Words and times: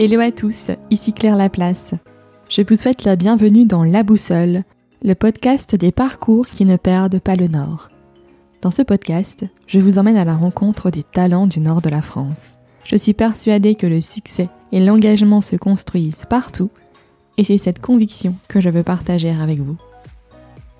Hello 0.00 0.20
à 0.20 0.30
tous, 0.30 0.70
ici 0.90 1.12
Claire 1.12 1.34
Laplace. 1.34 1.94
Je 2.48 2.62
vous 2.62 2.76
souhaite 2.76 3.02
la 3.02 3.16
bienvenue 3.16 3.66
dans 3.66 3.82
La 3.82 4.04
Boussole, 4.04 4.62
le 5.02 5.14
podcast 5.14 5.74
des 5.74 5.90
parcours 5.90 6.46
qui 6.46 6.64
ne 6.64 6.76
perdent 6.76 7.18
pas 7.18 7.34
le 7.34 7.48
nord. 7.48 7.88
Dans 8.62 8.70
ce 8.70 8.82
podcast, 8.82 9.44
je 9.66 9.80
vous 9.80 9.98
emmène 9.98 10.16
à 10.16 10.24
la 10.24 10.36
rencontre 10.36 10.92
des 10.92 11.02
talents 11.02 11.48
du 11.48 11.58
nord 11.58 11.82
de 11.82 11.88
la 11.88 12.00
France. 12.00 12.58
Je 12.84 12.94
suis 12.94 13.12
persuadée 13.12 13.74
que 13.74 13.88
le 13.88 14.00
succès 14.00 14.48
et 14.70 14.78
l'engagement 14.78 15.40
se 15.40 15.56
construisent 15.56 16.26
partout, 16.30 16.70
et 17.36 17.42
c'est 17.42 17.58
cette 17.58 17.80
conviction 17.80 18.36
que 18.46 18.60
je 18.60 18.68
veux 18.68 18.84
partager 18.84 19.30
avec 19.30 19.58
vous. 19.58 19.78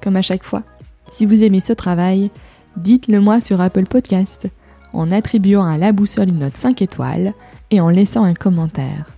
Comme 0.01 0.15
à 0.15 0.23
chaque 0.23 0.45
fois, 0.45 0.63
si 1.09 1.27
vous 1.27 1.43
aimez 1.43 1.59
ce 1.59 1.73
travail, 1.73 2.31
dites-le 2.77 3.19
moi 3.19 3.41
sur 3.41 3.61
Apple 3.61 3.87
Podcast 3.87 4.49
en 4.93 5.11
attribuant 5.11 5.65
à 5.65 5.79
la 5.79 5.93
boussole 5.93 6.31
une 6.31 6.39
note 6.39 6.57
5 6.57 6.83
étoiles 6.83 7.35
et 7.71 7.81
en 7.81 7.89
laissant 7.89 8.25
un 8.25 8.35
commentaire. 8.35 9.18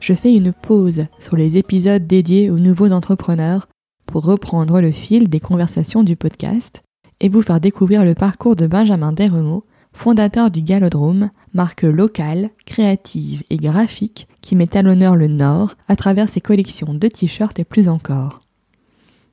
Je 0.00 0.14
fais 0.14 0.34
une 0.34 0.52
pause 0.52 1.04
sur 1.18 1.36
les 1.36 1.58
épisodes 1.58 2.06
dédiés 2.06 2.48
aux 2.48 2.58
nouveaux 2.58 2.90
entrepreneurs 2.90 3.68
pour 4.06 4.24
reprendre 4.24 4.80
le 4.80 4.92
fil 4.92 5.28
des 5.28 5.40
conversations 5.40 6.02
du 6.02 6.16
podcast 6.16 6.82
et 7.20 7.28
vous 7.28 7.42
faire 7.42 7.60
découvrir 7.60 8.06
le 8.06 8.14
parcours 8.14 8.56
de 8.56 8.66
Benjamin 8.66 9.12
Desremeaux, 9.12 9.66
fondateur 9.92 10.50
du 10.50 10.62
Galodrome, 10.62 11.30
marque 11.52 11.82
locale, 11.82 12.48
créative 12.64 13.42
et 13.50 13.58
graphique 13.58 14.26
qui 14.40 14.56
met 14.56 14.74
à 14.74 14.80
l'honneur 14.80 15.16
le 15.16 15.28
Nord 15.28 15.76
à 15.86 15.96
travers 15.96 16.30
ses 16.30 16.40
collections 16.40 16.94
de 16.94 17.08
t-shirts 17.08 17.58
et 17.58 17.64
plus 17.64 17.90
encore. 17.90 18.40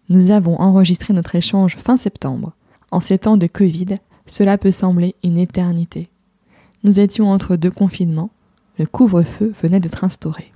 Nous 0.10 0.32
avons 0.32 0.60
enregistré 0.60 1.14
notre 1.14 1.36
échange 1.36 1.78
fin 1.78 1.96
septembre. 1.96 2.54
En 2.92 3.00
ces 3.00 3.20
temps 3.20 3.38
de 3.38 3.48
Covid, 3.48 3.98
cela 4.26 4.58
peut 4.58 4.72
sembler 4.72 5.16
une 5.24 5.38
éternité. 5.38 6.10
Nous 6.84 7.00
étions 7.00 7.32
entre 7.32 7.56
deux 7.56 7.72
confinements, 7.72 8.32
le 8.78 8.86
couvre-feu 8.86 9.54
venait 9.62 9.80
d'être 9.80 10.04
instauré. 10.04 10.52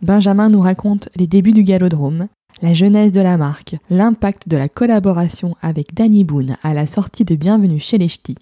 Benjamin 0.00 0.48
nous 0.48 0.60
raconte 0.60 1.08
les 1.16 1.26
débuts 1.26 1.52
du 1.52 1.64
Galodrome, 1.64 2.28
la 2.62 2.72
jeunesse 2.72 3.10
de 3.10 3.20
la 3.20 3.36
marque, 3.36 3.74
l'impact 3.90 4.48
de 4.48 4.56
la 4.56 4.68
collaboration 4.68 5.56
avec 5.60 5.92
Danny 5.92 6.22
Boone 6.22 6.56
à 6.62 6.72
la 6.72 6.86
sortie 6.86 7.24
de 7.24 7.34
Bienvenue 7.34 7.80
chez 7.80 7.98
les 7.98 8.08
Ch'tis, 8.08 8.36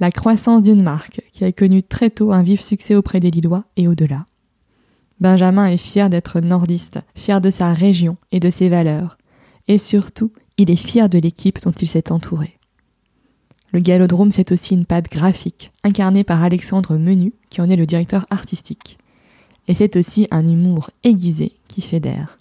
la 0.00 0.10
croissance 0.10 0.62
d'une 0.62 0.82
marque 0.82 1.20
qui 1.30 1.44
a 1.44 1.52
connu 1.52 1.82
très 1.82 2.08
tôt 2.08 2.32
un 2.32 2.42
vif 2.42 2.62
succès 2.62 2.94
auprès 2.94 3.20
des 3.20 3.30
Lillois 3.30 3.64
et 3.76 3.88
au-delà. 3.88 4.24
Benjamin 5.20 5.66
est 5.66 5.76
fier 5.76 6.08
d'être 6.08 6.40
nordiste, 6.40 7.00
fier 7.14 7.42
de 7.42 7.50
sa 7.50 7.74
région 7.74 8.16
et 8.32 8.40
de 8.40 8.48
ses 8.48 8.70
valeurs, 8.70 9.18
et 9.68 9.76
surtout, 9.76 10.32
il 10.56 10.70
est 10.70 10.76
fier 10.76 11.10
de 11.10 11.18
l'équipe 11.18 11.60
dont 11.62 11.72
il 11.72 11.88
s'est 11.88 12.10
entouré. 12.10 12.58
Le 13.70 13.80
Galodrome, 13.80 14.32
c'est 14.32 14.50
aussi 14.50 14.72
une 14.74 14.86
patte 14.86 15.10
graphique, 15.10 15.72
incarnée 15.84 16.24
par 16.24 16.42
Alexandre 16.42 16.96
Menu, 16.96 17.34
qui 17.50 17.60
en 17.60 17.68
est 17.68 17.76
le 17.76 17.86
directeur 17.86 18.26
artistique. 18.30 18.98
Et 19.68 19.74
c'est 19.74 19.96
aussi 19.96 20.28
un 20.30 20.46
humour 20.46 20.90
aiguisé 21.04 21.52
qui 21.68 21.82
fédère. 21.82 22.38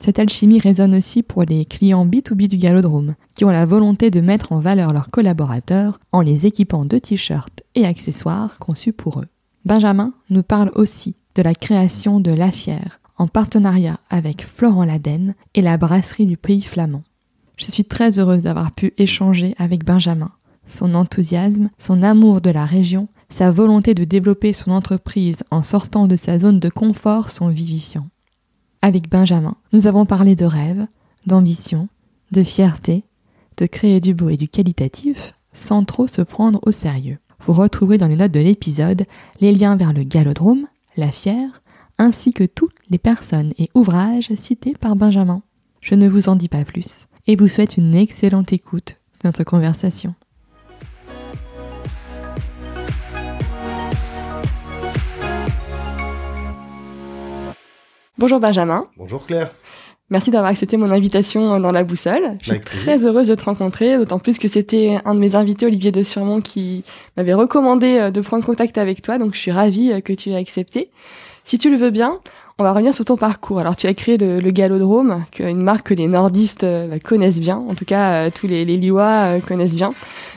Cette 0.00 0.18
alchimie 0.18 0.60
résonne 0.60 0.94
aussi 0.94 1.22
pour 1.22 1.42
les 1.42 1.64
clients 1.64 2.06
B2B 2.06 2.48
du 2.48 2.56
Galodrome, 2.56 3.14
qui 3.34 3.44
ont 3.44 3.50
la 3.50 3.66
volonté 3.66 4.10
de 4.10 4.20
mettre 4.20 4.52
en 4.52 4.60
valeur 4.60 4.92
leurs 4.92 5.10
collaborateurs 5.10 5.98
en 6.12 6.20
les 6.20 6.46
équipant 6.46 6.84
de 6.84 6.98
t-shirts 6.98 7.62
et 7.74 7.84
accessoires 7.84 8.58
conçus 8.58 8.92
pour 8.92 9.20
eux. 9.20 9.26
Benjamin 9.64 10.12
nous 10.30 10.44
parle 10.44 10.70
aussi 10.76 11.16
de 11.34 11.42
la 11.42 11.54
création 11.54 12.20
de 12.20 12.30
La 12.30 12.52
Fière, 12.52 13.00
en 13.16 13.26
partenariat 13.26 13.98
avec 14.08 14.46
Florent 14.46 14.84
Laden 14.84 15.34
et 15.54 15.62
la 15.62 15.76
brasserie 15.76 16.26
du 16.26 16.36
pays 16.36 16.62
flamand. 16.62 17.02
Je 17.56 17.70
suis 17.70 17.84
très 17.84 18.20
heureuse 18.20 18.44
d'avoir 18.44 18.70
pu 18.70 18.94
échanger 18.98 19.54
avec 19.58 19.84
Benjamin. 19.84 20.30
Son 20.68 20.94
enthousiasme, 20.94 21.70
son 21.78 22.02
amour 22.04 22.40
de 22.40 22.50
la 22.50 22.64
région, 22.64 23.08
sa 23.28 23.50
volonté 23.50 23.94
de 23.94 24.04
développer 24.04 24.52
son 24.52 24.70
entreprise 24.70 25.44
en 25.50 25.62
sortant 25.62 26.06
de 26.06 26.16
sa 26.16 26.38
zone 26.38 26.60
de 26.60 26.68
confort 26.68 27.30
sont 27.30 27.48
vivifiants. 27.48 28.08
Avec 28.80 29.08
Benjamin, 29.08 29.56
nous 29.72 29.86
avons 29.86 30.06
parlé 30.06 30.34
de 30.34 30.44
rêve, 30.44 30.86
d'ambition, 31.26 31.88
de 32.32 32.42
fierté, 32.42 33.04
de 33.56 33.66
créer 33.66 34.00
du 34.00 34.14
beau 34.14 34.28
et 34.28 34.36
du 34.36 34.48
qualitatif 34.48 35.32
sans 35.52 35.84
trop 35.84 36.06
se 36.06 36.22
prendre 36.22 36.60
au 36.64 36.70
sérieux. 36.70 37.18
Vous 37.44 37.52
retrouverez 37.52 37.98
dans 37.98 38.06
les 38.06 38.16
notes 38.16 38.32
de 38.32 38.40
l'épisode 38.40 39.04
les 39.40 39.52
liens 39.52 39.76
vers 39.76 39.92
le 39.92 40.04
galodrome, 40.04 40.66
la 40.96 41.10
fière, 41.10 41.62
ainsi 41.98 42.32
que 42.32 42.44
toutes 42.44 42.74
les 42.90 42.98
personnes 42.98 43.52
et 43.58 43.68
ouvrages 43.74 44.32
cités 44.36 44.74
par 44.78 44.96
Benjamin. 44.96 45.42
Je 45.80 45.94
ne 45.94 46.08
vous 46.08 46.28
en 46.28 46.36
dis 46.36 46.48
pas 46.48 46.64
plus 46.64 47.06
et 47.26 47.36
vous 47.36 47.48
souhaite 47.48 47.76
une 47.76 47.94
excellente 47.94 48.52
écoute 48.52 48.96
de 49.22 49.28
notre 49.28 49.44
conversation. 49.44 50.14
Bonjour 58.18 58.40
Benjamin. 58.40 58.88
Bonjour 58.96 59.24
Claire. 59.24 59.52
Merci 60.10 60.32
d'avoir 60.32 60.50
accepté 60.50 60.76
mon 60.76 60.90
invitation 60.90 61.60
dans 61.60 61.70
la 61.70 61.84
boussole. 61.84 62.36
Je 62.42 62.50
suis 62.50 62.60
très 62.60 63.06
heureuse 63.06 63.28
de 63.28 63.36
te 63.36 63.44
rencontrer, 63.44 63.96
d'autant 63.96 64.18
plus 64.18 64.38
que 64.38 64.48
c'était 64.48 64.98
un 65.04 65.14
de 65.14 65.20
mes 65.20 65.36
invités, 65.36 65.66
Olivier 65.66 65.92
de 65.92 66.02
Surmont, 66.02 66.40
qui 66.40 66.82
m'avait 67.16 67.34
recommandé 67.34 67.98
euh, 67.98 68.10
de 68.10 68.20
prendre 68.20 68.44
contact 68.44 68.76
avec 68.76 69.02
toi, 69.02 69.18
donc 69.18 69.34
je 69.34 69.38
suis 69.38 69.52
ravie 69.52 69.92
euh, 69.92 70.00
que 70.00 70.12
tu 70.12 70.30
aies 70.30 70.36
accepté. 70.36 70.90
Si 71.48 71.56
tu 71.56 71.70
le 71.70 71.78
veux 71.78 71.88
bien, 71.88 72.20
on 72.60 72.64
va 72.64 72.72
revenir 72.72 72.92
sur 72.92 73.04
ton 73.04 73.16
parcours. 73.16 73.60
Alors, 73.60 73.76
tu 73.76 73.86
as 73.86 73.94
créé 73.94 74.16
le, 74.16 74.40
le 74.40 74.50
Galodrome, 74.50 75.24
une 75.38 75.62
marque 75.62 75.90
que 75.90 75.94
les 75.94 76.08
nordistes 76.08 76.64
euh, 76.64 76.88
bah, 76.88 76.98
connaissent 76.98 77.38
bien. 77.38 77.56
En 77.56 77.74
tout 77.74 77.84
cas, 77.84 78.26
euh, 78.26 78.30
tous 78.34 78.48
les, 78.48 78.64
les 78.64 78.76
Lillois 78.76 79.36
euh, 79.36 79.38
connaissent 79.38 79.76
bien. 79.76 79.94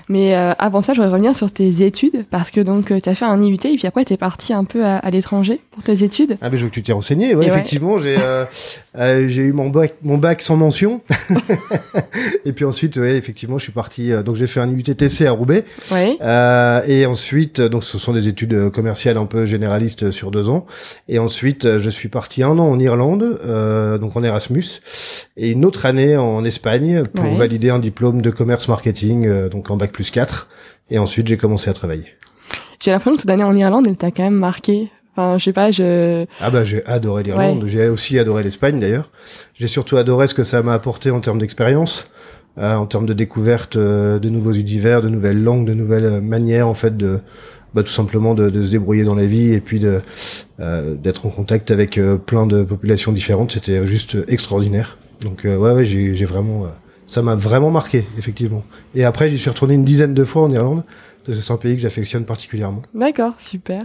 Mais 0.08 0.34
avant 0.34 0.82
ça, 0.82 0.94
je 0.94 0.98
voudrais 1.00 1.14
revenir 1.14 1.34
sur 1.38 1.52
tes 1.52 1.86
études, 1.86 2.26
parce 2.30 2.52
que 2.52 2.60
donc 2.60 2.88
tu 3.02 3.10
as 3.10 3.16
fait 3.16 3.24
un 3.24 3.40
IUT 3.40 3.54
et 3.54 3.78
puis 3.78 3.88
après, 3.88 4.04
tu 4.04 4.12
es 4.12 4.18
parti 4.18 4.52
un 4.52 4.66
peu 4.66 4.84
à, 4.84 5.10
l'étranger 5.10 5.62
pour 5.72 5.84
tes 5.84 6.04
études. 6.04 6.38
Ah, 6.42 6.50
mais 6.50 6.58
je 6.58 6.64
veux 6.64 6.70
que 6.70 6.74
tu 6.74 6.84
t'es 6.84 6.92
renseigné. 6.92 7.34
Ouais, 7.34 7.46
effectivement, 7.46 7.98
j'ai 7.98 8.18
j'ai 8.94 9.42
eu 9.42 9.54
mon 9.54 9.70
bac, 9.70 9.94
mon 10.04 10.18
bac 10.18 10.42
sans 10.42 10.58
mention. 10.58 11.00
et 12.46 12.52
puis 12.52 12.66
ensuite, 12.66 12.98
ouais, 12.98 13.16
effectivement, 13.16 13.58
je 13.58 13.64
suis 13.64 13.72
parti. 13.72 14.12
donc, 14.26 14.36
j'ai 14.36 14.48
fait 14.48 14.60
un 14.60 14.70
IUT 14.70 14.84
TC 14.84 15.28
à 15.28 15.32
Roubaix. 15.32 15.64
Et 15.94 17.06
ensuite, 17.06 17.62
donc, 17.62 17.86
ce 17.86 17.98
sont 17.98 18.12
des 18.12 18.28
études 18.28 18.70
commerciales 18.72 19.16
un 19.16 19.28
peu 19.28 19.46
généralistes 19.46 20.12
sur 20.12 20.30
deux 20.30 20.50
ans. 20.50 20.66
Et 21.08 21.20
ensuite, 21.20 21.78
je 21.78 21.90
suis 21.90 22.10
parti 22.10 22.44
un 22.44 22.58
an 22.58 22.70
en 22.70 22.80
Irlande, 22.80 23.40
euh, 23.46 23.98
donc 23.98 24.16
en 24.16 24.24
Erasmus, 24.24 24.82
et 25.36 25.50
une 25.50 25.66
autre 25.66 25.86
année 25.86 26.16
en 26.16 26.44
Espagne 26.46 27.04
pour 27.14 27.34
valider 27.34 27.70
un 27.70 27.80
diplôme 27.80 28.22
de 28.22 28.30
commerce 28.30 28.68
marketing, 28.68 29.28
euh, 29.28 29.50
donc 29.50 29.70
en 29.72 29.78
bac 29.78 29.92
plus 29.92 30.12
4. 30.12 30.48
Et 30.90 31.00
ensuite, 31.00 31.28
j'ai 31.28 31.38
commencé 31.38 31.70
à 31.70 31.74
travailler. 31.74 32.06
J'ai 32.80 32.92
l'impression 32.92 33.16
que 33.16 33.22
toute 33.22 33.30
année 33.30 33.44
en 33.44 33.56
Irlande, 33.56 33.88
elle 33.88 33.98
t'a 33.98 34.12
quand 34.12 34.24
même 34.24 34.34
marqué. 34.34 34.92
Enfin, 35.16 35.38
je 35.38 35.44
sais 35.44 35.54
pas, 35.54 35.72
je... 35.72 36.26
Ah 36.40 36.50
bah 36.50 36.64
j'ai 36.64 36.86
adoré 36.86 37.24
l'Irlande, 37.24 37.66
j'ai 37.68 37.90
aussi 37.90 38.18
adoré 38.18 38.44
l'Espagne 38.44 38.80
d'ailleurs. 38.80 39.10
J'ai 39.54 39.68
surtout 39.68 39.98
adoré 39.98 40.28
ce 40.28 40.34
que 40.34 40.44
ça 40.44 40.64
m'a 40.64 40.74
apporté 40.74 41.12
en 41.12 41.20
termes 41.20 41.40
d'expérience, 41.40 42.10
euh, 42.58 42.76
en 42.76 42.86
termes 42.86 43.06
de 43.06 43.14
découverte 43.14 43.76
euh, 43.76 44.20
de 44.20 44.30
nouveaux 44.30 44.54
univers, 44.54 45.02
de 45.02 45.10
nouvelles 45.10 45.44
langues, 45.44 45.68
de 45.68 45.74
nouvelles 45.74 46.22
manières 46.22 46.68
en 46.68 46.74
fait 46.74 46.96
de 46.96 47.20
bah, 47.74 47.84
tout 47.84 47.92
simplement 47.92 48.36
de, 48.36 48.64
se 48.64 48.72
débrouiller 48.72 49.04
dans 49.04 49.16
la 49.16 49.26
vie 49.26 49.54
et 49.54 49.62
puis 49.62 49.80
de 49.80 50.02
euh, 50.60 50.96
d'être 50.96 51.26
en 51.26 51.30
contact 51.30 51.72
avec 51.72 51.98
euh, 51.98 52.18
plein 52.18 52.46
de 52.46 52.64
populations 52.64 53.12
différentes. 53.12 53.52
C'était 53.54 53.86
juste 53.88 54.18
extraordinaire. 54.28 54.98
Donc 55.22 55.46
euh, 55.46 55.56
ouais, 55.56 55.86
j'ai 55.86 56.26
vraiment, 56.26 56.66
ça 57.08 57.22
m'a 57.22 57.36
vraiment 57.36 57.72
marqué 57.72 58.06
effectivement. 58.18 58.64
Et 58.96 59.06
après, 59.06 59.30
j'y 59.30 59.38
suis 59.38 59.50
retourné 59.50 59.74
une 59.74 59.86
dizaine 59.86 60.14
de 60.14 60.24
fois 60.24 60.44
en 60.44 60.52
Irlande 60.52 60.84
c'est 61.30 61.52
un 61.52 61.58
pays 61.58 61.76
que 61.76 61.82
j'affectionne 61.82 62.26
particulièrement. 62.26 62.82
D'accord, 62.94 63.34
super. 63.38 63.84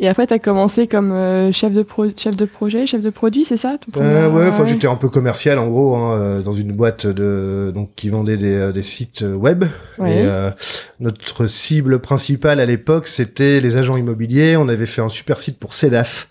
Et 0.00 0.08
après, 0.08 0.26
tu 0.26 0.34
as 0.34 0.38
commencé 0.38 0.86
comme 0.86 1.12
euh, 1.12 1.52
chef, 1.52 1.72
de 1.72 1.82
pro 1.82 2.06
chef 2.16 2.36
de 2.36 2.44
projet, 2.44 2.86
chef 2.86 3.00
de 3.00 3.10
produit, 3.10 3.44
c'est 3.44 3.56
ça 3.56 3.76
euh, 3.96 4.30
Ouais, 4.30 4.48
enfin, 4.48 4.66
j'étais 4.66 4.86
un 4.86 4.96
peu 4.96 5.08
commercial 5.08 5.58
en 5.58 5.68
gros, 5.68 5.96
hein, 5.96 6.18
euh, 6.18 6.42
dans 6.42 6.52
une 6.52 6.72
boîte 6.72 7.06
de 7.06 7.72
donc 7.74 7.90
qui 7.96 8.08
vendait 8.08 8.36
des, 8.36 8.54
euh, 8.54 8.72
des 8.72 8.82
sites 8.82 9.24
web. 9.26 9.64
Et 10.06 10.26
notre 11.00 11.46
cible 11.46 11.98
principale 11.98 12.60
à 12.60 12.66
l'époque, 12.66 13.08
c'était 13.08 13.60
les 13.60 13.76
agents 13.76 13.96
immobiliers. 13.96 14.56
On 14.56 14.68
avait 14.68 14.86
fait 14.86 15.02
un 15.02 15.08
super 15.08 15.40
site 15.40 15.58
pour 15.58 15.74
CEDAF. 15.74 16.28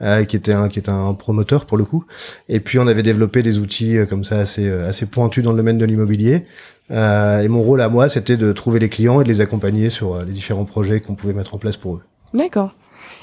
Euh, 0.00 0.22
qui 0.22 0.36
était 0.36 0.52
un 0.52 0.68
qui 0.68 0.78
était 0.78 0.92
un 0.92 1.12
promoteur 1.12 1.66
pour 1.66 1.76
le 1.76 1.82
coup 1.84 2.04
et 2.48 2.60
puis 2.60 2.78
on 2.78 2.86
avait 2.86 3.02
développé 3.02 3.42
des 3.42 3.58
outils 3.58 3.98
comme 4.08 4.22
ça 4.22 4.38
assez 4.38 4.70
assez 4.70 5.06
pointus 5.06 5.42
dans 5.42 5.50
le 5.50 5.56
domaine 5.56 5.76
de 5.76 5.84
l'immobilier 5.84 6.44
euh, 6.90 7.40
et 7.40 7.48
mon 7.48 7.62
rôle 7.62 7.80
à 7.80 7.88
moi, 7.88 8.08
c'était 8.08 8.36
de 8.36 8.52
trouver 8.52 8.78
les 8.78 8.88
clients 8.88 9.20
et 9.20 9.24
de 9.24 9.28
les 9.28 9.40
accompagner 9.40 9.90
sur 9.90 10.14
euh, 10.14 10.24
les 10.24 10.32
différents 10.32 10.64
projets 10.64 11.00
qu'on 11.00 11.14
pouvait 11.14 11.34
mettre 11.34 11.54
en 11.54 11.58
place 11.58 11.76
pour 11.76 11.96
eux. 11.96 12.02
D'accord. 12.34 12.72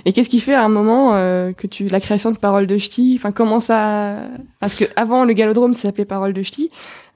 Et 0.07 0.13
qu'est-ce 0.13 0.29
qui 0.29 0.39
fait 0.39 0.53
à 0.53 0.63
un 0.63 0.69
moment 0.69 1.15
euh, 1.15 1.51
que 1.51 1.65
tu 1.65 1.87
la 1.87 1.99
création 1.99 2.31
de 2.31 2.37
Parole 2.37 2.67
de 2.67 2.77
Ch'ti 2.77 3.15
Enfin, 3.17 3.31
comment 3.31 3.59
ça 3.59 4.15
Parce 4.59 4.75
que 4.75 4.85
avant 4.95 5.25
le 5.25 5.33
Galodrome, 5.33 5.73
ça 5.73 5.83
s'appelait 5.83 6.05
Parole 6.05 6.33
de 6.33 6.43
Ch'ti. 6.43 6.69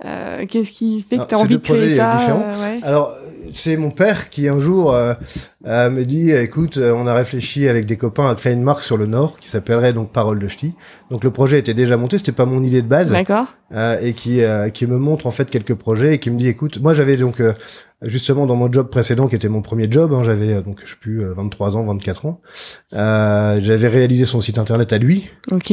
Euh, 0.05 0.45
qu'est-ce 0.49 0.71
qui 0.71 1.01
fait 1.01 1.17
que 1.17 1.27
tu 1.27 1.35
as 1.35 1.37
envie 1.37 1.55
de 1.55 1.61
créer 1.61 1.89
ça 1.89 2.17
ouais. 2.17 2.79
Alors, 2.81 3.15
c'est 3.53 3.77
mon 3.77 3.91
père 3.91 4.29
qui 4.29 4.47
un 4.47 4.59
jour 4.59 4.95
euh, 5.65 5.89
me 5.89 6.03
dit 6.03 6.31
écoute, 6.31 6.77
euh, 6.77 6.93
on 6.93 7.05
a 7.05 7.13
réfléchi 7.13 7.67
avec 7.67 7.85
des 7.85 7.97
copains 7.97 8.29
à 8.29 8.35
créer 8.35 8.53
une 8.53 8.63
marque 8.63 8.81
sur 8.81 8.97
le 8.97 9.05
Nord 9.05 9.37
qui 9.39 9.49
s'appellerait 9.49 9.91
donc 9.91 10.11
Parole 10.11 10.39
de 10.39 10.47
Ch'ti. 10.47 10.73
Donc 11.11 11.23
le 11.23 11.31
projet 11.31 11.59
était 11.59 11.73
déjà 11.73 11.97
monté, 11.97 12.17
c'était 12.17 12.31
pas 12.31 12.45
mon 12.45 12.63
idée 12.63 12.81
de 12.81 12.87
base. 12.87 13.11
D'accord. 13.11 13.47
Euh, 13.73 13.99
et 14.01 14.13
qui 14.13 14.41
euh, 14.41 14.69
qui 14.69 14.87
me 14.87 14.97
montre 14.97 15.27
en 15.27 15.31
fait 15.31 15.49
quelques 15.49 15.75
projets 15.75 16.15
et 16.15 16.19
qui 16.19 16.31
me 16.31 16.37
dit 16.37 16.47
écoute, 16.47 16.79
moi 16.81 16.93
j'avais 16.93 17.17
donc 17.17 17.41
justement 18.01 18.45
dans 18.45 18.55
mon 18.55 18.71
job 18.71 18.89
précédent 18.89 19.27
qui 19.27 19.35
était 19.35 19.49
mon 19.49 19.61
premier 19.61 19.89
job, 19.91 20.13
hein, 20.13 20.23
j'avais 20.23 20.61
donc 20.61 20.81
je 20.83 20.91
sais 20.91 20.97
plus 20.99 21.23
23 21.23 21.77
ans, 21.77 21.85
24 21.85 22.25
ans. 22.25 22.41
j'avais 22.91 23.87
réalisé 23.87 24.25
son 24.25 24.41
site 24.41 24.57
internet 24.57 24.93
à 24.93 24.97
lui 24.97 25.29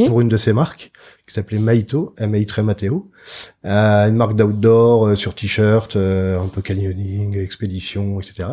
pour 0.06 0.20
une 0.20 0.28
de 0.28 0.36
ses 0.36 0.52
marques 0.52 0.92
qui 1.26 1.34
s'appelait 1.34 1.58
Maito, 1.58 2.14
M-A-I 2.18 2.46
Mateo, 2.62 3.10
euh, 3.64 4.08
une 4.08 4.14
marque 4.14 4.36
d'outdoor 4.36 5.08
euh, 5.08 5.14
sur 5.16 5.34
t-shirt, 5.34 5.96
euh, 5.96 6.38
un 6.38 6.46
peu 6.46 6.62
canyoning, 6.62 7.36
expédition, 7.36 8.20
etc. 8.20 8.48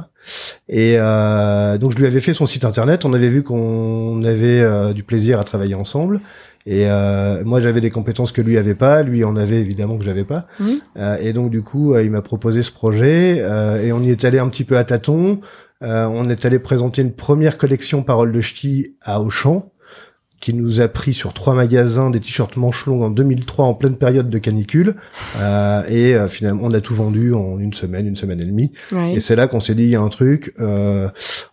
Et 0.69 0.95
euh, 0.97 1.77
donc 1.77 1.91
je 1.91 1.97
lui 1.97 2.07
avais 2.07 2.19
fait 2.19 2.33
son 2.33 2.47
site 2.47 2.65
internet. 2.65 3.05
On 3.05 3.13
avait 3.13 3.27
vu 3.27 3.43
qu'on 3.43 4.23
avait 4.23 4.61
euh, 4.61 4.93
du 4.93 5.03
plaisir 5.03 5.39
à 5.39 5.43
travailler 5.43 5.75
ensemble. 5.75 6.19
Et 6.65 6.85
moi 7.43 7.59
j'avais 7.59 7.81
des 7.81 7.89
compétences 7.89 8.31
que 8.31 8.41
lui 8.41 8.57
avait 8.57 8.75
pas, 8.75 9.03
lui 9.03 9.23
en 9.23 9.35
avait 9.35 9.59
évidemment 9.59 9.97
que 9.97 10.05
j'avais 10.05 10.23
pas. 10.23 10.47
Mmh. 10.59 10.65
et 11.19 11.33
donc 11.33 11.49
du 11.49 11.61
coup 11.61 11.97
il 11.97 12.09
m'a 12.09 12.21
proposé 12.21 12.61
ce 12.63 12.71
projet 12.71 13.37
et 13.83 13.91
on 13.91 14.01
y 14.01 14.11
est 14.11 14.23
allé 14.23 14.39
un 14.39 14.47
petit 14.47 14.63
peu 14.63 14.77
à 14.77 14.85
tâtons. 14.85 15.41
on 15.81 16.29
est 16.29 16.45
allé 16.45 16.59
présenter 16.59 17.01
une 17.01 17.11
première 17.11 17.57
collection 17.57 18.01
Parole 18.01 18.31
de 18.31 18.39
Ch'ti 18.39 18.95
à 19.01 19.21
Auchan 19.21 19.72
qui 20.43 20.53
nous 20.53 20.81
a 20.81 20.89
pris 20.89 21.13
sur 21.13 21.31
trois 21.31 21.53
magasins 21.53 22.09
des 22.09 22.19
t-shirts 22.19 22.57
manches 22.57 22.85
longues 22.85 23.03
en 23.03 23.09
2003 23.09 23.63
en 23.63 23.73
pleine 23.75 23.95
période 23.95 24.29
de 24.29 24.37
canicule 24.39 24.95
euh, 25.37 25.83
et 25.87 26.15
euh, 26.15 26.27
finalement 26.27 26.63
on 26.65 26.73
a 26.73 26.81
tout 26.81 26.93
vendu 26.93 27.33
en 27.33 27.59
une 27.59 27.71
semaine, 27.71 28.05
une 28.05 28.17
semaine 28.17 28.41
et 28.41 28.45
demie. 28.45 28.73
Et 29.13 29.21
c'est 29.21 29.37
là 29.37 29.47
qu'on 29.47 29.61
s'est 29.61 29.73
dit 29.73 29.83
il 29.83 29.91
y 29.91 29.95
a 29.95 30.01
un 30.01 30.09
truc. 30.09 30.53
Euh, 30.59 31.07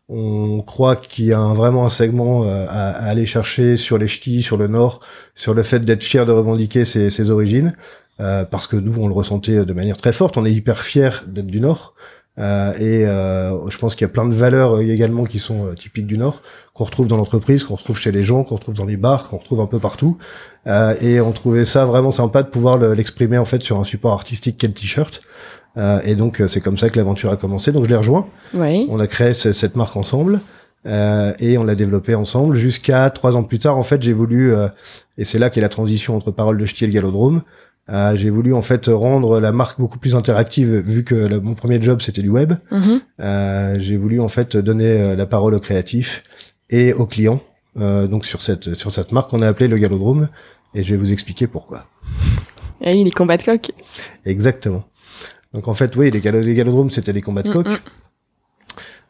on 0.08 0.60
croit 0.62 0.96
qu'il 0.96 1.26
y 1.26 1.32
a 1.32 1.38
un, 1.38 1.54
vraiment 1.54 1.86
un 1.86 1.88
segment 1.88 2.42
à, 2.42 2.64
à, 2.64 3.08
aller 3.08 3.26
chercher 3.26 3.76
sur 3.76 3.96
les 3.96 4.08
ch'tis, 4.08 4.42
sur 4.42 4.56
le 4.56 4.66
nord, 4.66 5.02
sur 5.36 5.54
le 5.54 5.62
fait 5.62 5.78
d'être 5.84 6.02
fier 6.02 6.26
de 6.26 6.32
revendiquer 6.32 6.84
ses, 6.84 7.10
ses 7.10 7.30
origines. 7.30 7.74
Euh, 8.20 8.44
parce 8.44 8.66
que 8.66 8.76
nous 8.76 9.00
on 9.00 9.08
le 9.08 9.14
ressentait 9.14 9.64
de 9.64 9.72
manière 9.72 9.96
très 9.96 10.12
forte. 10.12 10.36
On 10.36 10.44
est 10.44 10.52
hyper 10.52 10.84
fier 10.84 11.24
d'être 11.26 11.46
du 11.46 11.60
nord. 11.60 11.94
Euh, 12.38 12.72
et 12.78 13.06
euh, 13.06 13.68
je 13.68 13.76
pense 13.78 13.94
qu'il 13.94 14.04
y 14.04 14.10
a 14.10 14.12
plein 14.12 14.26
de 14.26 14.34
valeurs 14.34 14.76
euh, 14.76 14.80
également 14.80 15.24
qui 15.24 15.38
sont 15.38 15.74
typiques 15.74 16.06
du 16.06 16.16
Nord, 16.16 16.42
qu'on 16.74 16.84
retrouve 16.84 17.08
dans 17.08 17.16
l'entreprise, 17.16 17.64
qu'on 17.64 17.74
retrouve 17.74 17.98
chez 17.98 18.12
les 18.12 18.22
gens, 18.22 18.44
qu'on 18.44 18.54
retrouve 18.54 18.76
dans 18.76 18.84
les 18.84 18.96
bars, 18.96 19.28
qu'on 19.28 19.38
retrouve 19.38 19.60
un 19.60 19.66
peu 19.66 19.78
partout. 19.78 20.16
et 20.66 21.20
on 21.20 21.32
trouvait 21.32 21.64
ça 21.64 21.84
vraiment 21.84 22.10
sympa 22.10 22.42
de 22.42 22.48
pouvoir 22.48 22.78
l'exprimer 22.78 23.38
en 23.38 23.44
fait 23.44 23.62
sur 23.62 23.78
un 23.78 23.84
support 23.84 24.12
artistique 24.12 24.58
qu'est 24.58 24.68
le 24.68 24.74
t-shirt. 24.74 25.22
et 26.04 26.14
donc 26.14 26.42
c'est 26.46 26.60
comme 26.60 26.78
ça 26.78 26.88
que 26.90 26.96
l'aventure 26.96 27.30
a 27.30 27.36
commencé. 27.36 27.72
Donc 27.72 27.84
je 27.84 27.90
l'ai 27.90 27.96
rejoint. 27.96 28.26
Oui. 28.54 28.86
On 28.90 29.00
a 29.00 29.06
créé 29.06 29.34
cette 29.34 29.76
marque 29.76 29.96
ensemble. 29.96 30.40
Euh, 30.86 31.34
et 31.38 31.58
on 31.58 31.64
l'a 31.64 31.74
développé 31.74 32.14
ensemble 32.14 32.56
jusqu'à 32.56 33.10
trois 33.10 33.36
ans 33.36 33.42
plus 33.42 33.58
tard. 33.58 33.76
En 33.76 33.82
fait, 33.82 34.00
j'ai 34.00 34.14
voulu, 34.14 34.54
et 35.18 35.24
c'est 35.24 35.38
là 35.38 35.50
qu'est 35.50 35.60
la 35.60 35.68
transition 35.68 36.16
entre 36.16 36.30
Parole 36.30 36.56
de 36.56 36.64
Ch'ti 36.64 36.84
et 36.84 36.86
le 36.86 36.92
Galodrome. 36.92 37.42
Euh, 37.88 38.16
j'ai 38.16 38.30
voulu 38.30 38.54
en 38.54 38.62
fait 38.62 38.86
rendre 38.86 39.40
la 39.40 39.50
marque 39.50 39.80
beaucoup 39.80 39.98
plus 39.98 40.14
interactive 40.14 40.76
vu 40.76 41.02
que 41.02 41.38
mon 41.38 41.54
premier 41.54 41.82
job 41.82 42.00
c'était 42.02 42.22
du 42.22 42.28
web. 42.28 42.54
Mhm. 42.70 43.00
Euh, 43.20 43.74
j'ai 43.78 43.96
voulu 43.96 44.20
en 44.20 44.28
fait 44.28 44.56
donner 44.56 44.86
euh, 44.86 45.16
la 45.16 45.26
parole 45.26 45.54
aux 45.54 45.60
créatifs 45.60 46.22
et 46.68 46.92
aux 46.92 47.06
clients. 47.06 47.40
Euh, 47.78 48.06
donc 48.06 48.26
sur 48.26 48.42
cette 48.42 48.74
sur 48.74 48.90
cette 48.90 49.12
marque 49.12 49.30
qu'on 49.30 49.42
a 49.42 49.48
appelée 49.48 49.68
le 49.68 49.78
Galodrome 49.78 50.28
et 50.74 50.82
je 50.82 50.90
vais 50.94 50.96
vous 50.96 51.12
expliquer 51.12 51.46
pourquoi. 51.46 51.86
Et 52.80 52.92
oui, 52.92 53.04
les 53.04 53.10
combats 53.10 53.36
de 53.36 53.42
coq. 53.42 53.72
Exactement. 54.24 54.84
Donc 55.52 55.66
en 55.66 55.74
fait, 55.74 55.96
oui, 55.96 56.10
les, 56.10 56.20
galodromes 56.20 56.90
c'était 56.90 57.12
des 57.12 57.22
combats 57.22 57.42
de 57.42 57.50
mm, 57.50 57.52
coq. 57.52 57.68
Mm 57.68 57.78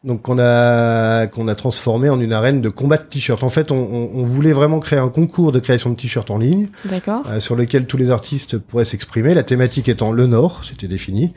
donc 0.03 0.23
qu'on 0.23 0.39
a 0.39 1.27
qu'on 1.27 1.47
a 1.47 1.53
transformé 1.53 2.09
en 2.09 2.19
une 2.19 2.33
arène 2.33 2.59
de 2.59 2.69
combat 2.69 2.97
de 2.97 3.03
t-shirts. 3.03 3.43
En 3.43 3.49
fait, 3.49 3.71
on, 3.71 4.09
on, 4.13 4.23
voulait 4.23 4.51
vraiment 4.51 4.79
créer 4.79 4.97
un 4.97 5.09
concours 5.09 5.51
de 5.51 5.59
création 5.59 5.91
de 5.91 5.95
t-shirts 5.95 6.31
en 6.31 6.39
ligne, 6.39 6.69
euh, 7.27 7.39
sur 7.39 7.55
lequel 7.55 7.85
tous 7.85 7.97
les 7.97 8.09
artistes 8.09 8.57
pourraient 8.57 8.85
s'exprimer. 8.85 9.35
La 9.35 9.43
thématique 9.43 9.89
étant 9.89 10.11
le 10.11 10.25
Nord, 10.25 10.61
c'était 10.63 10.87
défini, 10.87 11.33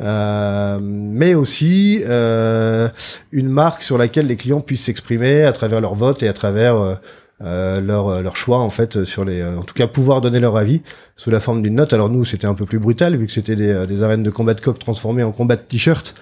euh, 0.00 0.78
mais 0.80 1.34
aussi 1.34 2.02
euh, 2.04 2.88
une 3.32 3.48
marque 3.48 3.82
sur 3.82 3.98
laquelle 3.98 4.28
les 4.28 4.36
clients 4.36 4.60
puissent 4.60 4.84
s'exprimer 4.84 5.42
à 5.42 5.52
travers 5.52 5.80
leur 5.80 5.94
vote 5.94 6.22
et 6.22 6.28
à 6.28 6.32
travers 6.32 6.98
euh, 7.42 7.80
leur, 7.80 8.22
leur 8.22 8.36
choix 8.36 8.58
en 8.58 8.70
fait 8.70 9.04
sur 9.04 9.24
les 9.24 9.44
en 9.44 9.62
tout 9.62 9.74
cas 9.74 9.86
pouvoir 9.86 10.20
donner 10.20 10.38
leur 10.40 10.56
avis 10.56 10.82
sous 11.16 11.30
la 11.30 11.40
forme 11.40 11.62
d'une 11.62 11.74
note 11.74 11.92
alors 11.92 12.08
nous 12.08 12.24
c'était 12.24 12.46
un 12.46 12.54
peu 12.54 12.64
plus 12.64 12.78
brutal 12.78 13.16
vu 13.16 13.26
que 13.26 13.32
c'était 13.32 13.56
des, 13.56 13.86
des 13.86 14.02
arènes 14.02 14.22
de 14.22 14.30
combat 14.30 14.54
de 14.54 14.60
coq 14.60 14.78
transformées 14.78 15.24
en 15.24 15.32
combat 15.32 15.56
de 15.56 15.62
t-shirt 15.62 16.14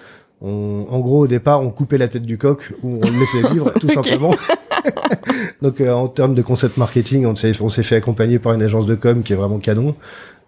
en 0.49 0.99
gros, 0.99 1.21
au 1.21 1.27
départ, 1.27 1.61
on 1.61 1.69
coupait 1.69 1.97
la 1.97 2.07
tête 2.07 2.23
du 2.23 2.37
coq 2.37 2.73
ou 2.83 2.99
on 3.01 3.05
le 3.05 3.19
laissait 3.19 3.53
vivre, 3.53 3.71
tout 3.79 3.89
simplement. 3.89 4.35
Donc, 5.61 5.79
euh, 5.79 5.91
en 5.91 6.09
termes 6.09 6.35
de 6.35 6.41
concept 6.41 6.75
marketing, 6.77 7.25
on 7.25 7.35
s'est, 7.35 7.53
on 7.61 7.69
s'est 7.69 7.83
fait 7.83 7.95
accompagner 7.95 8.39
par 8.39 8.53
une 8.53 8.61
agence 8.61 8.85
de 8.85 8.95
com 8.95 9.23
qui 9.23 9.31
est 9.31 9.37
vraiment 9.37 9.59
canon. 9.59 9.95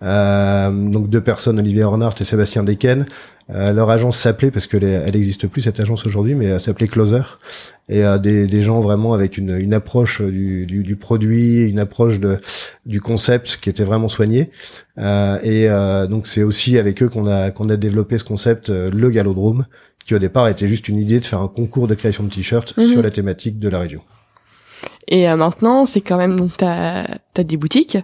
Euh, 0.02 0.72
donc, 0.72 1.10
deux 1.10 1.22
personnes, 1.22 1.60
Olivier 1.60 1.84
Hornart 1.84 2.16
et 2.20 2.26
Sébastien 2.26 2.64
Deken. 2.64 3.06
Euh, 3.52 3.74
leur 3.74 3.92
agence 3.92 4.18
s'appelait, 4.18 4.50
parce 4.50 4.66
que 4.66 4.78
elle 4.78 5.14
n'existe 5.14 5.48
plus 5.48 5.62
cette 5.62 5.80
agence 5.80 6.06
aujourd'hui, 6.06 6.34
mais 6.34 6.46
elle 6.46 6.60
s'appelait 6.60 6.88
Closer. 6.88 7.22
Et 7.88 8.04
euh, 8.04 8.18
des, 8.18 8.48
des, 8.48 8.64
gens 8.64 8.82
vraiment 8.82 9.14
avec 9.14 9.38
une, 9.38 9.56
une 9.56 9.74
approche 9.74 10.22
du, 10.22 10.66
du, 10.66 10.84
du, 10.84 10.96
produit, 10.96 11.70
une 11.70 11.78
approche 11.78 12.20
de, 12.20 12.40
du 12.88 13.00
concept 13.00 13.60
qui 13.62 13.70
était 13.70 13.84
vraiment 13.84 14.10
soignée. 14.10 14.50
Euh, 14.98 15.38
et 15.44 15.70
euh, 15.70 16.08
donc 16.08 16.26
c'est 16.26 16.42
aussi 16.42 16.80
avec 16.80 17.04
eux 17.04 17.10
qu'on 17.10 17.28
a 17.28 17.52
qu'on 17.52 17.70
a 17.70 17.78
développé 17.78 18.18
ce 18.18 18.24
concept, 18.24 18.70
le 18.70 19.10
Galodrome, 19.12 19.68
qui 20.08 20.16
au 20.16 20.20
départ 20.20 20.48
était 20.48 20.68
juste 20.68 20.88
une 20.88 20.98
idée 20.98 21.20
de 21.20 21.26
faire 21.26 21.42
un 21.42 21.48
concours 21.48 21.88
de 21.88 21.94
création 21.94 22.24
de 22.24 22.30
t-shirts 22.30 22.76
mhm. 22.76 22.88
sur 22.88 23.04
la 23.04 23.12
thématique 23.12 23.60
de 23.60 23.70
la 23.70 23.80
région. 23.80 24.02
Et 25.08 25.28
maintenant, 25.36 25.86
c'est 25.86 26.02
quand 26.02 26.18
même 26.18 26.36
donc 26.36 26.58
t'as 26.58 27.06
as 27.38 27.44
des 27.44 27.58
boutiques. 27.58 28.00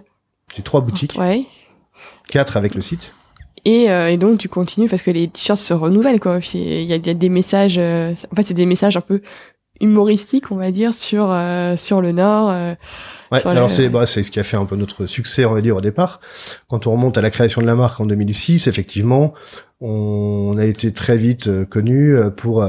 J'ai 0.54 0.62
trois 0.62 0.82
boutiques. 0.82 1.18
Ouais. 1.18 1.46
Quatre 2.28 2.56
avec 2.56 2.74
le 2.74 2.80
site. 2.80 3.12
Et, 3.64 3.90
euh, 3.90 4.10
et, 4.10 4.16
donc 4.16 4.38
tu 4.38 4.48
continues 4.48 4.88
parce 4.88 5.02
que 5.02 5.10
les 5.10 5.28
t-shirts 5.28 5.60
se 5.60 5.74
renouvellent 5.74 6.20
quoi. 6.20 6.40
Il 6.54 6.82
y 6.82 6.92
a, 6.92 6.96
y 6.96 7.10
a, 7.10 7.14
des 7.14 7.28
messages, 7.28 7.76
euh, 7.78 8.12
en 8.32 8.36
fait 8.36 8.42
c'est 8.42 8.54
des 8.54 8.66
messages 8.66 8.96
un 8.96 9.00
peu 9.00 9.22
humoristiques 9.80 10.50
on 10.50 10.56
va 10.56 10.70
dire 10.70 10.94
sur 10.94 11.28
euh, 11.30 11.76
sur 11.76 12.00
le 12.00 12.12
Nord. 12.12 12.48
ouais, 13.30 13.46
alors 13.46 13.70
c'est 13.70 13.88
bah, 13.88 14.06
c'est 14.06 14.22
ce 14.24 14.30
qui 14.32 14.40
a 14.40 14.42
fait 14.42 14.56
un 14.56 14.64
peu 14.64 14.74
notre 14.74 15.06
succès 15.06 15.44
on 15.44 15.54
va 15.54 15.60
dire 15.60 15.76
au 15.76 15.80
départ. 15.80 16.18
Quand 16.68 16.88
on 16.88 16.92
remonte 16.92 17.16
à 17.18 17.20
la 17.20 17.30
création 17.30 17.62
de 17.62 17.66
la 17.66 17.76
marque 17.76 18.00
en 18.00 18.06
2006, 18.06 18.66
effectivement, 18.66 19.32
on 19.80 20.56
a 20.58 20.64
été 20.64 20.92
très 20.92 21.16
vite 21.16 21.48
connu 21.68 22.16
pour 22.36 22.64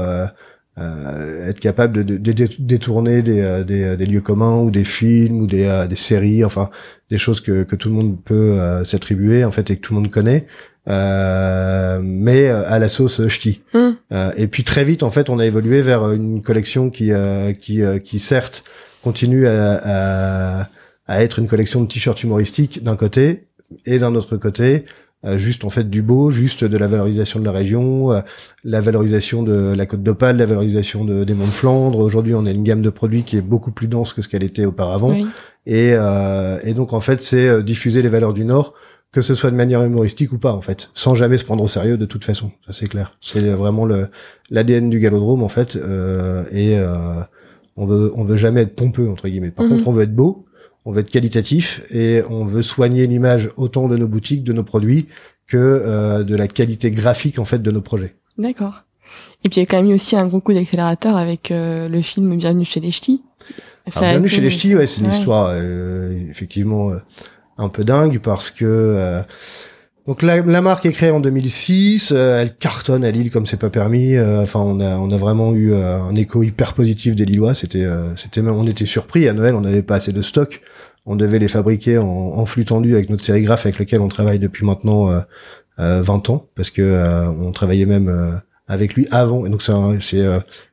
euh, 0.76 1.48
être 1.48 1.60
capable 1.60 2.04
de, 2.04 2.16
de, 2.16 2.32
de 2.32 2.48
détourner 2.58 3.22
des, 3.22 3.40
euh, 3.40 3.62
des, 3.62 3.84
euh, 3.84 3.96
des, 3.96 4.06
lieux 4.06 4.20
communs 4.20 4.60
ou 4.60 4.72
des 4.72 4.82
films 4.82 5.42
ou 5.42 5.46
des, 5.46 5.86
des 5.88 5.96
séries, 5.96 6.44
enfin 6.44 6.68
des 7.10 7.18
choses 7.18 7.40
que, 7.40 7.62
que 7.62 7.76
tout 7.76 7.88
le 7.88 7.94
monde 7.94 8.20
peut 8.24 8.58
s'attribuer 8.82 9.44
en 9.44 9.52
fait 9.52 9.70
et 9.70 9.76
que 9.76 9.80
tout 9.80 9.94
le 9.94 10.00
monde 10.00 10.10
connaît, 10.10 10.46
euh, 10.88 12.00
mais 12.02 12.48
à 12.48 12.78
la 12.80 12.88
sauce 12.88 13.28
ch'ti. 13.28 13.62
Mm. 13.72 13.90
et 14.36 14.48
puis 14.48 14.64
très 14.64 14.82
vite 14.82 15.04
en 15.04 15.10
fait 15.10 15.30
on 15.30 15.38
a 15.38 15.46
évolué 15.46 15.80
vers 15.80 16.10
une 16.10 16.42
collection 16.42 16.90
qui 16.90 17.12
qui, 17.60 17.82
qui 18.02 18.18
certes 18.18 18.64
continue 19.00 19.46
à, 19.46 19.80
à, 19.84 20.68
à 21.06 21.22
être 21.22 21.38
une 21.38 21.46
collection 21.46 21.82
de 21.82 21.86
t-shirts 21.86 22.22
humoristiques 22.24 22.82
d'un 22.82 22.96
côté 22.96 23.46
et 23.86 23.98
d'un 23.98 24.14
autre 24.16 24.36
côté 24.36 24.64
euh, 24.74 24.80
juste 25.36 25.64
en 25.64 25.70
fait 25.70 25.88
du 25.88 26.02
beau, 26.02 26.30
juste 26.30 26.64
de 26.64 26.76
la 26.76 26.86
valorisation 26.86 27.40
de 27.40 27.44
la 27.44 27.52
région, 27.52 28.12
euh, 28.12 28.20
la 28.62 28.80
valorisation 28.80 29.42
de 29.42 29.74
la 29.76 29.86
côte 29.86 30.02
d'Opale, 30.02 30.36
la 30.36 30.46
valorisation 30.46 31.04
de, 31.04 31.24
des 31.24 31.34
monts 31.34 31.46
de 31.46 31.50
Flandre. 31.50 31.98
Aujourd'hui, 31.98 32.34
on 32.34 32.46
a 32.46 32.50
une 32.50 32.64
gamme 32.64 32.82
de 32.82 32.90
produits 32.90 33.22
qui 33.22 33.36
est 33.36 33.42
beaucoup 33.42 33.72
plus 33.72 33.88
dense 33.88 34.12
que 34.12 34.22
ce 34.22 34.28
qu'elle 34.28 34.44
était 34.44 34.66
auparavant. 34.66 35.14
Et, 35.66 35.92
euh, 35.94 36.58
et 36.62 36.74
donc 36.74 36.92
en 36.92 37.00
fait, 37.00 37.22
c'est 37.22 37.62
diffuser 37.62 38.02
les 38.02 38.08
valeurs 38.08 38.32
du 38.32 38.44
Nord 38.44 38.74
que 39.14 39.22
ce 39.22 39.36
soit 39.36 39.52
de 39.52 39.56
manière 39.56 39.80
humoristique 39.82 40.32
ou 40.32 40.38
pas 40.38 40.52
en 40.52 40.60
fait, 40.60 40.90
sans 40.92 41.14
jamais 41.14 41.38
se 41.38 41.44
prendre 41.44 41.62
au 41.62 41.68
sérieux 41.68 41.96
de 41.96 42.04
toute 42.04 42.24
façon. 42.24 42.50
Ça 42.66 42.72
c'est 42.72 42.88
clair. 42.88 43.14
C'est 43.20 43.48
vraiment 43.50 43.86
le 43.86 44.08
l'ADN 44.50 44.90
du 44.90 44.98
galodrome 44.98 45.44
en 45.44 45.48
fait, 45.48 45.76
euh, 45.76 46.42
et 46.50 46.76
euh, 46.76 47.20
on 47.76 47.86
veut 47.86 48.12
on 48.16 48.24
veut 48.24 48.36
jamais 48.36 48.62
être 48.62 48.74
pompeux 48.74 49.08
entre 49.08 49.28
guillemets. 49.28 49.52
Par 49.52 49.66
mhm. 49.66 49.70
contre, 49.70 49.88
on 49.88 49.92
veut 49.92 50.02
être 50.02 50.14
beau, 50.14 50.46
on 50.84 50.92
veut 50.92 51.00
être 51.00 51.10
qualitatif 51.10 51.82
et 51.90 52.22
on 52.28 52.44
veut 52.44 52.62
soigner 52.62 53.06
l'image 53.06 53.48
autant 53.56 53.88
de 53.88 53.96
nos 53.96 54.08
boutiques, 54.08 54.44
de 54.44 54.52
nos 54.52 54.64
produits, 54.64 55.06
que 55.46 55.56
euh, 55.56 56.24
de 56.24 56.36
la 56.36 56.48
qualité 56.48 56.90
graphique 56.90 57.38
en 57.38 57.44
fait 57.44 57.60
de 57.60 57.70
nos 57.70 57.80
projets. 57.80 58.14
D'accord. 58.38 58.84
Et 59.44 59.48
puis 59.48 59.58
il 59.58 59.60
y 59.60 59.62
a 59.62 59.66
quand 59.66 59.82
même 59.82 59.90
eu 59.90 59.94
aussi 59.94 60.16
un 60.16 60.26
gros 60.26 60.40
coup 60.40 60.54
d'accélérateur 60.54 61.16
avec 61.16 61.50
euh, 61.50 61.88
le 61.88 62.02
film 62.02 62.36
Bienvenue 62.36 62.64
chez 62.64 62.80
les 62.80 62.90
Ch'tis. 62.90 63.22
Bienvenue 63.86 64.28
chez 64.28 64.40
les 64.40 64.50
Ch'tis, 64.50 64.74
ouais, 64.74 64.86
c'est 64.86 65.00
une 65.00 65.08
histoire 65.08 65.52
euh, 65.52 66.10
effectivement 66.30 66.92
un 67.58 67.68
peu 67.68 67.84
dingue 67.84 68.18
parce 68.18 68.50
que 68.50 69.22
donc 70.06 70.22
la, 70.22 70.42
la, 70.42 70.60
marque 70.60 70.86
est 70.86 70.92
créée 70.92 71.10
en 71.10 71.20
2006, 71.20 72.12
elle 72.12 72.56
cartonne 72.56 73.04
à 73.04 73.10
Lille 73.10 73.30
comme 73.30 73.46
c'est 73.46 73.58
pas 73.58 73.70
permis. 73.70 74.18
enfin, 74.18 74.60
on 74.60 74.80
a 74.80 74.96
on 74.98 75.10
a 75.10 75.16
vraiment 75.16 75.52
eu 75.54 75.74
un 75.74 76.14
écho 76.14 76.42
hyper 76.42 76.74
positif 76.74 77.14
des 77.14 77.24
Lillois. 77.24 77.54
C'était 77.54 77.86
c'était 78.16 78.40
on 78.40 78.66
était 78.66 78.86
surpris 78.86 79.28
à 79.28 79.32
Noël, 79.32 79.54
on 79.54 79.62
n'avait 79.62 79.82
pas 79.82 79.96
assez 79.96 80.12
de 80.12 80.22
stock 80.22 80.60
on 81.06 81.16
devait 81.16 81.38
les 81.38 81.48
fabriquer 81.48 81.98
en, 81.98 82.06
en, 82.06 82.46
flux 82.46 82.64
tendu 82.64 82.94
avec 82.94 83.10
notre 83.10 83.22
sérigraphe 83.22 83.66
avec 83.66 83.78
lequel 83.78 84.00
on 84.00 84.08
travaille 84.08 84.38
depuis 84.38 84.64
maintenant 84.64 85.10
euh, 85.10 85.20
20 85.78 85.80
euh, 85.80 86.32
ans, 86.32 86.48
parce 86.54 86.70
que 86.70 86.82
euh, 86.82 87.28
on 87.28 87.52
travaillait 87.52 87.86
même 87.86 88.08
euh, 88.08 88.36
avec 88.66 88.94
lui 88.94 89.06
avant. 89.10 89.46
Et 89.46 89.50
donc 89.50 89.62
c'est 89.62 89.72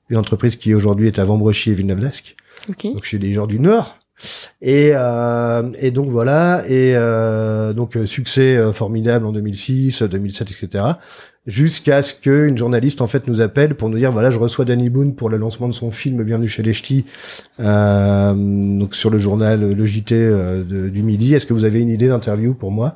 une 0.10 0.18
entreprise 0.18 0.56
qui 0.56 0.74
aujourd'hui 0.74 1.08
est 1.08 1.20
à 1.20 1.24
Vambrechy 1.24 1.72
et 1.72 1.74
Villeneuve-d'Ascq. 1.74 2.36
Donc 2.84 3.04
chez 3.04 3.18
des 3.18 3.34
gens 3.34 3.48
du 3.48 3.60
Nord. 3.60 3.98
Et, 4.62 4.92
euh, 4.94 5.72
et 5.80 5.92
donc 5.92 6.10
voilà, 6.10 6.64
et 6.68 6.94
euh, 6.96 7.74
donc 7.74 7.98
succès 8.06 8.58
formidable 8.74 9.26
en 9.26 9.32
2006, 9.32 10.04
2007, 10.04 10.52
etc. 10.52 10.84
Jusqu'à 11.48 12.04
ce 12.04 12.14
qu'une 12.14 12.56
journaliste 12.56 13.02
en 13.02 13.08
fait 13.08 13.28
nous 13.28 13.42
appelle 13.42 13.74
pour 13.74 13.90
nous 13.90 13.98
dire 13.98 14.12
voilà 14.12 14.30
je 14.30 14.38
reçois 14.38 14.64
Danny 14.64 14.92
Boone 14.92 15.16
pour 15.16 15.28
le 15.28 15.38
lancement 15.38 15.68
de 15.68 15.74
son 15.74 15.90
film 15.90 16.24
Bienvenue 16.24 16.48
chez 16.48 16.62
les 16.62 16.72
Ch'tis, 16.72 17.04
euh, 17.60 18.34
donc 18.36 18.94
sur 18.94 19.10
le 19.10 19.18
journal 19.18 19.74
le 19.74 19.86
JT 19.88 20.14
euh, 20.14 20.64
du 20.64 21.02
midi. 21.02 21.34
Est-ce 21.34 21.48
que 21.48 21.56
vous 21.56 21.66
avez 21.66 21.82
une 21.82 21.90
idée 21.90 22.10
d'interview 22.10 22.54
pour 22.54 22.70
moi? 22.70 22.96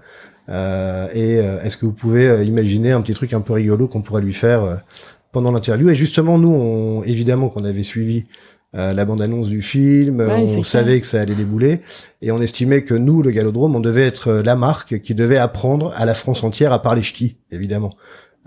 Euh, 0.49 1.07
Et 1.15 1.39
euh, 1.39 1.63
est-ce 1.63 1.75
que 1.75 1.87
vous 1.87 1.91
pouvez 1.91 2.45
imaginer 2.45 2.91
un 2.91 3.01
petit 3.01 3.15
truc 3.15 3.33
un 3.33 3.41
peu 3.41 3.53
rigolo 3.53 3.87
qu'on 3.87 4.03
pourrait 4.03 4.21
lui 4.21 4.33
faire 4.33 4.83
pendant 5.31 5.51
l'interview? 5.51 5.89
Et 5.89 5.95
justement 5.95 6.37
nous, 6.37 6.53
on, 6.53 7.03
évidemment 7.03 7.49
qu'on 7.49 7.65
avait 7.65 7.81
suivi 7.81 8.27
euh, 8.75 8.93
la 8.93 9.05
bande-annonce 9.05 9.47
du 9.47 9.61
film, 9.61 10.21
on 10.21 10.63
savait 10.63 10.99
que 10.99 11.07
ça 11.07 11.21
allait 11.21 11.35
débouler, 11.35 11.81
et 12.21 12.31
on 12.31 12.41
estimait 12.41 12.83
que 12.83 12.93
nous, 12.93 13.21
le 13.21 13.31
Galodrome, 13.31 13.75
on 13.75 13.79
devait 13.79 14.05
être 14.05 14.33
la 14.33 14.55
marque 14.55 14.99
qui 15.01 15.15
devait 15.15 15.37
apprendre 15.37 15.93
à 15.95 16.05
la 16.05 16.13
France 16.13 16.43
entière 16.43 16.73
à 16.73 16.81
parler 16.81 17.01
ch'ti, 17.01 17.37
évidemment. 17.51 17.91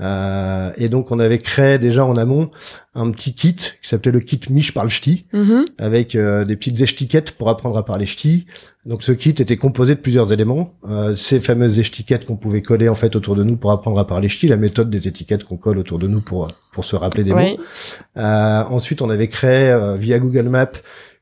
Euh, 0.00 0.70
et 0.76 0.88
donc 0.88 1.10
on 1.10 1.18
avait 1.18 1.38
créé 1.38 1.78
déjà 1.78 2.04
en 2.04 2.16
amont 2.16 2.50
un 2.94 3.10
petit 3.10 3.34
kit 3.34 3.54
qui 3.54 3.72
s'appelait 3.82 4.12
le 4.12 4.20
kit 4.20 4.40
Mich 4.50 4.72
parle 4.72 4.88
ch'ti, 4.88 5.26
mm-hmm. 5.32 5.64
avec 5.78 6.14
euh, 6.14 6.44
des 6.44 6.56
petites 6.56 6.80
étiquettes 6.80 7.32
pour 7.32 7.48
apprendre 7.48 7.76
à 7.76 7.84
parler 7.84 8.06
ch'ti. 8.06 8.46
Donc 8.86 9.02
ce 9.02 9.12
kit 9.12 9.30
était 9.30 9.56
composé 9.56 9.94
de 9.94 10.00
plusieurs 10.00 10.32
éléments, 10.32 10.74
euh, 10.88 11.14
ces 11.14 11.40
fameuses 11.40 11.78
étiquettes 11.78 12.26
qu'on 12.26 12.36
pouvait 12.36 12.62
coller 12.62 12.88
en 12.88 12.94
fait 12.94 13.16
autour 13.16 13.34
de 13.34 13.42
nous 13.42 13.56
pour 13.56 13.72
apprendre 13.72 13.98
à 13.98 14.06
parler 14.06 14.28
ch'ti, 14.28 14.46
la 14.46 14.56
méthode 14.56 14.88
des 14.88 15.08
étiquettes 15.08 15.44
qu'on 15.44 15.56
colle 15.56 15.78
autour 15.78 15.98
de 15.98 16.06
nous 16.06 16.20
pour 16.20 16.48
pour 16.72 16.84
se 16.84 16.94
rappeler 16.94 17.24
des 17.24 17.34
mots. 17.34 17.58
Ensuite 18.16 19.02
on 19.02 19.10
avait 19.10 19.28
créé 19.28 19.76
via 19.98 20.18
Google 20.20 20.48
Maps 20.48 20.70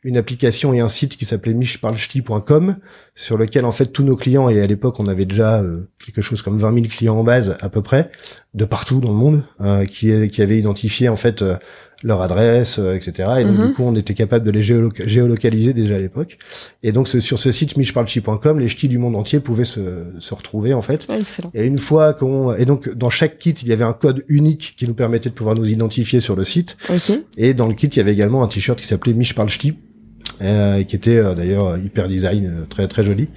une 0.02 0.16
application 0.16 0.72
et 0.72 0.80
un 0.80 0.88
site 0.88 1.16
qui 1.16 1.24
s'appelait 1.24 1.54
michparlech'ti.com 1.54 2.76
sur 3.14 3.38
lequel 3.38 3.64
en 3.64 3.72
fait 3.72 3.86
tous 3.86 4.02
nos 4.02 4.16
clients 4.16 4.48
et 4.48 4.60
à 4.60 4.66
l'époque 4.66 5.00
on 5.00 5.06
avait 5.06 5.24
déjà 5.24 5.62
euh, 5.62 5.88
quelque 6.04 6.22
chose 6.22 6.42
comme 6.42 6.58
20 6.58 6.74
000 6.74 6.86
clients 6.86 7.16
en 7.16 7.24
base 7.24 7.56
à 7.60 7.68
peu 7.68 7.82
près 7.82 8.10
de 8.54 8.64
partout 8.64 9.00
dans 9.00 9.10
le 9.10 9.16
monde 9.16 9.44
euh, 9.60 9.84
qui, 9.84 10.28
qui 10.28 10.42
avaient 10.42 10.58
identifié 10.58 11.08
en 11.08 11.16
fait 11.16 11.42
euh, 11.42 11.56
leur 12.02 12.20
adresse 12.20 12.78
etc 12.94 13.30
et 13.38 13.44
donc 13.44 13.56
du 13.56 13.62
mhm. 13.62 13.72
coup 13.72 13.82
on 13.84 13.94
était 13.94 14.14
capable 14.14 14.44
de 14.44 14.50
les 14.50 14.62
géolocaliser 14.62 15.72
déjà 15.72 15.96
à 15.96 15.98
l'époque 15.98 16.38
et 16.82 16.92
donc 16.92 17.08
sur 17.08 17.38
ce 17.38 17.50
site 17.50 17.76
michparlech'ti.com 17.76 18.58
les 18.58 18.68
ch'tis 18.68 18.88
du 18.88 18.98
monde 18.98 19.16
entier 19.16 19.40
pouvaient 19.40 19.64
se, 19.64 19.80
se 20.18 20.34
retrouver 20.34 20.74
en 20.74 20.82
fait 20.82 21.06
et 21.54 21.64
une 21.64 21.78
fois 21.78 22.12
qu'on 22.12 22.54
et 22.54 22.64
donc 22.64 22.92
dans 22.94 23.10
chaque 23.10 23.38
kit 23.38 23.50
il 23.50 23.68
y 23.68 23.72
avait 23.72 23.84
un 23.84 23.94
code 23.94 24.24
unique 24.28 24.74
qui 24.76 24.86
nous 24.86 24.94
permettait 24.94 25.30
de 25.30 25.34
pouvoir 25.34 25.54
nous 25.54 25.68
identifier 25.68 26.20
sur 26.20 26.36
le 26.36 26.44
site 26.44 26.76
et 27.36 27.54
dans 27.54 27.66
le 27.66 27.74
kit 27.74 27.86
il 27.86 27.96
y 27.96 28.00
avait 28.00 28.12
également 28.12 28.42
un 28.42 28.48
t-shirt 28.48 28.78
qui 28.78 28.86
s'appelait 28.86 29.14
michparlech'ti 29.14 29.74
euh, 30.42 30.82
qui 30.82 30.96
était 30.96 31.16
euh, 31.16 31.34
d'ailleurs 31.34 31.78
hyper 31.78 32.08
design, 32.08 32.46
euh, 32.46 32.66
très 32.68 32.88
très 32.88 33.02
joli. 33.02 33.30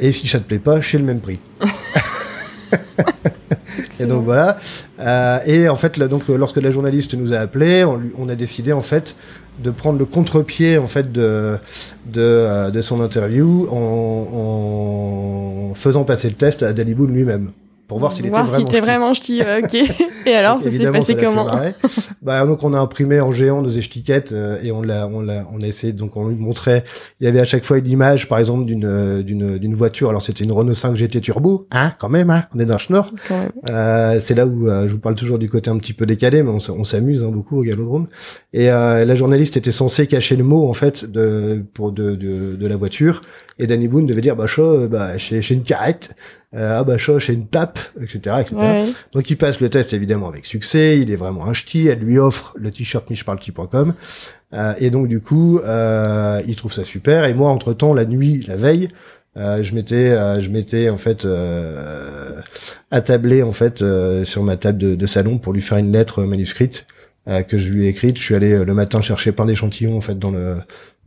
et 0.00 0.12
si 0.12 0.28
ça 0.28 0.38
te 0.38 0.44
plaît 0.44 0.58
pas, 0.58 0.82
chez 0.82 0.98
le 0.98 1.04
même 1.04 1.20
prix. 1.20 1.38
et 4.00 4.06
donc 4.06 4.24
voilà. 4.24 4.58
et 5.46 5.68
en 5.68 5.76
fait, 5.76 5.96
là, 5.96 6.08
donc 6.08 6.28
lorsque 6.28 6.56
la 6.56 6.70
journaliste 6.70 7.14
nous 7.14 7.32
a 7.32 7.38
appelé, 7.38 7.84
on, 7.84 8.28
a 8.28 8.34
décidé 8.34 8.72
en 8.72 8.80
fait 8.80 9.14
de 9.62 9.70
prendre 9.70 9.98
le 9.98 10.06
contre-pied 10.06 10.78
en 10.78 10.86
fait 10.86 11.12
de 11.12 11.58
de, 12.06 12.70
de 12.70 12.80
son 12.80 13.00
interview 13.00 13.68
en, 13.70 15.68
en, 15.70 15.74
faisant 15.74 16.04
passer 16.04 16.28
le 16.28 16.34
test 16.34 16.62
à 16.62 16.72
Daliboun 16.72 17.12
lui-même 17.12 17.50
pour 17.90 17.98
voir 17.98 18.12
s'il 18.12 18.26
était 18.26 18.40
vraiment 18.40 18.58
était 18.58 18.80
vraiment 18.80 19.12
ch'ti. 19.14 19.42
Euh, 19.44 19.62
ok. 19.64 19.74
Et 20.26 20.34
alors, 20.36 20.62
ça 20.62 20.70
s'est 20.70 20.92
passé 20.92 21.16
comment 21.16 21.50
Bah 22.22 22.46
donc 22.46 22.62
on 22.62 22.72
a 22.72 22.78
imprimé 22.78 23.20
en 23.20 23.32
géant 23.32 23.62
nos 23.62 23.70
étiquettes 23.70 24.30
euh, 24.32 24.58
et 24.62 24.70
on 24.70 24.82
l'a 24.82 25.08
on 25.08 25.22
l'a 25.22 25.44
on 25.52 25.60
a 25.60 25.66
essayé 25.66 25.92
donc 25.92 26.16
on 26.16 26.28
lui 26.28 26.36
montrait 26.36 26.84
il 27.18 27.24
y 27.24 27.26
avait 27.26 27.40
à 27.40 27.44
chaque 27.44 27.64
fois 27.64 27.78
une 27.78 27.88
image 27.88 28.28
par 28.28 28.38
exemple 28.38 28.66
d'une 28.66 28.84
euh, 28.84 29.22
d'une 29.22 29.58
d'une 29.58 29.74
voiture 29.74 30.10
alors 30.10 30.20
c'était 30.20 30.44
une 30.44 30.52
Renault 30.52 30.74
5 30.74 30.94
GT 30.94 31.20
Turbo 31.20 31.66
hein 31.72 31.94
quand 31.98 32.10
même 32.10 32.28
hein 32.30 32.44
on 32.54 32.60
est 32.60 32.66
dans 32.66 32.78
Schnorr. 32.78 33.12
Euh, 33.70 34.18
c'est 34.20 34.34
là 34.34 34.46
où 34.46 34.66
je 34.66 34.88
vous 34.88 34.98
parle 34.98 35.14
toujours 35.14 35.38
du 35.38 35.48
côté 35.48 35.70
un 35.70 35.78
petit 35.78 35.94
peu 35.94 36.06
décalé 36.06 36.42
mais 36.42 36.50
on, 36.50 36.84
s'amuse 36.84 37.24
hein, 37.24 37.30
beaucoup 37.30 37.58
au 37.58 37.62
Galodrome 37.62 38.06
et 38.52 38.66
la 38.66 39.14
journaliste 39.14 39.56
était 39.56 39.72
censée 39.72 40.06
cacher 40.06 40.36
le 40.36 40.44
mot 40.44 40.68
en 40.68 40.74
fait 40.74 41.10
de 41.10 41.64
pour 41.74 41.90
de 41.90 42.14
de, 42.14 42.54
de 42.54 42.66
la 42.66 42.76
voiture 42.76 43.22
et 43.58 43.66
Danny 43.66 43.88
Boone 43.88 44.06
devait 44.06 44.20
dire 44.20 44.36
bah 44.36 44.46
chaud 44.46 44.86
bah 44.88 45.16
chez 45.18 45.40
chez 45.42 45.54
une 45.54 45.62
carrette 45.62 46.14
euh, 46.14 46.39
ah 46.52 46.82
bah 46.82 46.98
choche 46.98 47.30
et 47.30 47.32
une 47.32 47.46
tape, 47.46 47.78
etc. 48.00 48.36
etc. 48.40 48.56
Donc 49.12 49.30
il 49.30 49.36
passe 49.36 49.60
le 49.60 49.68
test 49.70 49.92
évidemment 49.92 50.28
avec 50.28 50.46
succès, 50.46 50.98
il 50.98 51.10
est 51.10 51.16
vraiment 51.16 51.46
un 51.46 51.52
ch'ti, 51.52 51.86
elle 51.86 52.00
lui 52.00 52.18
offre 52.18 52.54
le 52.56 52.70
t-shirt 52.70 53.08
micheparleti.com 53.08 53.94
euh, 54.52 54.74
et 54.78 54.90
donc 54.90 55.06
du 55.06 55.20
coup 55.20 55.60
euh, 55.60 56.42
il 56.48 56.56
trouve 56.56 56.72
ça 56.72 56.82
super 56.82 57.24
et 57.24 57.34
moi 57.34 57.50
entre 57.50 57.72
temps 57.72 57.94
la 57.94 58.04
nuit, 58.04 58.44
la 58.48 58.56
veille, 58.56 58.88
euh, 59.36 59.62
je 59.62 59.74
m'étais 59.74 60.10
euh, 60.10 60.40
je 60.40 60.50
m'étais 60.50 60.90
en 60.90 60.98
fait 60.98 61.24
euh, 61.24 62.40
attablé 62.90 63.42
en 63.42 63.52
fait 63.52 63.84
sur 64.24 64.42
ma 64.42 64.56
table 64.56 64.78
de, 64.78 64.94
de, 64.96 65.06
salon 65.06 65.38
pour 65.38 65.52
lui 65.52 65.62
faire 65.62 65.78
une 65.78 65.92
lettre 65.92 66.24
manuscrite 66.24 66.86
que 67.46 67.58
je 67.58 67.68
lui 67.68 67.84
ai 67.84 67.88
écrite. 67.88 68.18
Je 68.18 68.22
suis 68.22 68.34
allé 68.34 68.64
le 68.64 68.74
matin 68.74 69.00
chercher 69.00 69.30
plein 69.30 69.46
d'échantillons 69.46 69.96
en 69.96 70.00
fait 70.00 70.18
dans 70.18 70.32
le 70.32 70.56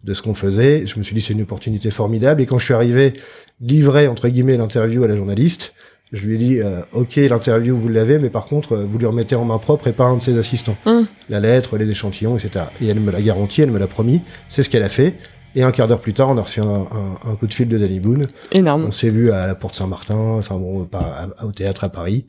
de 0.04 0.14
ce 0.14 0.22
qu'on 0.22 0.34
faisait. 0.34 0.86
Je 0.86 0.98
me 0.98 1.04
suis 1.04 1.16
dit 1.16 1.22
c'est 1.22 1.34
une 1.34 1.42
opportunité 1.42 1.92
formidable. 1.92 2.42
Et 2.42 2.46
quand 2.46 2.60
je 2.60 2.66
suis 2.66 2.74
arrivé 2.74 3.14
livrer 3.62 4.08
entre 4.08 4.28
guillemets 4.28 4.58
l'interview 4.58 5.04
à 5.04 5.08
la 5.08 5.16
journaliste, 5.16 5.74
je 6.12 6.26
lui 6.26 6.36
ai 6.36 6.38
dit 6.38 6.62
euh, 6.62 6.82
ok 6.92 7.16
l'interview 7.16 7.76
vous 7.76 7.90
l'avez, 7.90 8.20
mais 8.20 8.30
par 8.30 8.46
contre 8.46 8.78
vous 8.78 8.98
lui 8.98 9.06
remettez 9.06 9.36
en 9.36 9.46
main 9.46 9.58
propre 9.58 9.88
et 9.88 9.94
pas 9.94 10.06
un 10.06 10.18
de 10.18 10.24
ses 10.24 10.38
assistants. 10.38 10.78
Hum. 10.86 11.08
La 11.30 11.40
lettre, 11.40 11.78
les 11.78 11.90
échantillons, 11.90 12.38
etc. 12.38 12.66
Et 12.82 12.88
elle 12.88 13.00
me 13.00 13.12
l'a 13.12 13.22
garanti, 13.22 13.62
elle 13.62 13.72
me 13.72 13.80
l'a 13.80 13.88
promis. 13.88 14.22
C'est 14.50 14.64
ce 14.64 14.70
qu'elle 14.70 14.84
a 14.84 14.90
fait. 14.90 15.16
Et 15.56 15.62
un 15.62 15.72
quart 15.72 15.88
d'heure 15.88 16.02
plus 16.02 16.14
tard, 16.14 16.30
on 16.30 16.38
a 16.38 16.42
reçu 16.42 16.62
un, 16.62 16.88
un, 17.24 17.36
coup 17.36 17.46
de 17.46 17.54
fil 17.54 17.68
de 17.68 17.78
Danny 17.78 18.00
Boone. 18.00 18.28
Énorme. 18.52 18.86
On 18.86 18.92
s'est 18.92 19.12
vu 19.12 19.30
à 19.32 19.46
la 19.46 19.54
Porte 19.54 19.76
Saint-Martin, 19.76 20.16
enfin 20.16 20.58
bon, 20.58 20.86
pas 20.86 21.30
au 21.44 21.52
théâtre 21.52 21.84
à 21.84 21.90
Paris. 21.90 22.26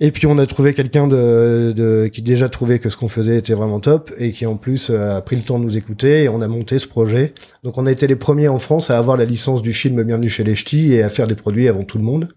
Et 0.00 0.10
puis 0.10 0.26
on 0.26 0.38
a 0.38 0.46
trouvé 0.46 0.74
quelqu'un 0.74 1.06
de, 1.06 1.72
de, 1.74 2.08
qui 2.12 2.20
déjà 2.20 2.48
trouvait 2.48 2.80
que 2.80 2.88
ce 2.88 2.96
qu'on 2.96 3.08
faisait 3.08 3.38
était 3.38 3.54
vraiment 3.54 3.78
top 3.78 4.12
et 4.18 4.32
qui 4.32 4.44
en 4.44 4.56
plus 4.56 4.90
euh, 4.90 5.16
a 5.16 5.20
pris 5.20 5.36
le 5.36 5.42
temps 5.42 5.58
de 5.58 5.64
nous 5.64 5.76
écouter 5.76 6.24
et 6.24 6.28
on 6.28 6.40
a 6.42 6.48
monté 6.48 6.78
ce 6.78 6.88
projet. 6.88 7.32
Donc 7.62 7.78
on 7.78 7.86
a 7.86 7.92
été 7.92 8.06
les 8.06 8.16
premiers 8.16 8.48
en 8.48 8.58
France 8.58 8.90
à 8.90 8.98
avoir 8.98 9.16
la 9.16 9.24
licence 9.24 9.62
du 9.62 9.72
film 9.72 10.02
Bienvenue 10.02 10.28
chez 10.28 10.42
les 10.42 10.56
Ch'tis 10.56 10.92
et 10.94 11.02
à 11.02 11.08
faire 11.08 11.28
des 11.28 11.36
produits 11.36 11.68
avant 11.68 11.84
tout 11.84 11.98
le 11.98 12.04
monde. 12.04 12.28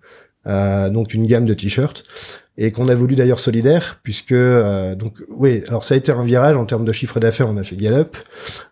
Euh, 0.46 0.90
donc 0.90 1.14
une 1.14 1.26
gamme 1.26 1.46
de 1.46 1.54
t-shirts 1.54 2.04
et 2.58 2.72
qu'on 2.72 2.88
a 2.88 2.96
voulu 2.96 3.16
d'ailleurs 3.16 3.40
solidaire 3.40 4.00
puisque 4.02 4.32
euh, 4.32 4.96
donc 4.96 5.16
oui 5.30 5.62
alors 5.68 5.84
ça 5.84 5.96
a 5.96 5.98
été 5.98 6.12
un 6.12 6.24
virage 6.24 6.56
en 6.56 6.66
termes 6.66 6.86
de 6.86 6.94
chiffre 6.94 7.20
d'affaires 7.20 7.50
on 7.50 7.58
a 7.58 7.64
fait 7.64 7.76
Gallup 7.76 8.16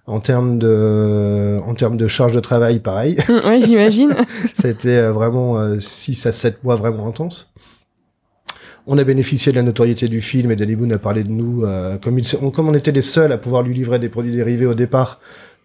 en 0.05 0.21
termes 0.21 0.57
de 0.57 1.59
en 1.65 1.75
termes 1.75 1.97
de 1.97 2.07
charge 2.07 2.33
de 2.33 2.39
travail 2.39 2.79
pareil 2.79 3.17
oui 3.47 3.61
j'imagine 3.65 4.15
ça 4.55 4.69
a 4.69 4.71
été 4.71 4.97
euh, 4.97 5.11
vraiment 5.11 5.77
6 5.77 6.27
à 6.27 6.31
7 6.31 6.63
mois 6.63 6.77
vraiment 6.77 7.07
intenses 7.07 7.51
on 8.87 8.97
a 8.97 9.03
bénéficié 9.03 9.51
de 9.51 9.57
la 9.57 9.63
notoriété 9.63 10.07
du 10.07 10.21
film 10.21 10.51
et 10.51 10.55
Danny 10.55 10.75
Boone 10.75 10.93
a 10.93 10.99
parlé 10.99 11.23
de 11.23 11.31
nous 11.31 11.63
euh, 11.63 11.97
comme, 11.97 12.19
il, 12.19 12.27
comme 12.53 12.69
on 12.69 12.73
était 12.73 12.91
les 12.91 13.01
seuls 13.01 13.31
à 13.31 13.37
pouvoir 13.37 13.63
lui 13.63 13.73
livrer 13.73 13.99
des 13.99 14.09
produits 14.09 14.31
dérivés 14.31 14.65
au 14.65 14.75
départ, 14.75 15.19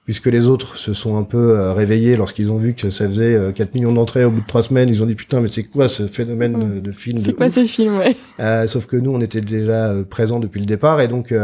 puisque 0.04 0.26
les 0.26 0.46
autres 0.46 0.76
se 0.76 0.92
sont 0.92 1.16
un 1.16 1.22
peu 1.22 1.58
euh, 1.58 1.72
réveillés 1.72 2.16
lorsqu'ils 2.16 2.50
ont 2.50 2.56
vu 2.56 2.74
que 2.74 2.88
ça 2.90 3.08
faisait 3.08 3.38
4 3.54 3.60
euh, 3.60 3.70
millions 3.74 3.92
d'entrées 3.92 4.24
au 4.24 4.30
bout 4.30 4.40
de 4.40 4.46
3 4.46 4.62
semaines. 4.62 4.88
Ils 4.88 5.02
ont 5.02 5.06
dit 5.06 5.14
putain 5.14 5.40
mais 5.40 5.48
c'est 5.48 5.64
quoi 5.64 5.88
ce 5.88 6.06
phénomène 6.06 6.80
de, 6.80 6.92
film 6.92 7.18
C'est 7.18 7.34
quoi 7.34 7.50
ce 7.50 7.64
film 7.64 7.98
ouais? 7.98 8.66
Sauf 8.66 8.86
que 8.86 8.96
nous 8.96 9.12
on 9.12 9.20
était 9.20 9.40
déjà 9.42 9.94
présents 10.08 10.40
depuis 10.40 10.60
le 10.60 10.66
départ 10.66 11.00
et 11.00 11.08
donc 11.08 11.34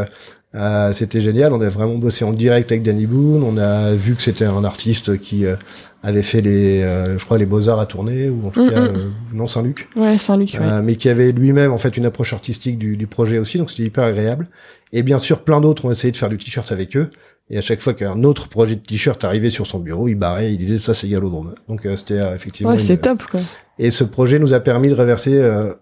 euh, 0.56 0.92
c'était 0.92 1.20
génial. 1.20 1.52
On 1.52 1.60
a 1.60 1.68
vraiment 1.68 1.96
bossé 1.96 2.24
en 2.24 2.32
direct 2.32 2.72
avec 2.72 2.82
Danny 2.82 3.06
Boone. 3.06 3.42
On 3.42 3.58
a 3.58 3.94
vu 3.94 4.14
que 4.14 4.22
c'était 4.22 4.46
un 4.46 4.64
artiste 4.64 5.18
qui 5.20 5.44
euh, 5.44 5.56
avait 6.02 6.22
fait 6.22 6.40
les, 6.40 6.82
euh, 6.82 7.18
je 7.18 7.24
crois, 7.24 7.36
les 7.36 7.46
Beaux 7.46 7.68
Arts 7.68 7.78
à 7.78 7.86
tourner 7.86 8.28
ou 8.30 8.46
en 8.46 8.50
tout 8.50 8.68
cas 8.68 8.88
non 9.32 9.46
Saint-Luc. 9.46 9.88
Ouais, 9.96 10.16
Saint-Luc. 10.16 10.58
Mais 10.82 10.96
qui 10.96 11.08
avait 11.08 11.32
lui-même 11.32 11.72
en 11.72 11.78
fait 11.78 11.96
une 11.96 12.06
approche 12.06 12.32
artistique 12.32 12.78
du, 12.78 12.96
du 12.96 13.06
projet 13.06 13.38
aussi. 13.38 13.58
Donc 13.58 13.70
c'était 13.70 13.84
hyper 13.84 14.04
agréable. 14.04 14.48
Et 14.92 15.02
bien 15.02 15.18
sûr, 15.18 15.40
plein 15.40 15.60
d'autres 15.60 15.84
ont 15.84 15.90
essayé 15.90 16.10
de 16.10 16.16
faire 16.16 16.28
du 16.30 16.38
t-shirt 16.38 16.70
avec 16.72 16.96
eux. 16.96 17.10
Et 17.48 17.58
à 17.58 17.60
chaque 17.60 17.80
fois 17.80 17.94
qu'un 17.94 18.24
autre 18.24 18.48
projet 18.48 18.74
de 18.74 18.80
t-shirt 18.80 19.22
arrivait 19.22 19.50
sur 19.50 19.68
son 19.68 19.78
bureau, 19.78 20.08
il 20.08 20.16
barrait, 20.16 20.52
il 20.52 20.56
disait 20.56 20.78
ça 20.78 20.94
c'est 20.94 21.08
Galodrome. 21.08 21.54
Donc 21.68 21.86
c'était 21.96 22.20
effectivement. 22.34 22.72
Ouais, 22.72 22.78
c'est 22.78 22.96
top 22.96 23.22
quoi. 23.30 23.40
Et 23.78 23.90
ce 23.90 24.04
projet 24.04 24.38
nous 24.38 24.54
a 24.54 24.60
permis 24.60 24.88
de 24.88 24.94
reverser 24.94 25.34
euh, 25.34 25.74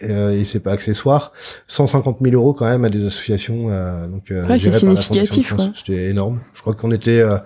et 0.00 0.44
c'est 0.44 0.60
pas 0.60 0.72
accessoire. 0.72 1.32
150 1.68 2.18
000 2.20 2.34
euros 2.34 2.52
quand 2.52 2.66
même 2.66 2.84
à 2.84 2.90
des 2.90 3.04
associations. 3.06 3.70
Euh, 3.70 4.06
donc 4.06 4.30
euh, 4.30 4.46
ouais, 4.46 4.58
c'est 4.58 4.72
significatif. 4.72 5.54
C'était 5.74 6.10
énorme. 6.10 6.40
Je 6.54 6.60
crois 6.60 6.74
qu'on 6.74 6.90
était, 6.92 7.20
euh, 7.20 7.38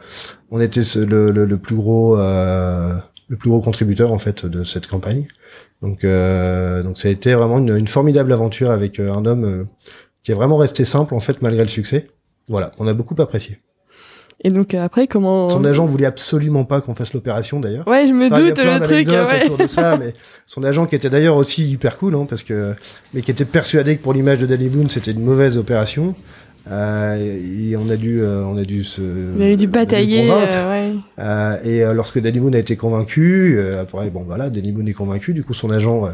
on 0.51 0.61
était 0.61 0.81
le, 0.97 1.31
le, 1.31 1.45
le, 1.45 1.59
plus 1.59 1.77
gros, 1.77 2.19
euh, 2.19 2.95
le 3.29 3.37
plus 3.37 3.51
gros 3.51 3.61
contributeur 3.61 4.13
en 4.13 4.19
fait 4.19 4.47
de 4.47 4.65
cette 4.65 4.87
campagne. 4.87 5.29
Donc, 5.83 6.03
donc 6.03 6.99
ça 6.99 7.09
a 7.09 7.11
été 7.11 7.33
vraiment 7.33 7.59
une, 7.59 7.75
une 7.75 7.89
formidable 7.89 8.33
aventure 8.33 8.71
avec 8.71 9.01
un 9.01 9.25
homme 9.25 9.67
qui 10.23 10.31
est 10.33 10.35
vraiment 10.35 10.59
resté 10.59 10.85
simple 10.85 11.15
en 11.15 11.21
fait 11.21 11.41
malgré 11.41 11.63
le 11.63 11.69
succès. 11.69 12.09
Voilà, 12.49 12.73
on 12.79 12.87
a 12.87 12.93
beaucoup 12.93 13.15
apprécié. 13.23 13.59
Et 14.43 14.51
donc 14.51 14.75
après, 14.75 15.07
comment 15.07 15.51
Son 15.51 15.65
agent 15.65 15.85
voulait 15.85 16.07
absolument 16.07 16.65
pas 16.65 16.81
qu'on 16.81 16.95
fasse 16.95 17.13
l'opération 17.13 17.61
d'ailleurs. 17.61 17.87
Ouais, 17.87 18.07
je 18.07 18.13
me 18.13 18.29
doute 18.31 18.59
le 18.59 18.81
truc. 18.81 19.09
Ouais. 19.09 19.45
autour 19.45 19.59
de 19.59 19.67
ça, 19.67 19.97
mais 20.01 20.15
son 20.47 20.65
agent 20.65 20.87
qui 20.87 20.95
était 20.95 21.11
d'ailleurs 21.11 21.37
aussi 21.37 21.71
hyper 21.71 21.99
cool, 21.99 22.15
hein, 22.15 22.27
parce 22.29 22.43
que 22.43 22.75
mais 23.13 23.21
qui 23.21 23.31
était 23.31 23.45
persuadé 23.45 23.97
que 23.97 24.03
pour 24.03 24.15
l'image 24.15 24.39
de 24.39 24.47
Danny 24.47 24.69
Boone 24.69 24.89
c'était 24.89 25.11
une 25.11 25.23
mauvaise 25.23 25.59
opération. 25.59 26.15
Euh, 26.71 27.17
et 27.17 27.75
on 27.77 27.89
a 27.89 27.97
dû, 27.97 28.23
euh, 28.23 28.45
on 28.45 28.57
a 28.57 28.65
dû 28.65 28.85
se. 28.85 29.01
On 29.01 29.53
a 29.53 29.57
dû 29.57 29.67
batailler. 29.67 30.31
Euh, 30.31 30.71
ouais. 30.71 30.95
Euh, 31.19 31.57
et 31.65 31.95
lorsque 31.95 32.21
Danny 32.21 32.39
Boone 32.39 32.55
a 32.55 32.59
été 32.59 32.77
convaincu, 32.77 33.59
après 33.81 34.11
bon 34.11 34.23
voilà, 34.23 34.51
Danny 34.51 34.73
Boone 34.73 34.89
est 34.89 34.95
convaincu. 34.95 35.35
Du 35.35 35.43
coup, 35.43 35.55
son 35.55 35.71
agent 35.71 36.09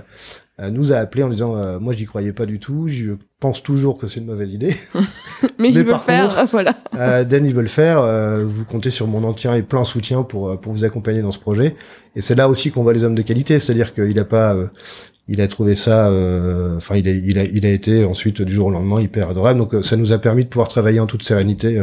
euh, 0.58 0.70
nous 0.70 0.92
a 0.92 0.96
appelé 0.96 1.22
en 1.22 1.28
disant 1.28 1.54
euh, 1.54 1.78
moi 1.78 1.92
j'y 1.92 2.06
croyais 2.06 2.32
pas 2.32 2.46
du 2.46 2.58
tout, 2.58 2.88
je 2.88 3.12
pense 3.40 3.62
toujours 3.62 3.98
que 3.98 4.08
c'est 4.08 4.20
une 4.20 4.26
mauvaise 4.26 4.54
idée. 4.54 4.74
mais, 5.58 5.70
il 5.70 5.84
veut 5.84 5.92
le 5.92 5.98
faire, 5.98 6.46
voilà. 6.50 6.74
euh, 6.94 7.24
Dan 7.24 7.44
il 7.44 7.54
veut 7.54 7.62
le 7.62 7.68
faire, 7.68 8.00
euh, 8.00 8.44
vous 8.44 8.64
comptez 8.64 8.90
sur 8.90 9.06
mon 9.06 9.24
entier 9.24 9.50
et 9.56 9.62
plein 9.62 9.84
soutien 9.84 10.22
pour 10.22 10.58
pour 10.60 10.72
vous 10.72 10.84
accompagner 10.84 11.22
dans 11.22 11.32
ce 11.32 11.38
projet. 11.38 11.76
Et 12.14 12.20
c'est 12.20 12.34
là 12.34 12.48
aussi 12.48 12.70
qu'on 12.70 12.82
voit 12.82 12.92
les 12.92 13.04
hommes 13.04 13.14
de 13.14 13.22
qualité, 13.22 13.58
c'est-à-dire 13.58 13.92
qu'il 13.94 14.18
a 14.18 14.24
pas 14.24 14.56
il 15.28 15.40
a 15.40 15.48
trouvé 15.48 15.74
ça, 15.74 16.10
enfin 16.76 16.96
il 16.96 17.08
a, 17.08 17.10
il 17.10 17.38
a, 17.38 17.44
il 17.44 17.66
a 17.66 17.70
été 17.70 18.04
ensuite 18.04 18.42
du 18.42 18.54
jour 18.54 18.66
au 18.66 18.70
lendemain 18.70 19.00
hyper 19.00 19.28
adorable. 19.28 19.58
Donc 19.58 19.74
ça 19.84 19.96
nous 19.96 20.12
a 20.12 20.18
permis 20.18 20.44
de 20.44 20.48
pouvoir 20.48 20.68
travailler 20.68 21.00
en 21.00 21.06
toute 21.06 21.22
sérénité 21.22 21.82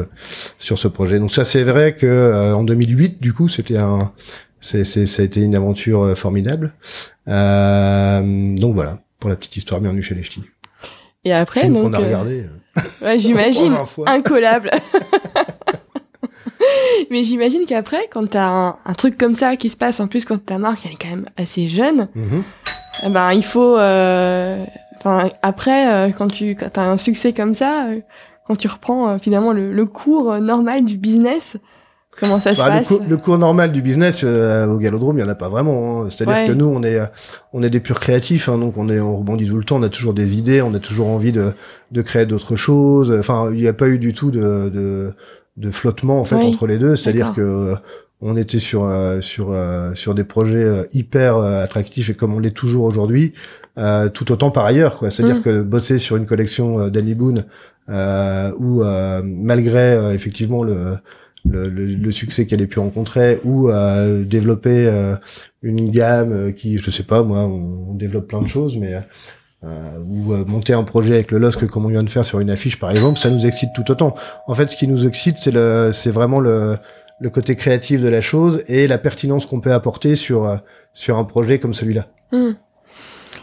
sur 0.58 0.80
ce 0.80 0.88
projet. 0.88 1.20
Donc 1.20 1.32
ça 1.32 1.44
c'est 1.44 1.64
vrai 1.64 1.96
que 1.96 2.54
en 2.54 2.64
2008 2.64 3.22
du 3.22 3.34
coup 3.34 3.50
c'était 3.50 3.78
un, 3.78 4.12
c'est, 4.62 4.86
c'est, 4.86 5.06
ça 5.06 5.22
a 5.22 5.26
été 5.26 5.42
une 5.42 5.56
aventure 5.56 6.18
formidable. 6.18 6.74
Euh, 7.28 8.56
donc 8.56 8.74
voilà, 8.74 9.00
pour 9.20 9.30
la 9.30 9.36
petite 9.36 9.58
histoire, 9.58 9.82
bienvenue 9.82 10.02
chez 10.02 10.16
les 10.16 10.24
ch'tis. 10.24 10.44
Et 11.26 11.34
après, 11.34 11.68
donc. 11.68 11.86
On 11.86 11.94
a 11.94 12.00
euh, 12.00 12.06
regardé. 12.06 12.46
Ouais, 13.02 13.20
j'imagine. 13.20 13.76
incollable. 14.06 14.72
Mais 17.12 17.24
j'imagine 17.24 17.66
qu'après, 17.66 18.08
quand 18.12 18.30
t'as 18.30 18.48
un, 18.48 18.78
un 18.86 18.94
truc 18.94 19.18
comme 19.18 19.36
ça 19.36 19.56
qui 19.58 19.70
se 19.70 19.78
passe, 19.78 20.00
en 20.00 20.08
plus 20.08 20.26
quand 20.26 20.44
ta 20.44 20.58
marque 20.58 20.86
elle 20.86 20.94
est 20.94 21.02
quand 21.02 21.10
même 21.10 21.26
assez 21.38 21.68
jeune, 21.68 22.08
mhm. 22.16 22.44
eh 23.06 23.10
ben 23.10 23.34
il 23.34 23.44
faut. 23.44 23.78
Euh, 23.78 24.64
enfin 24.98 25.30
après, 25.42 26.14
quand 26.18 26.30
tu 26.30 26.56
quand 26.56 26.78
as 26.78 26.84
un 26.84 26.98
succès 26.98 27.34
comme 27.34 27.54
ça, 27.54 27.88
quand 28.48 28.56
tu 28.56 28.68
reprends 28.68 29.20
finalement 29.20 29.52
le, 29.52 29.74
le 29.74 29.86
cours 29.86 30.40
normal 30.40 30.86
du 30.86 30.98
business, 30.98 31.58
Comment 32.20 32.40
ça 32.40 32.54
se 32.54 32.58
bah, 32.58 32.70
passe 32.70 32.94
le, 33.08 33.18
cours 33.18 33.38
normal 33.38 33.72
du 33.72 33.82
business 33.82 34.22
euh, 34.24 34.68
au 34.68 34.78
Galodrome, 34.78 35.18
il 35.18 35.22
y 35.22 35.24
en 35.24 35.30
a 35.30 35.36
pas 35.36 35.50
vraiment. 35.50 36.04
Hein. 36.04 36.10
C'est-à-dire 36.10 36.48
que 36.48 36.54
nous, 36.54 36.66
on 36.66 36.84
est, 36.84 37.00
on 37.54 37.64
est 37.64 37.70
des 37.70 37.80
purs 37.80 38.00
créatifs, 38.00 38.50
hein, 38.50 38.58
donc 38.58 38.78
on 38.78 38.90
est, 38.90 39.00
on 39.00 39.18
rebondit 39.18 39.48
tout 39.48 39.58
le 39.58 39.64
temps. 39.64 39.78
On 39.78 39.84
a 39.84 39.90
toujours 39.90 40.14
des 40.14 40.38
idées, 40.38 40.62
on 40.62 40.74
a 40.74 40.80
toujours 40.80 41.08
envie 41.08 41.32
de, 41.32 41.54
de 41.92 42.02
créer 42.02 42.26
d'autres 42.26 42.56
choses. 42.56 43.12
Enfin, 43.18 43.50
il 43.52 43.58
n'y 43.58 43.68
a 43.68 43.74
pas 43.74 43.88
eu 43.88 43.98
du 43.98 44.14
tout 44.14 44.32
de, 44.32 44.70
de, 44.70 45.14
de 45.58 45.72
flottement 45.72 46.20
en 46.20 46.24
fait 46.24 46.36
entre 46.36 46.68
les 46.68 46.78
deux. 46.78 46.96
C'est-à-dire 46.96 47.34
que 47.34 47.42
euh, 47.42 47.76
on 48.22 48.38
était 48.38 48.60
sur 48.60 48.86
euh, 48.86 49.20
sur 49.22 49.56
sur 49.96 50.14
des 50.14 50.24
projets 50.24 50.88
hyper 50.94 51.38
attractifs 51.38 52.10
et 52.10 52.14
comme 52.14 52.34
on 52.34 52.40
l'est 52.40 52.52
toujours 52.52 52.86
aujourd'hui, 52.86 53.34
tout 54.14 54.32
autant 54.32 54.52
par 54.52 54.66
ailleurs. 54.66 55.00
quoi. 55.00 55.10
C'est-à-dire 55.10 55.38
mm. 55.38 55.42
que 55.42 55.62
bosser 55.62 55.98
sur 55.98 56.16
une 56.16 56.28
collection 56.28 56.90
d'Annie 56.90 57.16
Boone 57.16 57.46
où 57.90 58.84
malgré 59.24 60.14
effectivement 60.14 60.64
le 60.64 60.98
le, 61.46 61.68
le, 61.68 62.12
succès 62.12 62.46
qu'elle 62.46 62.62
ait 62.62 62.68
pu 62.68 62.80
rencontrer 62.80 63.40
ou 63.44 63.68
à 63.68 64.08
développer 64.08 64.88
euh, 64.88 65.16
une 65.62 65.92
gamme 65.92 66.32
euh, 66.32 66.52
qui, 66.52 66.78
je 66.78 66.90
sais 66.90 67.04
pas, 67.04 67.22
moi, 67.24 67.40
on, 67.40 67.94
développe 67.96 68.28
plein 68.28 68.42
de 68.42 68.48
choses, 68.48 68.78
mais 68.78 68.96
euh, 69.64 70.00
ou 70.00 70.34
monter 70.46 70.74
un 70.74 70.84
projet 70.84 71.16
avec 71.16 71.32
le 71.32 71.38
LOSC 71.38 71.68
comme 71.68 71.86
on 71.86 71.90
vient 71.90 72.04
de 72.04 72.10
faire 72.10 72.26
sur 72.26 72.40
une 72.40 72.50
affiche, 72.50 72.80
par 72.80 72.92
exemple, 72.92 73.20
ça 73.20 73.30
nous 73.30 73.46
excite 73.46 73.70
tout 73.76 73.90
autant. 73.92 74.16
En 74.48 74.56
fait, 74.56 74.70
ce 74.70 74.78
qui 74.78 74.88
nous 74.88 75.06
excite, 75.06 75.38
c'est 75.38 75.52
le, 75.52 75.92
c'est 75.92 76.12
vraiment 76.12 76.40
le, 76.40 76.78
le 77.20 77.30
côté 77.30 77.56
créatif 77.56 78.02
de 78.02 78.10
la 78.10 78.22
chose 78.22 78.64
et 78.68 78.88
la 78.88 78.98
pertinence 78.98 79.46
qu'on 79.46 79.60
peut 79.60 79.74
apporter 79.74 80.16
sur 80.16 80.60
sur 80.94 81.18
un 81.18 81.24
projet 81.24 81.60
comme 81.60 81.74
celui-là. 81.74 82.08
Hmm. 82.32 82.54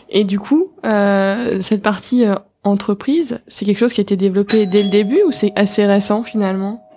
Et 0.08 0.24
du 0.24 0.38
coup, 0.40 0.72
euh, 0.84 1.60
cette 1.60 1.82
partie 1.82 2.24
entreprise, 2.64 3.40
c'est 3.46 3.64
quelque 3.64 3.78
chose 3.78 3.92
qui 3.92 4.00
a 4.00 4.02
été 4.02 4.16
développé 4.16 4.66
dès 4.66 4.82
le 4.82 4.90
début 4.90 5.22
ou 5.26 5.32
c'est 5.32 5.52
assez 5.56 5.86
récent 5.86 6.22
finalement? 6.24 6.89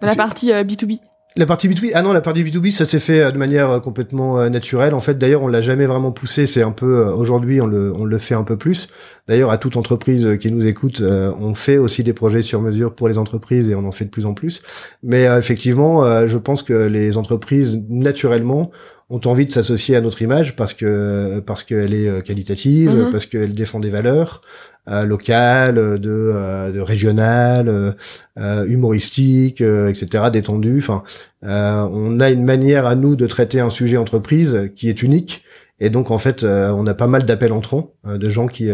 La 0.00 0.14
partie 0.14 0.50
B2B. 0.50 0.94
Euh, 0.94 1.06
la 1.36 1.46
partie 1.46 1.68
B2B 1.68 1.92
Ah 1.94 2.02
non, 2.02 2.12
la 2.12 2.20
partie 2.20 2.44
B2B, 2.44 2.70
ça 2.72 2.84
s'est 2.84 2.98
fait 2.98 3.22
euh, 3.22 3.30
de 3.30 3.38
manière 3.38 3.70
euh, 3.70 3.80
complètement 3.80 4.48
naturelle. 4.50 4.92
En 4.94 5.00
fait, 5.00 5.16
d'ailleurs, 5.16 5.42
on 5.42 5.48
l'a 5.48 5.60
jamais 5.60 5.86
vraiment 5.86 6.12
poussé. 6.12 6.46
C'est 6.46 6.62
un 6.62 6.72
peu 6.72 7.04
aujourd'hui, 7.04 7.60
on 7.60 7.66
le, 7.66 7.92
on 7.94 8.04
le 8.04 8.18
fait 8.18 8.34
un 8.34 8.44
peu 8.44 8.56
plus. 8.56 8.88
D'ailleurs, 9.28 9.50
à 9.50 9.58
toute 9.58 9.76
entreprise 9.76 10.36
qui 10.40 10.50
nous 10.50 10.66
écoute, 10.66 11.00
on 11.02 11.54
fait 11.54 11.78
aussi 11.78 12.02
des 12.02 12.12
projets 12.12 12.42
sur 12.42 12.60
mesure 12.60 12.94
pour 12.94 13.08
les 13.08 13.18
entreprises 13.18 13.68
et 13.68 13.74
on 13.74 13.86
en 13.86 13.92
fait 13.92 14.06
de 14.06 14.10
plus 14.10 14.26
en 14.26 14.34
plus. 14.34 14.62
Mais 15.02 15.24
effectivement, 15.38 16.26
je 16.26 16.38
pense 16.38 16.64
que 16.64 16.72
les 16.72 17.16
entreprises 17.16 17.80
naturellement 17.88 18.72
ont 19.12 19.20
envie 19.26 19.46
de 19.46 19.52
s'associer 19.52 19.94
à 19.94 20.00
notre 20.00 20.22
image 20.22 20.56
parce 20.56 20.74
que 20.74 21.40
parce 21.40 21.62
qu'elle 21.62 21.94
est 21.94 22.24
qualitative, 22.24 22.90
mm-hmm. 22.90 23.10
parce 23.10 23.26
qu'elle 23.26 23.54
défend 23.54 23.78
des 23.78 23.90
valeurs, 23.90 24.40
euh, 24.88 25.04
local, 25.04 25.76
de, 25.76 26.10
euh, 26.10 26.72
de 26.72 26.80
régional, 26.80 27.94
euh, 28.36 28.66
humoristique, 28.66 29.60
etc., 29.60 30.24
détendu. 30.32 30.78
Enfin, 30.78 31.04
on 31.42 32.18
a 32.18 32.30
une 32.30 32.44
manière 32.44 32.86
à 32.86 32.96
nous 32.96 33.14
de 33.14 33.28
traiter 33.28 33.60
un 33.60 33.70
sujet 33.70 33.96
entreprise 33.96 34.70
qui 34.74 34.88
est 34.88 35.02
unique. 35.02 35.44
Et 35.78 35.88
donc 35.88 36.10
en 36.10 36.18
fait, 36.18 36.44
on 36.44 36.86
a 36.88 36.94
pas 36.94 37.06
mal 37.06 37.24
d'appels 37.24 37.52
entrants 37.52 37.92
de 38.04 38.30
gens 38.30 38.48
qui 38.48 38.70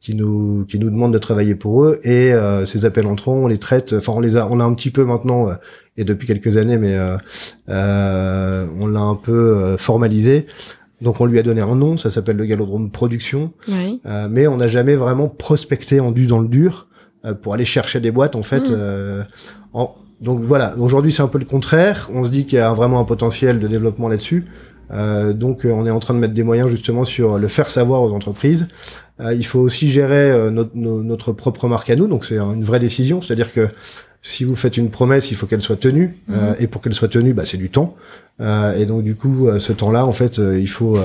qui 0.00 0.14
nous 0.14 0.64
qui 0.66 0.78
nous 0.78 0.90
demandent 0.90 1.12
de 1.12 1.18
travailler 1.18 1.56
pour 1.56 1.84
eux 1.84 1.98
et 2.04 2.32
ces 2.64 2.84
appels 2.84 3.06
entrants 3.06 3.34
on 3.34 3.48
les 3.48 3.58
traite 3.58 3.94
enfin 3.94 4.12
on 4.12 4.20
les 4.20 4.36
a 4.36 4.46
on 4.48 4.60
a 4.60 4.64
un 4.64 4.72
petit 4.74 4.92
peu 4.92 5.04
maintenant 5.04 5.48
et 5.98 6.04
depuis 6.04 6.26
quelques 6.26 6.56
années 6.56 6.78
mais 6.78 6.98
on 7.68 8.86
l'a 8.86 9.00
un 9.00 9.14
peu 9.14 9.76
formalisé 9.76 10.46
donc 11.00 11.20
on 11.20 11.26
lui 11.26 11.38
a 11.38 11.42
donné 11.42 11.60
un 11.60 11.76
nom, 11.76 11.96
ça 11.96 12.10
s'appelle 12.10 12.36
le 12.36 12.44
Galodrome 12.44 12.90
Production. 12.90 13.52
Euh, 13.68 14.28
mais 14.30 14.46
on 14.46 14.56
n'a 14.56 14.68
jamais 14.68 14.96
vraiment 14.96 15.28
prospecté 15.28 16.00
en 16.00 16.10
du 16.10 16.26
dans 16.26 16.40
le 16.40 16.48
dur 16.48 16.88
euh, 17.24 17.34
pour 17.34 17.54
aller 17.54 17.64
chercher 17.64 18.00
des 18.00 18.10
boîtes 18.10 18.34
en 18.34 18.42
fait. 18.42 18.70
Mm. 18.70 18.76
Euh, 18.76 19.22
donc 20.20 20.40
voilà, 20.42 20.74
aujourd'hui 20.78 21.12
c'est 21.12 21.22
un 21.22 21.28
peu 21.28 21.38
le 21.38 21.44
contraire. 21.44 22.10
On 22.12 22.24
se 22.24 22.30
dit 22.30 22.46
qu'il 22.46 22.58
y 22.58 22.62
a 22.62 22.72
vraiment 22.72 22.98
un 22.98 23.04
potentiel 23.04 23.60
de 23.60 23.68
développement 23.68 24.08
là-dessus. 24.08 24.46
donc 25.34 25.64
on 25.64 25.86
est 25.86 25.90
en 25.90 26.00
train 26.00 26.14
de 26.14 26.18
mettre 26.18 26.34
des 26.34 26.42
moyens 26.42 26.68
justement 26.68 27.04
sur 27.04 27.38
le 27.38 27.46
faire 27.46 27.68
savoir 27.68 28.02
aux 28.02 28.12
entreprises. 28.12 28.66
il 29.20 29.46
faut 29.46 29.60
aussi 29.60 29.90
gérer 29.90 30.50
notre, 30.50 30.74
notre, 30.74 31.32
propre 31.32 31.68
marque 31.68 31.90
à 31.90 31.94
nous, 31.94 32.08
donc 32.08 32.24
c'est 32.24 32.38
une 32.38 32.64
vraie 32.64 32.80
décision. 32.80 33.22
C'est-à-dire 33.22 33.52
que 33.52 33.68
si 34.22 34.44
vous 34.44 34.56
faites 34.56 34.76
une 34.76 34.90
promesse, 34.90 35.30
il 35.30 35.36
faut 35.36 35.46
qu'elle 35.46 35.62
soit 35.62 35.76
tenue, 35.76 36.18
euh, 36.30 36.50
mhm. 36.50 36.56
et 36.60 36.66
pour 36.66 36.82
qu'elle 36.82 36.94
soit 36.94 37.08
tenue, 37.08 37.34
bah, 37.34 37.44
c'est 37.44 37.56
du 37.56 37.70
temps. 37.70 37.96
Euh, 38.40 38.76
et 38.76 38.86
donc 38.86 39.02
du 39.02 39.14
coup, 39.14 39.48
euh, 39.48 39.58
ce 39.58 39.72
temps-là, 39.72 40.06
en 40.06 40.12
fait, 40.12 40.38
il 40.38 40.68
faut 40.68 40.98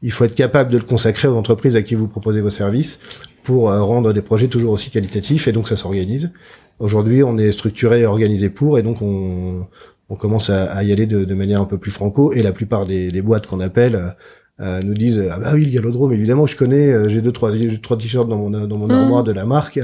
il 0.00 0.12
faut 0.12 0.24
être 0.24 0.34
capable 0.34 0.70
de 0.70 0.78
le 0.78 0.84
consacrer 0.84 1.26
aux 1.26 1.34
entreprises 1.34 1.74
à 1.74 1.82
qui 1.82 1.96
vous 1.96 2.06
proposez 2.06 2.40
vos 2.40 2.50
services 2.50 3.00
pour 3.42 3.62
rendre 3.64 4.12
des 4.12 4.22
projets 4.22 4.46
toujours 4.46 4.72
aussi 4.72 4.90
qualitatifs. 4.90 5.48
Et 5.48 5.52
donc 5.52 5.68
ça 5.68 5.76
s'organise. 5.76 6.30
Aujourd'hui, 6.78 7.24
on 7.24 7.36
est 7.36 7.50
structuré 7.50 8.02
et 8.02 8.06
organisé 8.06 8.48
pour, 8.48 8.78
et 8.78 8.82
donc 8.82 9.02
on 9.02 9.66
on 10.10 10.14
commence 10.16 10.48
à, 10.48 10.82
y 10.84 10.92
aller 10.92 11.04
de, 11.04 11.24
de, 11.24 11.34
manière 11.34 11.60
un 11.60 11.66
peu 11.66 11.76
plus 11.76 11.90
franco. 11.90 12.32
Et 12.32 12.42
la 12.42 12.52
plupart 12.52 12.86
des, 12.86 13.08
des 13.08 13.20
boîtes 13.20 13.46
qu'on 13.46 13.60
appelle 13.60 14.14
euh, 14.60 14.82
nous 14.82 14.94
disent 14.94 15.22
ah 15.30 15.38
bah 15.38 15.50
oui 15.54 15.64
le 15.64 15.70
galodrome 15.70 16.12
évidemment 16.12 16.46
je 16.46 16.56
connais 16.56 16.90
euh, 16.92 17.08
j'ai 17.08 17.20
deux 17.20 17.30
trois 17.30 17.52
trois 17.80 17.96
t-shirts 17.96 18.28
dans 18.28 18.36
mon 18.36 18.50
dans 18.50 18.76
mon 18.76 18.90
armoire 18.90 19.22
de 19.22 19.30
la 19.30 19.44
marque 19.44 19.78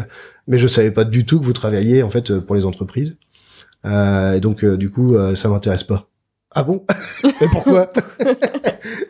mais 0.48 0.58
je 0.58 0.66
savais 0.66 0.90
pas 0.90 1.04
du 1.04 1.24
tout 1.24 1.38
que 1.38 1.44
vous 1.44 1.52
travailliez 1.52 2.02
en 2.02 2.10
fait 2.10 2.38
pour 2.40 2.56
les 2.56 2.64
entreprises. 2.64 3.16
Euh, 3.86 4.32
et 4.32 4.40
donc 4.40 4.64
du 4.64 4.90
coup 4.90 5.14
ça 5.34 5.48
m'intéresse 5.48 5.84
pas. 5.84 6.08
Ah 6.56 6.62
bon? 6.62 6.84
Mais 7.40 7.48
pourquoi? 7.50 7.92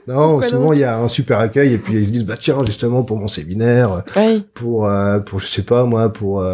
Non 0.07 0.41
souvent 0.43 0.73
il 0.73 0.81
y 0.81 0.85
a 0.85 0.99
un 0.99 1.09
super 1.09 1.41
accueil 1.41 1.73
et 1.73 1.79
puis 1.79 1.95
ils 1.95 2.07
se 2.07 2.11
disent 2.11 2.25
bah 2.25 2.37
tiens 2.39 2.65
justement 2.65 3.03
pour 3.03 3.17
mon 3.17 3.27
séminaire 3.27 4.05
pour 4.53 4.89
pour 5.25 5.41
je 5.41 5.47
sais 5.47 5.63
pas 5.63 5.85
moi 5.85 6.13
pour 6.13 6.45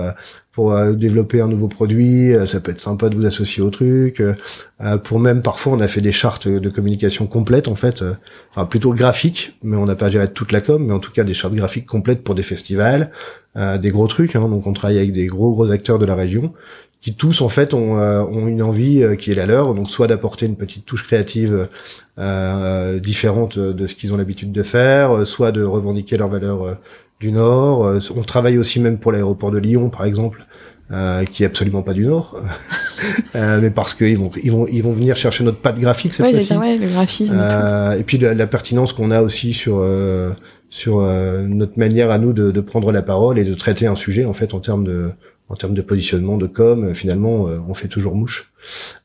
pour 0.61 0.75
euh, 0.75 0.92
développer 0.92 1.40
un 1.40 1.46
nouveau 1.46 1.68
produit, 1.68 2.35
euh, 2.35 2.44
ça 2.44 2.61
peut 2.61 2.70
être 2.70 2.81
sympa 2.81 3.09
de 3.09 3.14
vous 3.14 3.25
associer 3.25 3.62
au 3.62 3.70
truc. 3.70 4.20
Euh, 4.20 4.99
pour 4.99 5.18
même 5.18 5.40
parfois, 5.40 5.73
on 5.73 5.81
a 5.81 5.88
fait 5.88 6.03
des 6.03 6.12
chartes 6.12 6.49
de 6.49 6.68
communication 6.68 7.27
complètes 7.27 7.66
en 7.66 7.77
fait, 7.77 8.05
enfin 8.51 8.66
plutôt 8.66 8.92
graphiques, 8.92 9.55
mais 9.62 9.79
on 9.79 9.87
n'a 9.87 9.94
pas 9.94 10.11
géré 10.11 10.31
toute 10.31 10.53
la 10.53 10.61
com, 10.61 10.85
mais 10.87 10.92
en 10.92 10.99
tout 10.99 11.12
cas 11.12 11.25
des 11.25 11.33
chartes 11.33 11.55
graphiques 11.55 11.87
complètes 11.87 12.23
pour 12.23 12.35
des 12.35 12.42
festivals, 12.42 13.11
des 13.57 13.88
gros 13.88 14.07
trucs. 14.07 14.37
Hein, 14.37 14.51
donc 14.51 14.66
on 14.66 14.75
travaille 14.75 14.99
avec 14.99 15.12
des 15.12 15.29
gros 15.29 15.51
gros 15.55 15.70
acteurs 15.70 15.99
de 15.99 16.05
la 16.05 16.14
région 16.14 16.53
qui 17.01 17.14
tous 17.14 17.40
en 17.40 17.49
fait 17.49 17.73
ont, 17.73 17.94
ont 17.94 18.46
une 18.46 18.62
envie 18.62 19.03
qui 19.18 19.31
est 19.31 19.35
la 19.35 19.46
leur, 19.46 19.73
donc 19.73 19.88
soit 19.88 20.09
d'apporter 20.09 20.44
une 20.44 20.57
petite 20.57 20.85
touche 20.85 21.05
créative 21.05 21.68
différente 23.03 23.59
de 23.59 23.87
ce 23.87 23.94
qu'ils 23.94 24.12
ont 24.12 24.18
l'habitude 24.18 24.53
de 24.53 24.62
faire, 24.62 25.27
soit 25.27 25.53
de 25.53 25.62
revendiquer 25.62 26.18
leurs 26.18 26.29
valeurs 26.29 26.77
du 27.20 27.33
Nord. 27.33 28.00
on 28.16 28.22
travaille 28.22 28.59
aussi 28.59 28.80
même 28.80 28.98
pour 28.98 29.12
l'aéroport 29.12 29.50
de 29.50 29.59
Lyon, 29.59 29.90
par 29.90 30.04
exemple, 30.04 30.44
euh, 30.92 31.24
qui 31.24 31.44
est 31.44 31.46
absolument 31.46 31.83
pas 31.83 31.92
du 31.92 32.04
Nord, 32.04 32.42
euh, 33.37 33.61
mais 33.62 33.70
parce 33.70 33.94
qu'ils 33.94 34.18
vont 34.18 34.30
ils 34.42 34.50
vont 34.50 34.66
ils 34.66 34.83
vont 34.83 34.92
venir 34.92 35.14
chercher 35.14 35.44
notre 35.44 35.59
patte 35.59 35.78
graphique 35.78 36.14
cette 36.14 36.28
fois-ci. 36.28 36.52
Ouais, 36.56 36.78
le 36.78 36.88
graphisme. 36.88 37.38
Euh, 37.38 37.96
et, 37.96 38.02
puis 38.02 38.18
la, 38.18 38.46
pertinence 38.48 38.92
qu'on 38.92 39.12
a 39.12 39.22
aussi 39.22 39.54
sur 39.54 39.78
euh, 39.78 40.30
sur 40.68 40.98
euh, 40.98 41.42
notre 41.42 41.78
manière 41.78 42.11
à 42.11 42.18
nous 42.18 42.33
de, 42.33 42.50
de, 42.50 42.61
prendre 42.61 42.90
la 42.90 43.02
parole 43.02 43.38
et 43.38 43.44
de 43.44 43.54
traiter 43.54 43.87
un 43.87 43.94
sujet 43.94 44.24
en 44.24 44.33
fait 44.33 44.52
en 44.52 44.59
termes 44.59 44.83
de 44.85 45.11
en 45.48 45.54
termes 45.54 45.74
de 45.74 45.83
positionnement, 45.83 46.37
de 46.37 46.46
com, 46.46 46.94
finalement, 46.94 47.48
on 47.68 47.74
fait 47.74 47.88
toujours 47.88 48.14
mouche 48.14 48.52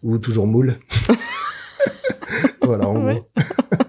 ou 0.04 0.20
toujours 0.20 0.46
moule. 0.46 0.76
voilà, 2.62 2.88
en 2.88 3.00
gros. 3.00 3.30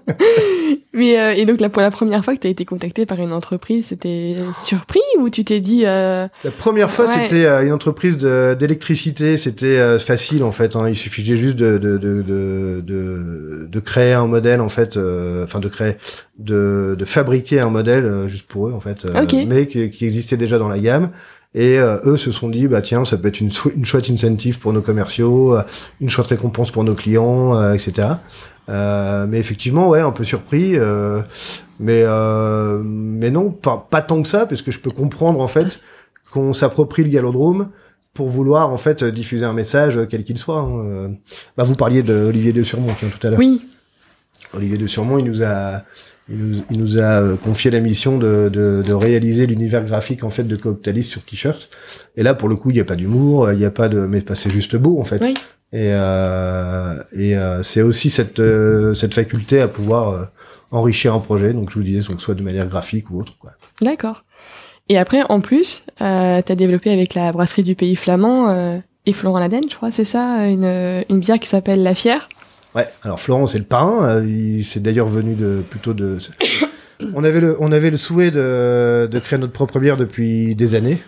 Mais 0.96 1.20
euh, 1.20 1.34
et 1.34 1.44
donc 1.44 1.60
là 1.60 1.68
pour 1.68 1.82
la 1.82 1.90
première 1.90 2.24
fois 2.24 2.34
que 2.34 2.40
tu 2.40 2.46
as 2.46 2.50
été 2.50 2.64
contacté 2.64 3.04
par 3.04 3.20
une 3.20 3.32
entreprise, 3.32 3.88
c'était 3.88 4.34
surpris 4.56 5.02
ou 5.18 5.28
tu 5.28 5.44
t'es 5.44 5.60
dit 5.60 5.82
euh... 5.84 6.26
La 6.42 6.50
première 6.50 6.90
fois, 6.90 7.06
c'était 7.06 7.44
euh, 7.44 7.66
une 7.66 7.72
entreprise 7.72 8.16
d'électricité, 8.16 9.36
c'était 9.36 9.78
euh, 9.78 9.98
facile 9.98 10.42
en 10.42 10.52
fait. 10.52 10.74
Hein. 10.74 10.88
Il 10.88 10.96
suffisait 10.96 11.36
juste 11.36 11.56
de 11.56 11.76
de, 11.76 11.98
de 11.98 12.22
de, 12.22 13.68
de, 13.70 13.80
créer 13.80 14.14
un 14.14 14.26
modèle 14.26 14.62
en 14.62 14.70
fait, 14.70 14.98
enfin 15.44 15.60
de 15.60 15.68
créer, 15.68 15.96
de, 16.38 16.96
de 16.98 17.04
fabriquer 17.04 17.60
un 17.60 17.70
modèle 17.70 18.26
juste 18.26 18.46
pour 18.46 18.68
eux 18.68 18.72
en 18.72 18.80
fait, 18.80 19.06
mais 19.46 19.66
qui, 19.66 19.90
qui, 19.90 20.04
existait 20.06 20.38
déjà 20.38 20.58
dans 20.58 20.68
la 20.68 20.78
gamme. 20.78 21.10
Et 21.58 21.78
eux 21.78 22.18
se 22.18 22.32
sont 22.32 22.50
dit, 22.50 22.68
bah 22.68 22.82
tiens, 22.82 23.06
ça 23.06 23.16
peut 23.16 23.28
être 23.28 23.40
une, 23.40 23.50
une 23.74 23.86
chouette 23.86 24.10
incentive 24.10 24.58
pour 24.58 24.74
nos 24.74 24.82
commerciaux, 24.82 25.56
une 26.02 26.10
chouette 26.10 26.26
récompense 26.26 26.70
pour 26.70 26.84
nos 26.84 26.94
clients, 26.94 27.72
etc. 27.72 28.16
Euh, 28.68 29.26
mais 29.28 29.38
effectivement, 29.38 29.88
ouais, 29.88 30.00
un 30.00 30.10
peu 30.10 30.24
surpris. 30.24 30.76
Euh, 30.76 31.20
mais 31.78 32.02
euh, 32.04 32.80
mais 32.82 33.30
non, 33.30 33.50
pas, 33.50 33.86
pas 33.90 34.02
tant 34.02 34.22
que 34.22 34.28
ça, 34.28 34.46
parce 34.46 34.62
que 34.62 34.70
je 34.70 34.80
peux 34.80 34.90
comprendre 34.90 35.40
en 35.40 35.48
fait 35.48 35.80
qu'on 36.30 36.52
s'approprie 36.52 37.04
le 37.04 37.10
galodrome 37.10 37.70
pour 38.14 38.28
vouloir 38.28 38.70
en 38.70 38.78
fait 38.78 39.04
diffuser 39.04 39.44
un 39.44 39.52
message 39.52 40.00
quel 40.08 40.24
qu'il 40.24 40.38
soit. 40.38 40.60
Hein. 40.60 41.14
Bah, 41.56 41.64
vous 41.64 41.74
parliez 41.74 42.02
d'Olivier 42.02 42.52
de 42.52 42.62
Surmont 42.62 42.94
tout 42.94 43.26
à 43.26 43.30
l'heure. 43.30 43.38
Oui. 43.38 43.62
Olivier 44.54 44.78
de 44.78 44.86
Surmont, 44.86 45.18
il 45.18 45.26
nous 45.26 45.42
a 45.42 45.82
il 46.28 46.38
nous, 46.38 46.62
il 46.70 46.78
nous 46.78 47.00
a 47.00 47.36
confié 47.36 47.70
la 47.70 47.80
mission 47.80 48.18
de, 48.18 48.50
de, 48.52 48.82
de 48.86 48.92
réaliser 48.92 49.46
l'univers 49.46 49.84
graphique 49.84 50.24
en 50.24 50.30
fait 50.30 50.44
de 50.44 50.56
Cooptalis 50.56 51.04
sur 51.04 51.22
t-shirt. 51.24 51.68
Et 52.16 52.22
là, 52.22 52.34
pour 52.34 52.48
le 52.48 52.56
coup, 52.56 52.70
il 52.70 52.74
n'y 52.74 52.80
a 52.80 52.84
pas 52.84 52.96
d'humour, 52.96 53.52
il 53.52 53.58
n'y 53.58 53.64
a 53.64 53.70
pas 53.70 53.88
de, 53.88 54.00
mais 54.00 54.24
c'est 54.34 54.50
juste 54.50 54.76
beau 54.76 54.98
en 55.00 55.04
fait. 55.04 55.22
Oui. 55.22 55.34
Et, 55.72 55.90
euh, 55.92 57.02
et 57.12 57.36
euh, 57.36 57.62
c'est 57.62 57.82
aussi 57.82 58.08
cette, 58.08 58.40
euh, 58.40 58.94
cette 58.94 59.14
faculté 59.14 59.60
à 59.60 59.68
pouvoir 59.68 60.08
euh, 60.10 60.24
enrichir 60.70 61.12
un 61.12 61.18
projet. 61.18 61.52
Donc, 61.52 61.70
je 61.70 61.74
vous 61.74 61.82
disais, 61.84 62.02
soit 62.18 62.34
de 62.34 62.42
manière 62.42 62.68
graphique 62.68 63.10
ou 63.10 63.20
autre. 63.20 63.36
Quoi. 63.38 63.50
D'accord. 63.82 64.24
Et 64.88 64.96
après, 64.96 65.22
en 65.28 65.40
plus, 65.40 65.82
euh, 66.00 66.40
tu 66.44 66.52
as 66.52 66.54
développé 66.54 66.90
avec 66.92 67.14
la 67.14 67.32
brasserie 67.32 67.64
du 67.64 67.74
pays 67.74 67.96
flamand 67.96 68.48
euh, 68.48 68.78
et 69.06 69.12
Florent 69.12 69.40
Laden, 69.40 69.64
je 69.68 69.74
crois, 69.74 69.90
c'est 69.90 70.04
ça, 70.04 70.46
une, 70.46 71.04
une 71.10 71.18
bière 71.18 71.40
qui 71.40 71.48
s'appelle 71.48 71.82
La 71.82 71.94
Fière. 71.94 72.28
Ouais, 72.76 72.86
alors 73.02 73.18
Florent, 73.18 73.46
c'est 73.46 73.58
le 73.58 73.64
parrain. 73.64 74.22
il 74.22 74.62
c'est 74.62 74.80
d'ailleurs 74.80 75.08
venu 75.08 75.34
de 75.34 75.62
plutôt 75.68 75.94
de. 75.94 76.18
on 77.14 77.24
avait 77.24 77.40
le, 77.40 77.56
on 77.58 77.72
avait 77.72 77.90
le 77.90 77.96
souhait 77.96 78.30
de, 78.30 79.08
de 79.10 79.18
créer 79.18 79.38
notre 79.38 79.52
propre 79.52 79.80
bière 79.80 79.96
depuis 79.96 80.54
des 80.54 80.74
années 80.74 80.98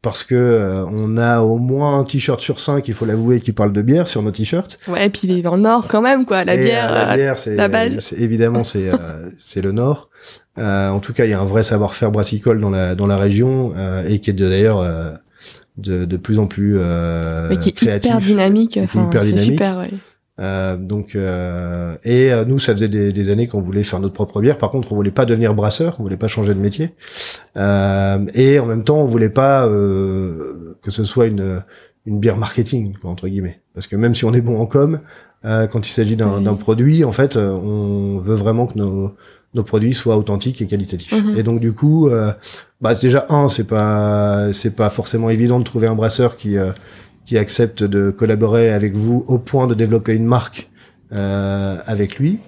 parce 0.00 0.22
que 0.22 0.34
euh, 0.34 0.84
on 0.86 1.16
a 1.16 1.40
au 1.40 1.58
moins 1.58 1.98
un 1.98 2.04
t-shirt 2.04 2.40
sur 2.40 2.60
cinq, 2.60 2.86
il 2.88 2.94
faut 2.94 3.04
l'avouer, 3.04 3.40
qui 3.40 3.52
parle 3.52 3.72
de 3.72 3.82
bière 3.82 4.06
sur 4.06 4.22
nos 4.22 4.30
t-shirts. 4.30 4.78
Ouais, 4.86 5.06
et 5.06 5.10
puis 5.10 5.22
il 5.24 5.38
est 5.38 5.42
dans 5.42 5.56
le 5.56 5.62
Nord 5.62 5.88
quand 5.88 6.02
même, 6.02 6.24
quoi. 6.24 6.44
La 6.44 6.56
bière, 6.56 6.92
euh, 6.92 7.06
la 7.06 7.16
bière, 7.16 7.38
c'est 7.38 7.56
la 7.56 7.68
base. 7.68 8.12
évidemment, 8.16 8.62
c'est 8.64 8.88
euh, 8.88 9.28
c'est 9.38 9.60
le 9.60 9.72
Nord. 9.72 10.08
en 10.56 11.00
tout 11.00 11.12
cas, 11.12 11.24
il 11.24 11.30
y 11.30 11.34
a 11.34 11.40
un 11.40 11.44
vrai 11.44 11.64
savoir-faire 11.64 12.12
brassicole 12.12 12.60
dans 12.60 12.70
la 12.70 12.94
dans 12.94 13.06
la 13.06 13.18
région 13.18 13.74
et 14.06 14.20
qui 14.20 14.30
est 14.30 14.34
d'ailleurs 14.34 14.84
de, 15.76 16.04
de 16.04 16.16
plus 16.16 16.38
en 16.38 16.46
plus 16.46 16.78
Mais 17.48 17.56
qui 17.56 17.70
est 17.70 17.82
hyper 17.82 18.18
dynamique. 18.20 18.78
Enfin, 18.82 19.10
c'est 19.20 19.36
super. 19.36 19.78
Ouais. 19.78 19.90
Euh, 20.40 20.76
donc 20.76 21.16
euh, 21.16 21.96
et 22.04 22.32
euh, 22.32 22.44
nous 22.44 22.60
ça 22.60 22.72
faisait 22.72 22.88
des, 22.88 23.12
des 23.12 23.30
années 23.30 23.48
qu'on 23.48 23.60
voulait 23.60 23.82
faire 23.82 23.98
notre 23.98 24.14
propre 24.14 24.40
bière. 24.40 24.56
Par 24.56 24.70
contre 24.70 24.92
on 24.92 24.96
voulait 24.96 25.10
pas 25.10 25.24
devenir 25.24 25.54
brasseur, 25.54 25.96
on 25.98 26.02
voulait 26.02 26.16
pas 26.16 26.28
changer 26.28 26.54
de 26.54 26.60
métier. 26.60 26.94
Euh, 27.56 28.24
et 28.34 28.60
en 28.60 28.66
même 28.66 28.84
temps 28.84 28.98
on 28.98 29.06
voulait 29.06 29.30
pas 29.30 29.66
euh, 29.66 30.76
que 30.82 30.90
ce 30.90 31.04
soit 31.04 31.26
une 31.26 31.62
une 32.06 32.20
bière 32.20 32.36
marketing 32.36 32.94
quoi, 33.00 33.10
entre 33.10 33.28
guillemets. 33.28 33.60
Parce 33.74 33.86
que 33.86 33.96
même 33.96 34.14
si 34.14 34.24
on 34.24 34.32
est 34.32 34.40
bon 34.40 34.60
en 34.60 34.66
com, 34.66 35.00
quand 35.42 35.86
il 35.86 35.90
s'agit 35.90 36.16
d'un 36.16 36.54
produit 36.54 37.04
en 37.04 37.12
fait 37.12 37.36
on 37.36 38.18
veut 38.18 38.34
vraiment 38.34 38.66
que 38.66 38.78
nos 38.78 39.14
nos 39.54 39.62
produits 39.62 39.94
soient 39.94 40.16
authentiques 40.16 40.60
et 40.62 40.66
qualitatifs. 40.66 41.12
Mhm. 41.12 41.38
Et 41.38 41.42
donc 41.42 41.60
du 41.60 41.72
coup, 41.72 42.08
bah 42.80 42.94
déjà 42.94 43.26
un, 43.28 43.48
c'est 43.48 43.64
pas 43.64 44.52
c'est 44.52 44.74
pas 44.74 44.90
forcément 44.90 45.30
évident 45.30 45.58
de 45.58 45.64
trouver 45.64 45.86
un 45.86 45.94
brasseur 45.94 46.36
qui 46.36 46.56
qui 47.28 47.36
accepte 47.36 47.84
de 47.84 48.10
collaborer 48.10 48.70
avec 48.70 48.94
vous 48.94 49.22
au 49.28 49.36
point 49.36 49.66
de 49.66 49.74
développer 49.74 50.14
une 50.14 50.24
marque 50.24 50.70
euh, 51.12 51.76
avec 51.84 52.18
lui. 52.18 52.38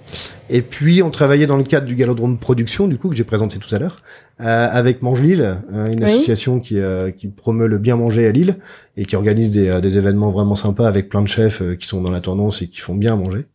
Et 0.48 0.62
puis 0.62 1.02
on 1.02 1.10
travaillait 1.10 1.46
dans 1.46 1.58
le 1.58 1.64
cadre 1.64 1.86
du 1.86 1.94
Galodrome 1.94 2.38
Production, 2.38 2.88
du 2.88 2.96
coup 2.96 3.10
que 3.10 3.14
j'ai 3.14 3.24
présenté 3.24 3.58
tout 3.58 3.74
à 3.74 3.78
l'heure, 3.78 4.00
avec 4.42 5.02
Mange 5.02 5.20
Lille, 5.20 5.56
euh, 5.72 5.86
une 5.92 6.02
association 6.02 6.60
qui, 6.60 6.78
euh, 6.78 7.10
qui 7.10 7.28
promeut 7.28 7.66
le 7.66 7.78
bien 7.78 7.96
manger 7.96 8.26
à 8.26 8.32
Lille 8.32 8.56
et 8.96 9.04
qui 9.04 9.14
organise 9.16 9.50
des, 9.50 9.68
euh, 9.68 9.80
des 9.80 9.96
événements 9.96 10.30
vraiment 10.30 10.56
sympas 10.56 10.86
avec 10.86 11.08
plein 11.08 11.22
de 11.22 11.28
chefs 11.28 11.62
qui 11.78 11.86
sont 11.86 12.00
dans 12.00 12.10
la 12.10 12.20
tendance 12.20 12.62
et 12.62 12.68
qui 12.68 12.80
font 12.80 12.94
bien 12.94 13.16
manger. 13.16 13.46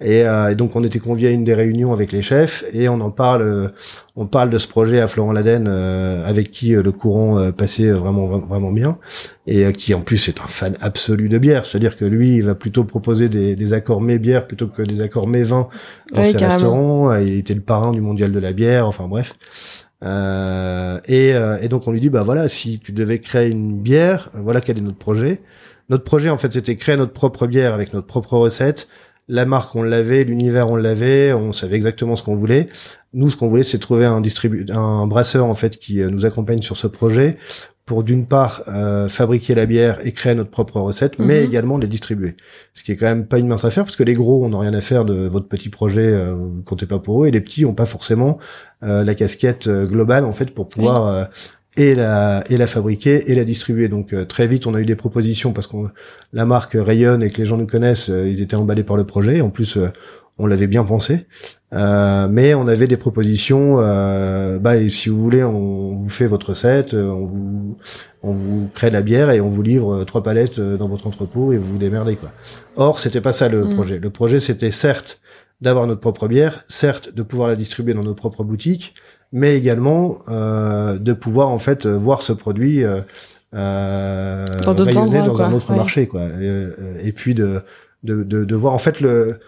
Et, 0.00 0.20
et, 0.22 0.54
donc 0.56 0.74
on 0.74 0.82
était 0.82 0.98
conviés 0.98 1.28
à 1.28 1.30
une 1.30 1.44
des 1.44 1.54
réunions 1.54 1.92
avec 1.92 2.10
les 2.10 2.22
chefs 2.22 2.64
et 2.72 2.88
on 2.88 3.00
en 3.00 3.12
parle, 3.12 3.70
on 4.16 4.26
parle 4.26 4.50
de 4.50 4.58
ce 4.58 4.66
projet 4.66 5.00
à 5.00 5.06
Florent 5.06 5.32
Laden 5.32 5.68
avec 5.68 6.50
qui 6.50 6.70
le 6.70 6.90
courant 6.90 7.52
passait 7.52 7.92
vraiment 7.92 8.26
vraiment 8.26 8.72
bien 8.72 8.98
et 9.46 9.72
qui 9.72 9.94
en 9.94 10.00
plus 10.00 10.28
est 10.28 10.40
un 10.40 10.48
fan 10.48 10.76
absolu 10.80 11.28
de 11.28 11.38
bière, 11.38 11.66
c'est-à-dire 11.66 11.96
que 11.96 12.04
lui 12.04 12.34
il 12.36 12.42
va 12.42 12.56
plutôt 12.56 12.82
proposer 12.82 13.28
des, 13.28 13.54
des 13.54 13.72
accords 13.72 14.00
mets 14.00 14.18
bière 14.18 14.48
plutôt 14.48 14.66
que 14.66 14.82
des 14.82 15.00
accords 15.02 15.28
mets 15.28 15.44
vin 15.44 15.68
dans 16.12 16.24
ses 16.24 16.38
restaurants. 16.38 17.14
Il 17.16 17.34
était 17.36 17.54
le 17.54 17.60
parrain 17.60 17.92
du 17.92 18.00
mondial 18.00 18.32
de 18.32 18.40
la 18.40 18.52
bière, 18.52 18.88
enfin 18.88 19.06
bref. 19.06 19.34
Euh, 20.02 21.00
et, 21.06 21.32
euh, 21.34 21.58
et, 21.60 21.68
donc 21.68 21.86
on 21.86 21.92
lui 21.92 22.00
dit 22.00 22.10
bah 22.10 22.22
voilà 22.22 22.48
si 22.48 22.80
tu 22.80 22.90
devais 22.90 23.20
créer 23.20 23.48
une 23.48 23.80
bière 23.80 24.30
voilà 24.34 24.60
quel 24.60 24.78
est 24.78 24.82
notre 24.82 24.98
projet. 24.98 25.40
Notre 25.90 26.04
projet 26.04 26.28
en 26.28 26.38
fait 26.38 26.52
c'était 26.52 26.76
créer 26.76 26.96
notre 26.96 27.12
propre 27.12 27.46
bière 27.46 27.74
avec 27.74 27.92
notre 27.92 28.06
propre 28.06 28.36
recette. 28.36 28.88
La 29.28 29.44
marque 29.44 29.76
on 29.76 29.82
l'avait 29.82 30.24
l'univers 30.24 30.70
on 30.70 30.76
l'avait 30.76 31.32
on 31.32 31.52
savait 31.52 31.76
exactement 31.76 32.16
ce 32.16 32.22
qu'on 32.24 32.34
voulait. 32.34 32.68
Nous 33.14 33.30
ce 33.30 33.36
qu'on 33.36 33.46
voulait 33.46 33.62
c'est 33.62 33.78
trouver 33.78 34.04
un 34.04 34.20
distribu 34.20 34.66
un 34.74 35.06
brasseur 35.06 35.46
en 35.46 35.54
fait 35.54 35.76
qui 35.76 36.02
euh, 36.02 36.08
nous 36.08 36.24
accompagne 36.24 36.62
sur 36.62 36.76
ce 36.76 36.88
projet 36.88 37.36
pour 37.92 38.04
d'une 38.04 38.24
part 38.24 38.62
euh, 38.68 39.10
fabriquer 39.10 39.54
la 39.54 39.66
bière 39.66 39.98
et 40.02 40.12
créer 40.12 40.34
notre 40.34 40.48
propre 40.48 40.80
recette, 40.80 41.18
mais 41.18 41.40
mhm. 41.40 41.44
également 41.44 41.76
les 41.76 41.86
distribuer. 41.86 42.36
Ce 42.72 42.82
qui 42.82 42.92
est 42.92 42.96
quand 42.96 43.04
même 43.04 43.26
pas 43.26 43.38
une 43.38 43.48
mince 43.48 43.66
affaire, 43.66 43.84
parce 43.84 43.96
que 43.96 44.02
les 44.02 44.14
gros, 44.14 44.42
on 44.42 44.48
n'a 44.48 44.58
rien 44.58 44.72
à 44.72 44.80
faire 44.80 45.04
de 45.04 45.26
votre 45.26 45.46
petit 45.46 45.68
projet, 45.68 46.06
euh, 46.06 46.32
vous 46.32 46.62
comptez 46.64 46.86
pas 46.86 46.98
pour 47.00 47.22
eux, 47.22 47.28
et 47.28 47.30
les 47.30 47.42
petits 47.42 47.66
ont 47.66 47.74
pas 47.74 47.84
forcément 47.84 48.38
euh, 48.82 49.04
la 49.04 49.14
casquette 49.14 49.66
euh, 49.66 49.84
globale 49.84 50.24
en 50.24 50.32
fait 50.32 50.52
pour 50.52 50.70
pouvoir 50.70 51.06
euh, 51.06 51.24
et 51.76 51.94
la 51.94 52.42
et 52.48 52.56
la 52.56 52.66
fabriquer 52.66 53.30
et 53.30 53.34
la 53.34 53.44
distribuer. 53.44 53.88
Donc 53.88 54.14
très 54.26 54.46
vite, 54.46 54.66
on 54.66 54.74
a 54.74 54.80
eu 54.80 54.86
des 54.86 54.96
propositions 54.96 55.52
parce 55.52 55.66
que 55.66 55.76
la 56.32 56.46
marque 56.46 56.78
rayonne 56.80 57.22
et 57.22 57.28
que 57.28 57.42
les 57.42 57.46
gens 57.46 57.58
nous 57.58 57.66
connaissent, 57.66 58.08
ils 58.08 58.40
étaient 58.40 58.56
emballés 58.56 58.84
par 58.84 58.96
le 58.96 59.04
projet. 59.04 59.42
En 59.42 59.50
plus, 59.50 59.78
on 60.38 60.46
l'avait 60.46 60.66
bien 60.66 60.84
pensé. 60.84 61.26
Euh, 61.72 62.28
mais 62.28 62.54
on 62.54 62.68
avait 62.68 62.86
des 62.86 62.96
propositions. 62.96 63.76
Euh, 63.80 64.58
bah, 64.58 64.76
et 64.76 64.88
si 64.88 65.08
vous 65.08 65.18
voulez, 65.18 65.42
on 65.42 65.94
vous 65.94 66.08
fait 66.08 66.26
votre 66.26 66.50
recette, 66.50 66.94
euh, 66.94 67.08
on 67.08 67.24
vous, 67.24 67.76
on 68.22 68.32
vous 68.32 68.68
crée 68.74 68.90
la 68.90 69.02
bière 69.02 69.30
et 69.30 69.40
on 69.40 69.48
vous 69.48 69.62
livre 69.62 69.94
euh, 69.94 70.04
trois 70.04 70.22
palettes 70.22 70.60
dans 70.60 70.88
votre 70.88 71.06
entrepôt 71.06 71.52
et 71.52 71.58
vous 71.58 71.72
vous 71.72 71.78
démerdez 71.78 72.16
quoi. 72.16 72.30
Or, 72.76 73.00
c'était 73.00 73.20
pas 73.20 73.32
ça 73.32 73.48
le 73.48 73.64
mm. 73.64 73.74
projet. 73.74 73.98
Le 73.98 74.10
projet, 74.10 74.40
c'était 74.40 74.70
certes 74.70 75.20
d'avoir 75.60 75.86
notre 75.86 76.00
propre 76.00 76.28
bière, 76.28 76.64
certes 76.68 77.14
de 77.14 77.22
pouvoir 77.22 77.48
la 77.48 77.56
distribuer 77.56 77.94
dans 77.94 78.02
nos 78.02 78.14
propres 78.14 78.44
boutiques, 78.44 78.94
mais 79.32 79.56
également 79.56 80.18
euh, 80.28 80.98
de 80.98 81.12
pouvoir 81.12 81.48
en 81.48 81.58
fait 81.58 81.86
voir 81.86 82.22
ce 82.22 82.32
produit 82.32 82.82
euh, 82.84 83.00
dans 83.52 84.74
rayonner 84.74 85.18
dans 85.18 85.40
un 85.40 85.52
autre 85.52 85.72
marché 85.72 86.08
quoi. 86.08 86.22
Et, 86.40 87.08
et 87.08 87.12
puis 87.12 87.34
de, 87.34 87.62
de, 88.02 88.24
de, 88.24 88.44
de 88.44 88.56
voir 88.56 88.74
en 88.74 88.78
fait 88.78 89.00
le 89.00 89.38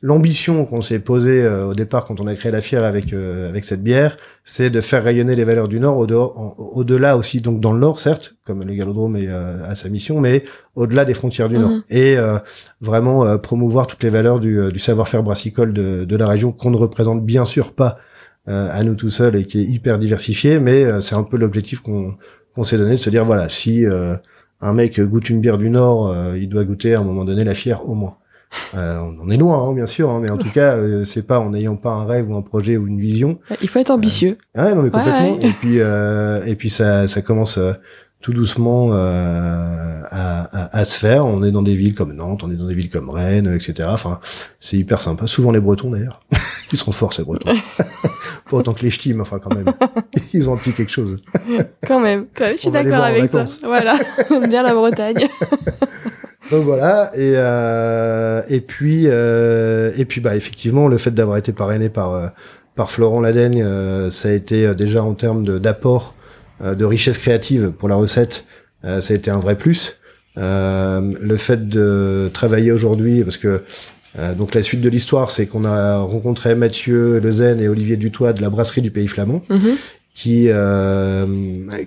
l'ambition 0.00 0.64
qu'on 0.64 0.82
s'est 0.82 1.00
posée 1.00 1.42
euh, 1.42 1.66
au 1.66 1.74
départ 1.74 2.04
quand 2.04 2.20
on 2.20 2.26
a 2.26 2.34
créé 2.34 2.52
la 2.52 2.60
fière 2.60 2.84
avec 2.84 3.12
euh, 3.12 3.48
avec 3.48 3.64
cette 3.64 3.82
bière, 3.82 4.16
c'est 4.44 4.70
de 4.70 4.80
faire 4.80 5.02
rayonner 5.02 5.34
les 5.34 5.44
valeurs 5.44 5.68
du 5.68 5.80
Nord 5.80 5.98
au-delà 5.98 7.16
aussi 7.16 7.40
donc 7.40 7.60
dans 7.60 7.72
le 7.72 7.80
Nord 7.80 7.98
certes, 8.00 8.36
comme 8.44 8.62
le 8.62 8.74
Galodrome 8.74 9.16
est 9.16 9.28
euh, 9.28 9.64
à 9.64 9.74
sa 9.74 9.88
mission, 9.88 10.20
mais 10.20 10.44
au-delà 10.76 11.04
des 11.04 11.14
frontières 11.14 11.48
du 11.48 11.58
Nord 11.58 11.70
mhm. 11.70 11.82
et 11.90 12.16
vraiment 12.80 13.38
promouvoir 13.38 13.86
toutes 13.86 14.02
les 14.02 14.10
valeurs 14.10 14.38
du, 14.38 14.60
du 14.72 14.78
savoir-faire 14.78 15.22
brassicole 15.22 15.72
de, 15.72 16.04
de, 16.04 16.16
la 16.16 16.28
région 16.28 16.52
qu'on 16.52 16.70
ne 16.70 16.76
représente 16.76 17.24
bien 17.24 17.44
sûr 17.44 17.72
pas 17.72 17.96
à 18.46 18.82
nous 18.82 18.94
tout 18.94 19.10
seuls 19.10 19.36
et 19.36 19.44
qui 19.44 19.60
est 19.60 19.64
hyper 19.64 19.98
diversifié, 19.98 20.58
mais 20.58 21.00
c'est 21.02 21.14
un 21.14 21.22
peu 21.22 21.36
l'objectif 21.36 21.80
qu'on 21.80 22.14
qu'on 22.54 22.62
s'est 22.62 22.78
donné 22.78 22.92
de 22.92 23.00
se 23.00 23.10
dire 23.10 23.24
voilà 23.24 23.48
si 23.48 23.84
un 24.60 24.72
mec 24.72 25.00
goûte 25.00 25.28
une 25.28 25.40
bière 25.40 25.58
du 25.58 25.70
Nord, 25.70 26.14
il 26.36 26.48
doit 26.48 26.64
goûter 26.64 26.94
à 26.94 27.00
un 27.00 27.04
moment 27.04 27.24
donné 27.24 27.44
la 27.44 27.54
fière 27.54 27.88
au 27.88 27.94
moins. 27.94 28.16
Euh, 28.74 28.98
on 29.20 29.30
est 29.30 29.36
loin, 29.36 29.68
hein, 29.68 29.74
bien 29.74 29.86
sûr, 29.86 30.10
hein, 30.10 30.20
mais 30.22 30.30
en 30.30 30.36
tout 30.36 30.50
cas, 30.50 30.74
euh, 30.74 31.04
c'est 31.04 31.26
pas 31.26 31.40
en 31.40 31.50
n'ayant 31.50 31.76
pas 31.76 31.90
un 31.90 32.06
rêve 32.06 32.30
ou 32.30 32.36
un 32.36 32.42
projet 32.42 32.76
ou 32.76 32.86
une 32.86 33.00
vision. 33.00 33.38
Il 33.62 33.68
faut 33.68 33.78
être 33.78 33.90
ambitieux. 33.90 34.38
Euh, 34.56 34.64
ouais, 34.64 34.74
non 34.74 34.82
mais 34.82 34.90
complètement. 34.90 35.38
Et 35.40 35.52
puis, 35.52 35.76
et 35.78 36.56
puis 36.56 36.70
ça, 36.70 37.06
ça 37.06 37.22
commence, 37.22 37.58
tout 38.20 38.32
doucement 38.32 38.92
à, 38.92 40.02
à, 40.10 40.78
à, 40.78 40.84
se 40.84 40.98
faire. 40.98 41.26
On 41.26 41.44
est 41.44 41.52
dans 41.52 41.62
des 41.62 41.76
villes 41.76 41.94
comme 41.94 42.12
Nantes, 42.12 42.42
on 42.42 42.50
est 42.50 42.56
dans 42.56 42.66
des 42.66 42.74
villes 42.74 42.90
comme 42.90 43.10
Rennes, 43.10 43.52
etc. 43.54 43.88
Enfin, 43.92 44.20
c'est 44.58 44.76
hyper 44.76 45.00
sympa. 45.00 45.26
Souvent 45.26 45.52
les 45.52 45.60
Bretons 45.60 45.90
d'ailleurs, 45.90 46.20
ils 46.72 46.78
sont 46.78 46.92
forts 46.92 47.12
ces 47.12 47.22
Bretons. 47.22 47.52
Pas 48.50 48.56
autant 48.56 48.72
que 48.72 48.82
les 48.82 48.90
ch'tis, 48.90 49.12
mais 49.12 49.20
enfin 49.20 49.38
quand 49.38 49.54
même, 49.54 49.70
ils 50.32 50.48
ont 50.48 50.54
appris 50.54 50.72
quelque 50.72 50.90
chose. 50.90 51.18
quand 51.86 52.00
même, 52.00 52.26
quand 52.34 52.46
même 52.46 52.56
je 52.56 52.62
suis 52.62 52.70
d'accord 52.70 53.04
avec 53.04 53.30
toi. 53.30 53.44
Voilà, 53.62 53.94
bien 54.48 54.62
la 54.62 54.74
Bretagne. 54.74 55.28
Donc 56.50 56.64
voilà, 56.64 57.10
et 57.14 57.34
euh, 57.36 58.42
et 58.48 58.60
puis 58.60 59.02
euh, 59.06 59.92
et 59.96 60.04
puis 60.06 60.20
bah 60.20 60.34
effectivement 60.34 60.88
le 60.88 60.96
fait 60.96 61.10
d'avoir 61.10 61.36
été 61.36 61.52
parrainé 61.52 61.90
par 61.90 62.14
euh, 62.14 62.28
par 62.74 62.90
Florent 62.90 63.20
Ladaigne, 63.20 63.62
euh, 63.62 64.08
ça 64.08 64.30
a 64.30 64.32
été 64.32 64.74
déjà 64.74 65.02
en 65.02 65.14
termes 65.14 65.58
d'apport 65.58 66.14
de, 66.62 66.74
de, 66.74 66.84
richesse 66.84 67.18
créative 67.18 67.72
pour 67.78 67.88
la 67.88 67.96
recette, 67.96 68.44
ça 68.82 68.98
a 68.98 69.14
été 69.14 69.30
un 69.30 69.40
vrai 69.40 69.56
plus. 69.56 70.00
le 70.36 71.36
fait 71.36 71.68
de 71.68 72.30
travailler 72.32 72.72
aujourd'hui, 72.72 73.24
parce 73.24 73.36
que 73.36 73.62
donc 74.36 74.54
la 74.54 74.62
suite 74.62 74.80
de 74.80 74.88
l'histoire, 74.88 75.30
c'est 75.30 75.46
qu'on 75.46 75.64
a 75.64 75.98
rencontré 75.98 76.54
Mathieu 76.54 77.20
Lezen 77.20 77.60
et 77.60 77.68
Olivier 77.68 77.96
Dutoit 77.96 78.32
de 78.32 78.40
la 78.40 78.50
brasserie 78.50 78.82
du 78.82 78.90
Pays 78.90 79.06
Flamand, 79.06 79.42
mm-hmm. 79.50 79.76
qui, 80.14 80.48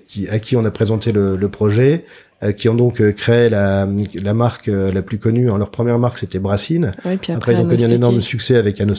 qui 0.07 0.29
à 0.29 0.39
qui 0.39 0.55
on 0.55 0.65
a 0.65 0.71
présenté 0.71 1.11
le, 1.11 1.35
le 1.35 1.49
projet. 1.49 2.05
Euh, 2.43 2.53
qui 2.53 2.69
ont 2.69 2.73
donc 2.73 3.01
euh, 3.01 3.11
créé 3.11 3.49
la, 3.49 3.87
la 4.15 4.33
marque 4.33 4.67
euh, 4.67 4.91
la 4.91 5.03
plus 5.03 5.19
connue. 5.19 5.45
leur 5.45 5.69
première 5.69 5.99
marque, 5.99 6.17
c'était 6.17 6.39
Brassine. 6.39 6.93
après, 7.03 7.33
après, 7.33 7.53
ils 7.53 7.59
ont 7.59 7.67
connu 7.67 7.83
un 7.83 7.89
énorme 7.89 8.21
succès 8.21 8.55
avec 8.55 8.81
Anno 8.81 8.95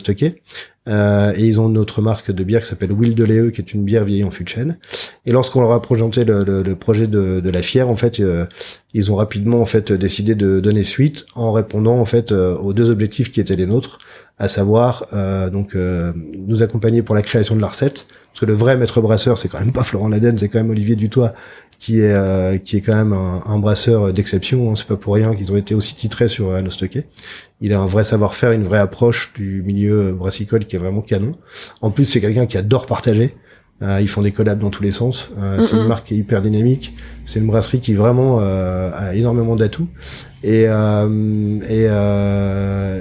Euh, 0.87 1.33
et 1.35 1.45
ils 1.45 1.59
ont 1.59 1.67
une 1.67 1.77
autre 1.77 2.01
marque 2.01 2.31
de 2.31 2.43
bière 2.45 2.61
qui 2.61 2.67
s'appelle 2.67 2.93
Will 2.93 3.15
de 3.15 3.23
Léeux, 3.25 3.49
qui 3.51 3.59
est 3.59 3.73
une 3.73 3.83
bière 3.83 4.05
vieillie 4.05 4.23
en 4.23 4.31
fût 4.31 4.45
de 4.45 4.49
chêne. 4.49 4.77
Et 5.25 5.33
lorsqu'on 5.33 5.59
leur 5.59 5.73
a 5.73 5.81
présenté 5.81 6.23
le, 6.23 6.45
le, 6.45 6.63
le 6.63 6.75
projet 6.77 7.07
de, 7.07 7.41
de, 7.41 7.49
la 7.49 7.61
fière, 7.61 7.89
en 7.89 7.97
fait, 7.97 8.21
ils 8.93 9.11
ont 9.11 9.15
rapidement 9.15 9.59
en 9.59 9.65
fait 9.65 9.91
décidé 9.91 10.35
de 10.35 10.61
donner 10.61 10.83
suite 10.83 11.25
en 11.35 11.51
répondant 11.51 11.99
en 11.99 12.05
fait 12.05 12.31
aux 12.31 12.71
deux 12.71 12.89
objectifs 12.89 13.29
qui 13.29 13.41
étaient 13.41 13.57
les 13.57 13.65
nôtres, 13.65 13.99
à 14.39 14.47
savoir 14.47 15.05
donc 15.51 15.75
nous 15.75 16.63
accompagner 16.63 17.01
pour 17.01 17.15
la 17.15 17.21
création 17.21 17.55
de 17.55 17.61
la 17.61 17.67
recette, 17.67 18.05
parce 18.33 18.41
que 18.41 18.45
le 18.45 18.53
vrai 18.53 18.75
maître 18.77 18.99
brasseur, 18.99 19.37
c'est 19.37 19.47
quand 19.47 19.59
même 19.59 19.73
pas 19.73 19.83
Florent 19.83 20.09
Laden, 20.09 20.37
c'est 20.37 20.49
quand 20.49 20.59
même 20.59 20.71
Olivier 20.71 20.95
Dutoit, 20.95 21.33
qui 21.83 21.99
est 21.99 22.13
euh, 22.13 22.57
qui 22.57 22.77
est 22.77 22.81
quand 22.81 22.95
même 22.95 23.11
un, 23.11 23.59
brasseur 23.59 24.13
d'exception. 24.13 24.71
Hein. 24.71 24.75
C'est 24.75 24.87
pas 24.87 24.95
pour 24.95 25.15
rien 25.15 25.35
qu'ils 25.35 25.51
ont 25.51 25.57
été 25.57 25.75
aussi 25.75 25.95
titrés 25.95 26.29
sur 26.29 26.47
euh, 26.47 26.55
Anostocké. 26.55 27.03
Il 27.59 27.73
a 27.73 27.79
un 27.81 27.85
vrai 27.85 28.05
savoir-faire, 28.05 28.53
une 28.53 28.63
vraie 28.63 28.79
approche 28.79 29.33
du 29.33 29.61
milieu 29.63 30.13
brassicole 30.13 30.63
qui 30.65 30.77
est 30.77 30.79
vraiment 30.79 31.01
canon. 31.01 31.35
En 31.81 31.91
plus, 31.91 32.05
c'est 32.05 32.21
quelqu'un 32.21 32.45
qui 32.45 32.57
adore 32.57 32.85
partager. 32.85 33.35
Euh, 33.83 33.99
ils 34.01 34.07
font 34.07 34.21
des 34.21 34.31
collabs 34.31 34.59
dans 34.59 34.69
tous 34.69 34.81
les 34.81 34.91
sens. 34.91 35.29
c'est 35.61 35.75
une 35.75 35.87
marque 35.87 36.07
qui 36.07 36.15
est 36.15 36.17
hyper 36.17 36.41
dynamique. 36.41 36.95
C'est 37.25 37.39
une 37.39 37.47
brasserie 37.47 37.79
qui 37.79 37.93
vraiment 37.93 38.39
a 38.39 39.13
énormément 39.13 39.55
d'atouts. 39.55 39.87
Et, 40.43 40.63
et, 40.63 41.83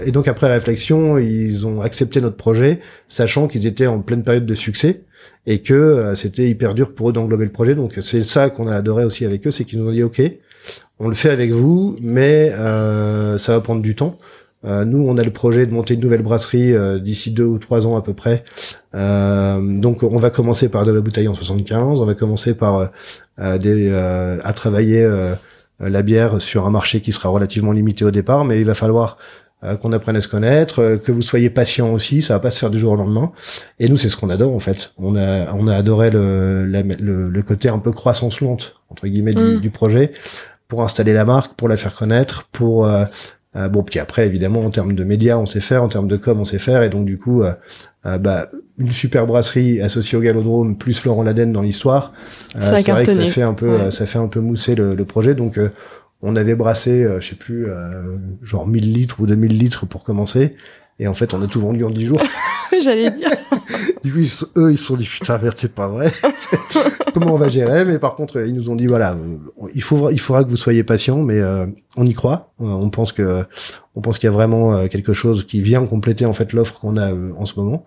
et 0.07 0.11
donc 0.13 0.29
après 0.29 0.53
réflexion, 0.53 1.19
ils 1.19 1.67
ont 1.67 1.81
accepté 1.81 2.21
notre 2.21 2.37
projet, 2.37 2.81
sachant 3.09 3.49
qu'ils 3.49 3.67
étaient 3.67 3.87
en 3.87 4.01
pleine 4.01 4.23
période 4.23 4.47
de 4.47 4.55
succès 4.55 5.03
et 5.47 5.61
que 5.61 5.75
euh, 5.75 6.15
c'était 6.15 6.49
hyper 6.49 6.75
dur 6.75 6.95
pour 6.95 7.11
eux 7.11 7.13
d'englober 7.13 7.45
le 7.45 7.53
projet. 7.53 7.75
Donc 7.75 7.99
c'est 8.01 8.23
ça 8.23 8.51
qu'on 8.51 8.69
a 8.69 8.77
adoré 8.77 9.05
aussi 9.05 9.25
avec 9.25 9.47
eux, 9.47 9.51
c'est 9.51 9.65
qu'ils 9.65 9.81
nous 9.81 9.89
ont 9.89 9.93
dit 9.93 10.03
OK, 10.03 10.21
on 10.99 11.09
le 11.09 11.15
fait 11.15 11.31
avec 11.31 11.51
vous, 11.51 11.97
mais 12.01 12.53
euh, 12.53 13.39
ça 13.39 13.53
va 13.53 13.61
prendre 13.61 13.83
du 13.83 13.95
temps. 13.95 14.19
Euh, 14.65 14.85
nous, 14.85 15.05
on 15.07 15.19
a 15.19 15.23
le 15.23 15.31
projet 15.31 15.67
de 15.67 15.73
monter 15.73 15.95
une 15.95 16.01
nouvelle 16.01 16.23
brasserie 16.23 16.73
euh, 16.73 16.99
d'ici 16.99 17.31
deux 17.31 17.45
ou 17.45 17.59
trois 17.59 17.87
ans 17.87 17.97
à 17.97 18.03
peu 18.03 18.15
près. 18.15 18.45
donc, 18.95 20.03
on 20.03 20.19
va 20.19 20.31
commencer 20.31 20.69
par 20.69 20.85
de 20.85 20.93
la 20.93 21.01
bouteille 21.01 21.29
en 21.29 21.35
75. 21.35 22.01
On 22.01 22.05
va 22.05 22.15
commencer 22.15 22.55
par 22.55 22.91
des, 23.39 23.91
à 23.91 24.53
travailler 24.53 25.09
la 25.81 26.03
bière 26.03 26.41
sur 26.43 26.67
un 26.67 26.71
marché 26.71 27.01
qui 27.01 27.13
sera 27.13 27.29
relativement 27.31 27.73
limité 27.73 28.05
au 28.05 28.11
départ, 28.11 28.45
mais 28.45 28.61
il 28.61 28.67
va 28.67 28.75
falloir 28.75 29.17
euh, 29.65 29.77
qu'on 29.77 29.93
apprenne 29.93 30.17
à 30.17 30.21
se 30.21 30.27
connaître, 30.27 30.81
euh, 30.81 30.97
que 30.97 31.13
vous 31.13 31.23
soyez 31.23 31.49
patient 31.49 31.93
aussi, 31.93 32.21
ça 32.21 32.35
va 32.35 32.41
pas 32.41 32.51
se 32.51 32.59
faire 32.59 32.71
du 32.71 32.81
jour 32.81 32.95
au 32.95 32.97
lendemain. 32.97 33.31
Et 33.79 33.89
nous, 33.89 33.97
c'est 33.97 34.09
ce 34.09 34.17
qu'on 34.17 34.29
adore 34.29 34.57
en 34.57 34.59
fait. 34.59 34.93
On 34.99 35.15
a 35.15 35.55
on 35.55 35.69
a 35.69 35.77
adoré 35.77 36.11
le, 36.11 36.65
le, 36.65 37.29
le 37.29 37.43
côté 37.43 37.69
un 37.69 37.79
peu 37.79 37.93
croissance 37.93 38.41
lente 38.41 38.75
entre 38.89 39.07
guillemets 39.07 39.35
du, 39.35 39.41
mm. 39.41 39.61
du, 39.61 39.71
projet 39.71 40.11
pour 40.67 40.83
installer 40.83 41.13
la 41.13 41.25
marque, 41.25 41.55
pour 41.55 41.69
la 41.69 41.77
faire 41.77 41.95
connaître, 41.95 42.49
pour 42.51 42.87
euh, 42.87 43.05
bon 43.55 43.83
puis 43.83 43.99
après 43.99 44.27
évidemment 44.27 44.65
en 44.65 44.71
termes 44.71 44.95
de 44.95 45.05
médias 45.05 45.37
on 45.37 45.47
sait 45.47 45.61
faire, 45.61 45.83
en 45.83 45.89
termes 45.89 46.09
de 46.09 46.17
com 46.17 46.41
on 46.41 46.45
sait 46.45 46.59
faire 46.59 46.83
et 46.83 46.89
donc 46.89 47.05
du 47.05 47.19
coup 47.19 47.43
bah 48.05 48.49
une 48.79 48.91
super 48.91 49.27
brasserie 49.27 49.81
associée 49.83 50.17
au 50.17 50.23
Galodrome 50.23 50.79
plus 50.79 50.99
Florent 50.99 51.23
Laden 51.23 51.53
dans 51.53 51.61
l'histoire, 51.61 52.13
c'est 52.55 52.83
vrai 52.83 53.05
que 53.05 53.13
ça 53.13 53.27
fait 53.27 53.43
un 53.43 53.53
peu 53.55 53.91
ça 53.91 54.07
fait 54.07 54.19
un 54.19 54.29
peu 54.29 54.41
mousser 54.41 54.75
le, 54.75 54.95
le 54.95 55.05
projet 55.05 55.35
donc 55.35 55.59
on 56.23 56.37
avait 56.37 56.55
brassé, 56.55 57.05
euh, 57.05 57.21
je 57.21 57.31
sais 57.31 57.35
plus, 57.35 57.67
euh, 57.67 58.17
genre 58.43 58.67
1000 58.67 58.93
litres 58.93 59.21
ou 59.21 59.27
2000 59.27 59.59
litres 59.59 59.87
pour 59.87 60.05
commencer. 60.05 60.55
Et 60.99 61.09
en 61.09 61.15
fait, 61.15 61.35
on 61.35 61.43
a 61.43 61.49
tout 61.49 61.61
vendu 61.61 61.85
en 61.85 61.91
10 61.91 62.07
jours. 62.07 62.23
J'allais 62.83 63.11
dire. 63.11 63.31
du 64.03 64.13
coup, 64.13 64.19
eux, 64.57 64.73
ils 64.73 64.79
se 64.79 64.85
sont 64.85 64.97
dit, 64.97 65.07
putain, 65.07 65.39
merde, 65.39 65.57
c'est 65.57 65.73
pas 65.73 65.89
vrai. 65.89 66.11
Comment 67.15 67.35
on 67.35 67.39
va 67.39 67.49
gérer? 67.49 67.85
Mais 67.85 67.99
par 67.99 68.15
contre, 68.15 68.41
ils 68.41 68.55
nous 68.55 68.71
ont 68.71 68.77
dit, 68.77 68.87
voilà, 68.87 69.13
euh, 69.13 69.37
il, 69.75 69.83
faut, 69.83 70.11
il 70.11 70.21
faudra 70.21 70.45
que 70.45 70.49
vous 70.49 70.57
soyez 70.57 70.83
patient, 70.83 71.19
mais 71.19 71.41
on 71.97 72.07
y 72.07 72.15
croit. 72.15 72.53
on 72.59 72.89
pense 72.91 73.13
que, 73.13 73.45
on 73.95 74.01
pense 74.01 74.19
qu'il 74.19 74.27
y 74.29 74.31
a 74.31 74.33
vraiment 74.33 74.89
quelque 74.89 75.13
chose 75.13 75.47
qui 75.47 75.61
vient 75.61 75.85
compléter 75.87 76.25
en 76.25 76.33
fait 76.33 76.55
l'offre 76.55 76.81
qu'on 76.81 76.97
a 76.97 77.13
en 77.13 77.45
ce 77.45 77.59
moment. 77.61 77.85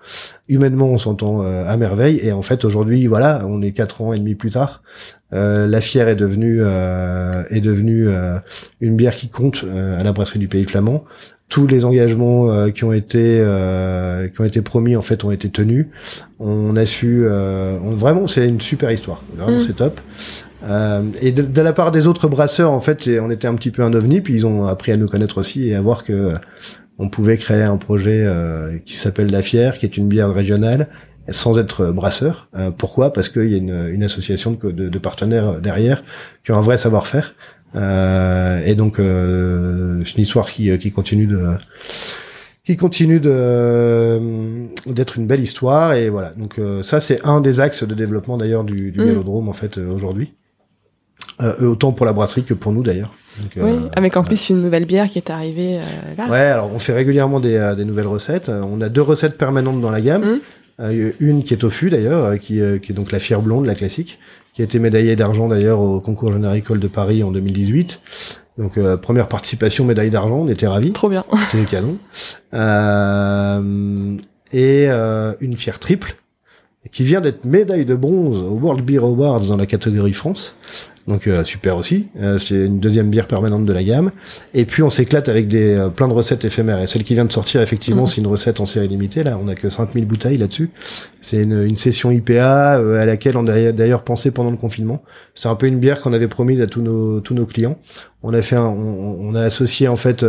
Humainement, 0.48 0.88
on 0.88 0.98
s'entend 0.98 1.42
à 1.42 1.76
merveille. 1.78 2.20
Et 2.22 2.32
en 2.32 2.44
fait, 2.44 2.66
aujourd'hui, 2.66 3.08
voilà, 3.08 3.44
on 3.48 3.62
est 3.62 3.72
quatre 3.72 4.02
ans 4.02 4.14
et 4.14 4.20
demi 4.20 4.36
plus 4.36 4.52
tard. 4.52 4.84
Euh, 5.34 5.68
la 5.68 5.82
fière 5.82 6.08
est 6.08 6.16
devenue 6.16 6.60
euh, 6.62 7.44
est 7.50 7.60
devenue 7.60 8.08
euh, 8.08 8.38
une 8.80 8.96
bière 8.96 9.16
qui 9.16 9.30
compte 9.30 9.64
à 9.64 10.04
la 10.04 10.14
brasserie 10.14 10.40
du 10.40 10.48
Pays 10.48 10.66
Flamand. 10.66 11.04
Tous 11.48 11.68
les 11.68 11.86
engagements 11.86 12.70
qui 12.72 12.84
ont 12.84 12.92
été 12.92 13.42
qui 14.34 14.42
ont 14.42 14.44
été 14.44 14.62
promis 14.62 14.96
en 14.96 15.02
fait 15.02 15.24
ont 15.24 15.32
été 15.32 15.50
tenus. 15.50 15.86
On 16.40 16.76
a 16.76 16.86
su 16.86 17.26
vraiment 17.28 18.28
c'est 18.28 18.48
une 18.48 18.60
super 18.60 18.92
histoire. 18.92 19.24
Vraiment 19.38 19.58
mm. 19.58 19.60
c'est 19.60 19.76
top. 19.76 20.02
et 21.22 21.32
de, 21.32 21.62
la 21.62 21.72
part 21.72 21.92
des 21.92 22.08
autres 22.08 22.28
brasseurs, 22.28 22.72
en 22.72 22.82
fait, 22.82 23.08
on 23.22 23.30
était 23.30 23.48
un 23.48 23.54
petit 23.54 23.70
peu 23.70 23.84
un 23.84 23.94
ovni, 23.94 24.22
puis 24.22 24.34
ils 24.34 24.46
ont 24.48 24.66
appris 24.66 24.92
à 24.92 24.98
nous 24.98 25.08
connaître 25.08 25.38
aussi 25.38 25.70
et 25.70 25.76
à 25.76 25.82
voir 25.82 26.04
que 26.04 26.34
on 26.98 27.10
pouvait 27.10 27.38
créer 27.38 27.64
un 27.64 27.78
projet 27.78 28.28
qui 28.86 28.98
s'appelle 28.98 29.32
La 29.32 29.44
Fière, 29.44 29.78
qui 29.78 29.86
est 29.86 29.98
une 29.98 30.08
bière 30.08 30.34
régionale 30.34 30.88
sans 31.30 31.58
être 31.58 31.92
brasseur. 31.92 32.50
Euh, 32.56 32.72
pourquoi? 32.72 33.14
Parce 33.14 33.30
qu'il 33.30 33.50
y 33.50 33.56
a 33.56 33.58
une, 33.58 33.90
une 33.92 34.04
association 34.04 34.52
de, 34.52 34.72
de, 34.72 34.90
de, 34.90 35.00
partenaires 35.00 35.60
derrière 35.60 36.04
qui 36.44 36.52
ont 36.52 36.58
un 36.58 36.62
vrai 36.62 36.78
savoir-faire. 36.78 37.36
Euh, 37.76 38.64
et 38.66 38.76
donc, 38.76 39.00
euh, 39.00 40.02
c'est 40.06 40.18
une 40.18 40.24
histoire 40.24 40.50
qui, 40.50 40.78
qui 40.78 40.92
continue 40.92 41.28
de 41.28 41.40
qui 42.64 42.78
continue 42.78 43.20
de 43.20 44.20
d'être 44.88 45.20
une 45.20 45.28
belle 45.28 45.42
histoire 45.42 45.94
et 45.94 46.10
voilà 46.10 46.34
donc 46.36 46.58
euh, 46.58 46.82
ça 46.82 47.00
c'est 47.00 47.24
un 47.24 47.40
des 47.40 47.60
axes 47.60 47.84
de 47.84 47.94
développement 47.94 48.38
d'ailleurs 48.38 48.64
du, 48.64 48.92
du 48.92 49.00
mmh. 49.02 49.24
en 49.28 49.54
fait 49.54 49.78
euh, 49.78 49.88
aujourd'hui 49.92 50.34
autant 51.62 51.92
pour 51.92 52.08
la 52.08 52.14
brasserie 52.14 52.44
que 52.44 52.56
pour 52.56 52.72
nous 52.72 52.82
d'ailleurs 52.82 53.14
oui, 53.58 53.74
avec 53.96 54.18
en 54.18 54.24
plus 54.24 54.50
une 54.50 54.64
nouvelle 54.64 54.86
bière 54.86 55.10
qui 55.10 55.20
est 55.20 55.30
arrivée 55.30 55.80
là. 56.18 56.28
Ouais, 56.28 56.40
alors 56.40 56.72
on 56.74 56.80
fait 56.80 56.94
régulièrement 56.94 57.40
des, 57.40 57.74
des, 57.76 57.84
nouvelles 57.84 58.08
recettes. 58.08 58.48
On 58.48 58.80
a 58.80 58.88
deux 58.88 59.02
recettes 59.02 59.38
permanentes 59.38 59.82
dans 59.82 59.92
la 59.92 60.00
gamme. 60.00 60.36
Mmh. 60.36 60.40
Euh, 60.82 61.12
une 61.20 61.44
qui 61.44 61.54
est 61.54 61.64
au 61.64 61.70
fût 61.70 61.90
d'ailleurs, 61.90 62.26
euh, 62.26 62.38
qui, 62.38 62.60
euh, 62.60 62.80
qui, 62.80 62.92
est 62.92 62.96
donc 62.96 63.12
la 63.12 63.20
fière 63.20 63.42
blonde, 63.42 63.66
la 63.66 63.76
classique, 63.76 64.20
qui 64.56 64.62
a 64.62 64.66
été 64.66 64.80
médaillée 64.80 65.16
d'argent 65.16 65.48
d'ailleurs 65.48 65.82
au 65.82 66.00
concours 66.00 66.32
généricole 66.32 66.80
de 66.80 66.88
Paris 66.88 67.22
en 67.24 67.32
2018. 67.32 68.02
Donc 68.58 68.80
première 69.02 69.28
participation, 69.28 69.84
médaille 69.84 70.10
d'argent, 70.10 70.38
on 70.38 70.48
était 70.48 70.66
ravis. 70.66 70.94
Trop 70.94 71.10
bien. 71.10 71.26
C'était 71.50 71.66
canon. 71.66 71.98
Euh, 72.54 74.18
et 74.54 74.88
une 75.42 75.58
fière 75.58 75.80
triple 75.80 76.16
qui 76.92 77.04
vient 77.04 77.20
d'être 77.20 77.46
médaille 77.46 77.86
de 77.86 77.96
bronze 77.96 78.38
au 78.38 78.58
World 78.58 78.86
Beer 78.86 79.04
Awards 79.04 79.42
dans 79.42 79.58
la 79.58 79.66
catégorie 79.66 80.14
France. 80.14 80.56
Donc 81.08 81.28
euh, 81.28 81.44
super 81.44 81.78
aussi. 81.78 82.08
Euh, 82.20 82.40
c'est 82.40 82.56
une 82.56 82.80
deuxième 82.80 83.10
bière 83.10 83.28
permanente 83.28 83.66
de 83.66 83.74
la 83.74 83.84
gamme. 83.84 84.12
Et 84.56 84.66
puis 84.66 84.82
on 84.82 84.90
s'éclate 84.90 85.30
avec 85.30 85.48
des 85.48 85.78
euh, 85.78 85.90
plein 85.90 86.08
de 86.08 86.14
recettes 86.14 86.46
éphémères. 86.46 86.82
Et 86.82 86.88
celle 86.88 87.04
qui 87.04 87.14
vient 87.14 87.26
de 87.26 87.32
sortir, 87.32 87.62
effectivement, 87.62 88.04
mhm. 88.04 88.08
c'est 88.08 88.22
une 88.22 88.28
recette 88.28 88.60
en 88.60 88.66
série 88.66 88.88
limitée. 88.88 89.24
Là, 89.24 89.40
on 89.42 89.48
a 89.48 89.54
que 89.54 89.70
5000 89.70 90.06
bouteilles 90.06 90.38
là-dessus. 90.38 90.72
C'est 91.22 91.44
une, 91.44 91.64
une, 91.64 91.76
session 91.76 92.10
IPA 92.10 92.76
à 93.00 93.06
laquelle 93.06 93.38
on 93.38 93.46
a 93.48 93.72
d'ailleurs 93.72 94.04
pensé 94.04 94.32
pendant 94.32 94.50
le 94.50 94.58
confinement. 94.58 95.04
C'est 95.36 95.48
un 95.48 95.56
peu 95.56 95.68
une 95.68 95.80
bière 95.80 96.02
qu'on 96.02 96.14
avait 96.14 96.28
promise 96.28 96.62
à 96.62 96.68
tous 96.68 96.82
nos 96.82 97.20
tous 97.20 97.36
nos 97.36 97.46
clients. 97.46 97.78
On 98.24 98.34
a 98.34 98.42
fait, 98.42 98.56
un, 98.56 98.66
on, 98.66 99.18
on, 99.22 99.36
a 99.36 99.42
associé 99.42 99.88
en 99.88 99.96
fait 99.96 100.26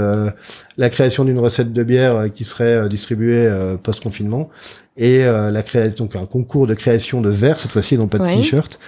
la 0.76 0.90
création 0.90 1.24
d'une 1.24 1.38
recette 1.38 1.72
de 1.72 1.82
bière 1.82 2.26
qui 2.34 2.44
serait 2.44 2.88
distribuée 2.88 3.50
post 3.82 4.02
confinement 4.02 4.50
et 4.96 5.24
la 5.24 5.62
création 5.62 6.04
donc 6.04 6.16
un 6.16 6.26
concours 6.26 6.66
de 6.66 6.74
création 6.74 7.20
de 7.20 7.30
verres 7.30 7.58
cette 7.58 7.72
fois-ci, 7.72 7.96
non 7.96 8.08
pas 8.08 8.18
de 8.18 8.26
t-shirt 8.26 8.78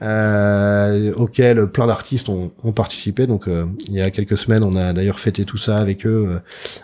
euh, 0.00 1.12
auquel 1.14 1.66
plein 1.66 1.86
d'artistes 1.86 2.28
ont, 2.28 2.52
ont, 2.62 2.72
participé. 2.72 3.26
Donc 3.26 3.48
euh, 3.48 3.66
il 3.88 3.94
y 3.94 4.00
a 4.00 4.10
quelques 4.10 4.38
semaines, 4.38 4.62
on 4.62 4.76
a 4.76 4.92
d'ailleurs 4.92 5.18
fêté 5.18 5.44
tout 5.44 5.56
ça 5.56 5.78
avec 5.78 6.06
eux, 6.06 6.26
euh, 6.28 6.38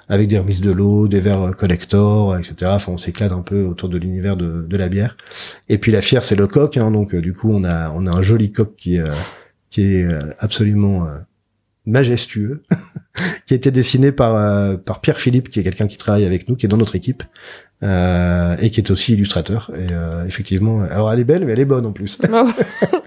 avec 0.09 0.29
des 0.29 0.38
remises 0.38 0.61
de 0.61 0.72
l'eau, 0.72 1.07
des 1.09 1.20
verres 1.20 1.53
collector, 1.57 2.37
etc. 2.37 2.72
Enfin, 2.74 2.92
on 2.92 2.96
s'éclate 2.96 3.33
un 3.33 3.42
peu 3.42 3.64
autour 3.64 3.88
de 3.88 3.98
l'univers 3.98 4.37
de, 4.37 4.66
de, 4.68 4.77
la 4.77 4.88
bière. 4.88 5.16
Et 5.68 5.79
puis 5.79 5.92
la 5.92 6.00
fière, 6.00 6.24
c'est 6.24 6.37
le 6.37 6.46
coq. 6.46 6.77
Hein, 6.77 6.90
donc 6.90 7.14
euh, 7.14 7.20
du 7.20 7.33
coup, 7.33 7.50
on 7.53 7.64
a 7.64 7.90
on 7.92 8.07
a 8.07 8.11
un 8.11 8.22
joli 8.22 8.53
coq 8.53 8.74
qui 8.77 8.98
qui 9.70 9.96
est 9.96 10.09
absolument 10.38 11.09
majestueux, 11.87 12.62
qui 13.47 13.55
a 13.55 13.57
été 13.57 13.70
dessiné 13.70 14.12
par 14.12 14.79
par 14.81 15.01
Pierre 15.01 15.18
Philippe, 15.18 15.49
qui 15.49 15.61
est 15.61 15.62
quelqu'un 15.62 15.87
qui 15.87 15.97
travaille 15.97 16.25
avec 16.25 16.49
nous, 16.49 16.57
qui 16.57 16.66
est 16.66 16.68
dans 16.68 16.77
notre 16.77 16.97
équipe, 16.97 17.23
euh, 17.85 18.57
et 18.61 18.70
qui 18.70 18.81
est 18.81 18.90
aussi 18.90 19.12
illustrateur. 19.12 19.70
Et 19.75 19.92
euh, 19.92 20.25
effectivement, 20.27 20.83
alors 20.83 21.12
elle 21.12 21.20
est 21.20 21.25
belle, 21.25 21.44
mais 21.44 21.53
elle 21.53 21.61
est 21.61 21.64
bonne 21.64 21.87
en 21.87 21.92
plus. 21.92 22.18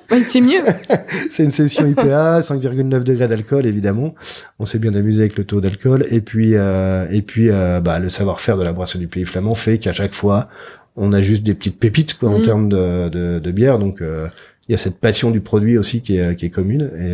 Oh. 0.09 0.15
c'est 0.25 0.39
mieux. 0.39 0.63
c'est 1.29 1.43
une 1.43 1.49
session 1.49 1.85
IPA, 1.85 2.39
5,9 2.39 3.03
degrés 3.03 3.27
d'alcool 3.27 3.65
évidemment. 3.65 4.15
On 4.57 4.65
s'est 4.65 4.79
bien 4.79 4.93
amusé 4.93 5.19
avec 5.19 5.37
le 5.37 5.43
taux 5.43 5.59
d'alcool 5.59 6.05
et 6.09 6.21
puis 6.21 6.55
euh, 6.55 7.07
et 7.11 7.21
puis 7.21 7.49
euh, 7.49 7.81
bah, 7.81 7.99
le 7.99 8.07
savoir-faire 8.07 8.57
de 8.57 8.63
la 8.63 8.71
brasserie 8.71 8.99
du 8.99 9.07
Pays 9.09 9.25
Flamand 9.25 9.53
fait 9.53 9.79
qu'à 9.79 9.91
chaque 9.91 10.13
fois 10.13 10.47
on 10.95 11.11
a 11.11 11.19
juste 11.19 11.43
des 11.43 11.53
petites 11.53 11.77
pépites 11.77 12.17
quoi 12.17 12.29
en 12.29 12.39
mm. 12.39 12.43
termes 12.43 12.69
de, 12.69 13.09
de, 13.09 13.39
de, 13.39 13.51
bière. 13.51 13.79
Donc 13.79 14.01
euh, 14.01 14.27
il 14.69 14.71
y 14.71 14.75
a 14.75 14.77
cette 14.77 14.97
passion 14.97 15.29
du 15.29 15.41
produit 15.41 15.77
aussi 15.77 16.01
qui 16.01 16.17
est, 16.17 16.37
qui 16.37 16.45
est 16.45 16.51
commune 16.51 16.89
et, 16.97 17.13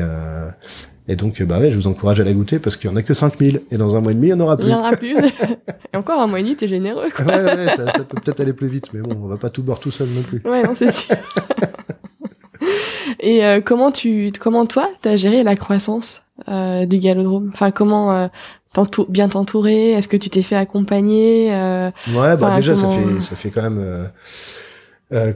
et 1.07 1.15
donc, 1.15 1.41
bah 1.43 1.59
ouais, 1.59 1.69
je 1.69 1.75
vous 1.75 1.87
encourage 1.87 2.21
à 2.21 2.23
la 2.23 2.31
goûter 2.31 2.59
parce 2.59 2.77
qu'il 2.77 2.89
y 2.89 2.93
en 2.93 2.95
a 2.95 3.03
que 3.03 3.13
5000 3.13 3.61
et 3.71 3.77
dans 3.77 3.95
un 3.95 4.01
mois 4.01 4.13
et 4.13 4.15
demi, 4.15 4.27
il 4.27 4.29
y 4.29 4.33
en 4.33 4.39
aura 4.39 4.55
plus. 4.55 4.67
Il 4.67 4.71
y 4.71 4.73
en 4.73 4.79
aura 4.79 4.91
plus. 4.91 5.15
et 5.93 5.97
encore 5.97 6.21
un 6.21 6.27
mois 6.27 6.39
et 6.39 6.43
demi, 6.43 6.55
t'es 6.55 6.67
généreux, 6.67 7.09
quoi. 7.13 7.25
Ouais, 7.25 7.43
ouais, 7.43 7.69
ça, 7.75 7.91
ça 7.91 8.03
peut 8.03 8.17
peut-être 8.23 8.39
aller 8.39 8.53
plus 8.53 8.69
vite, 8.69 8.87
mais 8.93 9.01
bon, 9.01 9.17
on 9.21 9.27
va 9.27 9.37
pas 9.37 9.49
tout 9.49 9.63
boire 9.63 9.79
tout 9.79 9.91
seul 9.91 10.07
non 10.09 10.21
plus. 10.21 10.41
Ouais, 10.45 10.63
non, 10.63 10.73
c'est 10.73 10.91
sûr. 10.91 11.15
et 13.19 13.45
euh, 13.45 13.59
comment 13.59 13.91
tu, 13.91 14.31
comment 14.39 14.65
toi, 14.65 14.89
t'as 15.01 15.17
géré 15.17 15.43
la 15.43 15.57
croissance 15.57 16.23
euh, 16.47 16.85
du 16.85 16.99
Galodrome? 16.99 17.51
Enfin, 17.53 17.71
comment 17.71 18.13
euh, 18.13 18.27
bien 19.09 19.27
t'entourer? 19.27 19.91
Est-ce 19.91 20.07
que 20.07 20.17
tu 20.17 20.29
t'es 20.29 20.41
fait 20.41 20.55
accompagner 20.55 21.53
euh, 21.53 21.91
Ouais, 22.15 22.37
bah 22.37 22.51
déjà, 22.55 22.77
ça 22.77 22.87
fait, 22.87 23.21
ça 23.21 23.35
fait 23.35 23.49
quand 23.49 23.63
même 23.63 23.79
euh, 23.79 24.05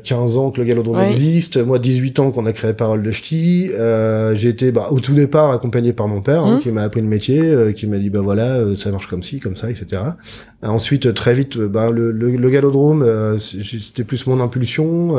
15 0.04 0.38
euh, 0.38 0.40
ans 0.40 0.52
que 0.52 0.60
le 0.60 0.68
Galodrome 0.68 1.00
existe, 1.02 1.58
moi 1.58 1.78
18 1.78 2.20
ans 2.20 2.32
qu'on 2.32 2.46
a 2.46 2.54
créé 2.54 2.74
Parole 2.74 3.04
de 3.04 3.12
Ch'ti. 3.12 3.70
Euh, 3.74 4.36
j'ai 4.36 4.50
été 4.50 4.72
bah, 4.72 4.88
au 4.90 5.00
tout 5.00 5.14
départ 5.14 5.52
accompagné 5.52 5.94
par 5.94 6.08
mon 6.08 6.22
père, 6.22 6.44
hein, 6.44 6.58
mmh. 6.58 6.62
qui 6.62 6.72
m'a 6.72 6.84
appris 6.84 7.02
le 7.02 7.08
métier, 7.08 7.42
euh, 7.42 7.72
qui 7.72 7.86
m'a 7.86 7.98
dit 7.98 8.10
bah 8.10 8.22
voilà, 8.22 8.58
euh, 8.58 8.76
ça 8.76 8.92
marche 8.92 9.08
comme 9.08 9.24
ci, 9.24 9.40
comme 9.40 9.56
ça, 9.56 9.70
etc. 9.70 10.02
ensuite, 10.64 11.14
très 11.14 11.36
vite, 11.36 11.58
bah, 11.58 11.92
le, 11.92 12.12
le, 12.12 12.32
le 12.32 12.50
Galodrome, 12.50 13.38
c'était 13.40 14.04
plus 14.04 14.26
mon 14.28 14.40
impulsion. 14.40 15.16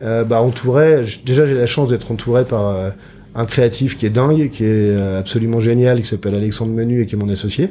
bah 0.00 0.40
entouré, 0.40 1.04
déjà 1.26 1.46
j'ai 1.46 1.54
la 1.54 1.66
chance 1.66 1.88
d'être 1.88 2.10
entouré 2.12 2.44
par 2.44 2.92
un 3.34 3.44
créatif 3.46 3.98
qui 3.98 4.06
est 4.06 4.10
dingue, 4.10 4.50
qui 4.50 4.64
est 4.64 5.00
absolument 5.00 5.60
génial, 5.60 6.00
qui 6.00 6.08
s'appelle 6.08 6.34
Alexandre 6.34 6.72
Menu 6.72 7.02
et 7.02 7.06
qui 7.06 7.16
est 7.16 7.18
mon 7.18 7.28
associé. 7.28 7.70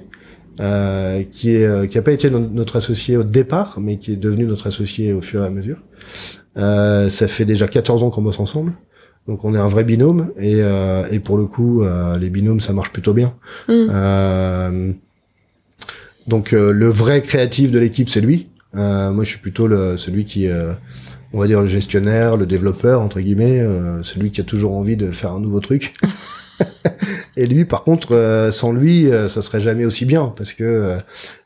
Euh, 0.60 1.24
qui 1.24 1.56
est 1.56 1.66
euh, 1.66 1.88
qui 1.88 1.98
a 1.98 2.02
pas 2.02 2.12
été 2.12 2.30
notre 2.30 2.76
associé 2.76 3.16
au 3.16 3.24
départ, 3.24 3.78
mais 3.80 3.98
qui 3.98 4.12
est 4.12 4.18
devenu 4.18 4.44
notre 4.44 4.68
associé 4.68 5.14
au 5.14 5.22
fur 5.22 5.42
et 5.42 5.46
à 5.46 5.50
mesure. 5.50 5.78
Euh, 6.58 7.08
ça 7.08 7.30
fait 7.30 7.46
déjà 7.46 7.66
14 7.66 8.04
ans 8.04 8.10
qu'on 8.10 8.22
bosse 8.22 8.42
ensemble. 8.42 8.74
Donc 9.30 9.46
on 9.46 9.56
est 9.56 9.58
un 9.58 9.68
vrai 9.68 9.86
binôme 9.86 10.34
et, 10.38 10.56
euh, 10.58 11.08
et 11.12 11.20
pour 11.20 11.38
le 11.38 11.46
coup 11.46 11.84
les 12.20 12.30
binômes 12.30 12.60
ça 12.60 12.74
marche 12.74 12.92
plutôt 12.92 13.14
bien. 13.14 13.36
Mm. 13.70 14.94
donc 16.28 16.52
le 16.52 16.88
vrai 16.90 17.22
créatif 17.22 17.72
de 17.72 17.80
l'équipe 17.80 18.10
c'est 18.10 18.22
lui. 18.22 18.50
moi 18.74 19.24
je 19.24 19.30
suis 19.30 19.40
plutôt 19.40 19.68
le, 19.68 19.96
celui 19.98 20.26
qui 20.26 20.50
on 21.32 21.40
va 21.40 21.48
dire 21.48 21.62
le 21.62 21.68
gestionnaire, 21.68 22.36
le 22.36 22.46
développeur 22.46 23.02
entre 23.02 23.22
guillemets, 23.22 23.64
celui 24.02 24.32
qui 24.32 24.42
a 24.42 24.44
toujours 24.44 24.74
envie 24.74 24.98
de 24.98 25.12
faire 25.12 25.32
un 25.32 25.40
nouveau 25.40 25.60
truc. 25.62 25.94
et 27.40 27.46
lui, 27.46 27.64
par 27.64 27.84
contre, 27.86 28.14
euh, 28.14 28.52
sans 28.52 28.74
lui, 28.74 29.10
euh, 29.10 29.30
ça 29.30 29.42
serait 29.42 29.62
jamais 29.62 29.86
aussi 29.86 30.04
bien, 30.04 30.34
parce 30.36 30.52
que 30.52 30.66
euh, 30.66 30.98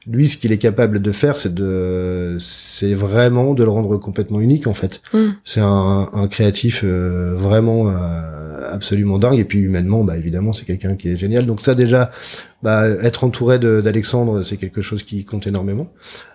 lui, 0.08 0.28
ce 0.28 0.38
qu'il 0.38 0.52
est 0.52 0.58
capable 0.58 1.04
de 1.04 1.12
faire, 1.12 1.38
c'est 1.38 1.54
de, 1.54 2.36
c'est 2.40 2.96
vraiment 2.96 3.54
de 3.54 3.64
le 3.64 3.70
rendre 3.70 3.98
complètement 3.98 4.40
unique, 4.40 4.66
en 4.66 4.74
fait. 4.74 5.04
Mm. 5.14 5.28
C'est 5.46 5.60
un, 5.60 6.10
un, 6.12 6.28
créatif 6.28 6.84
vraiment 6.84 7.94
absolument 8.72 9.20
dingue, 9.20 9.38
et 9.38 9.46
puis 9.46 9.60
humainement, 9.60 10.04
bah 10.04 10.18
évidemment, 10.18 10.52
c'est 10.52 10.66
quelqu'un 10.66 10.96
qui 10.96 11.10
est 11.10 11.18
génial. 11.18 11.46
Donc 11.46 11.62
ça, 11.62 11.76
déjà, 11.76 12.10
bah, 12.64 12.88
être 12.88 13.26
entouré 13.26 13.60
d'Alexandre, 13.60 14.42
c'est 14.42 14.56
quelque 14.56 14.82
chose 14.82 15.04
qui 15.04 15.26
compte 15.26 15.48
énormément. 15.48 15.92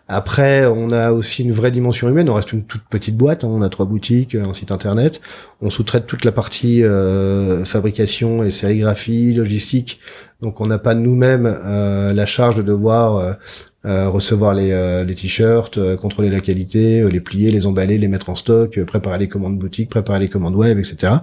Après, 0.08 0.66
on 0.66 0.90
a 0.90 1.12
aussi 1.12 1.42
une 1.42 1.52
vraie 1.52 1.70
dimension 1.70 2.06
humaine. 2.06 2.28
On 2.28 2.34
reste 2.34 2.52
une 2.52 2.64
toute 2.64 2.82
petite 2.82 3.16
boîte. 3.16 3.44
Hein. 3.44 3.48
On 3.50 3.62
a 3.62 3.70
trois 3.70 3.86
boutiques, 3.86 4.34
un 4.34 4.52
site 4.52 4.70
internet. 4.70 5.22
On 5.62 5.70
sous-traite 5.70 6.06
toute 6.06 6.26
la 6.26 6.32
partie 6.32 6.84
euh, 6.84 7.64
fabrication 7.64 8.44
et 8.44 8.50
sérigraphie, 8.50 9.32
logistique. 9.32 10.00
Donc, 10.42 10.60
on 10.60 10.66
n'a 10.66 10.78
pas 10.78 10.94
nous-mêmes 10.94 11.46
euh, 11.46 12.12
la 12.12 12.26
charge 12.26 12.56
de 12.56 12.62
devoir 12.62 13.36
euh, 13.86 14.08
recevoir 14.10 14.52
les, 14.52 15.04
les 15.06 15.14
t-shirts, 15.14 15.96
contrôler 15.96 16.28
la 16.28 16.40
qualité, 16.40 17.08
les 17.08 17.20
plier, 17.20 17.50
les 17.50 17.66
emballer, 17.66 17.96
les 17.96 18.08
mettre 18.08 18.28
en 18.28 18.34
stock, 18.34 18.78
préparer 18.84 19.18
les 19.18 19.28
commandes 19.28 19.58
boutique, 19.58 19.88
préparer 19.88 20.18
les 20.18 20.28
commandes 20.28 20.56
web, 20.56 20.78
etc. 20.78 21.14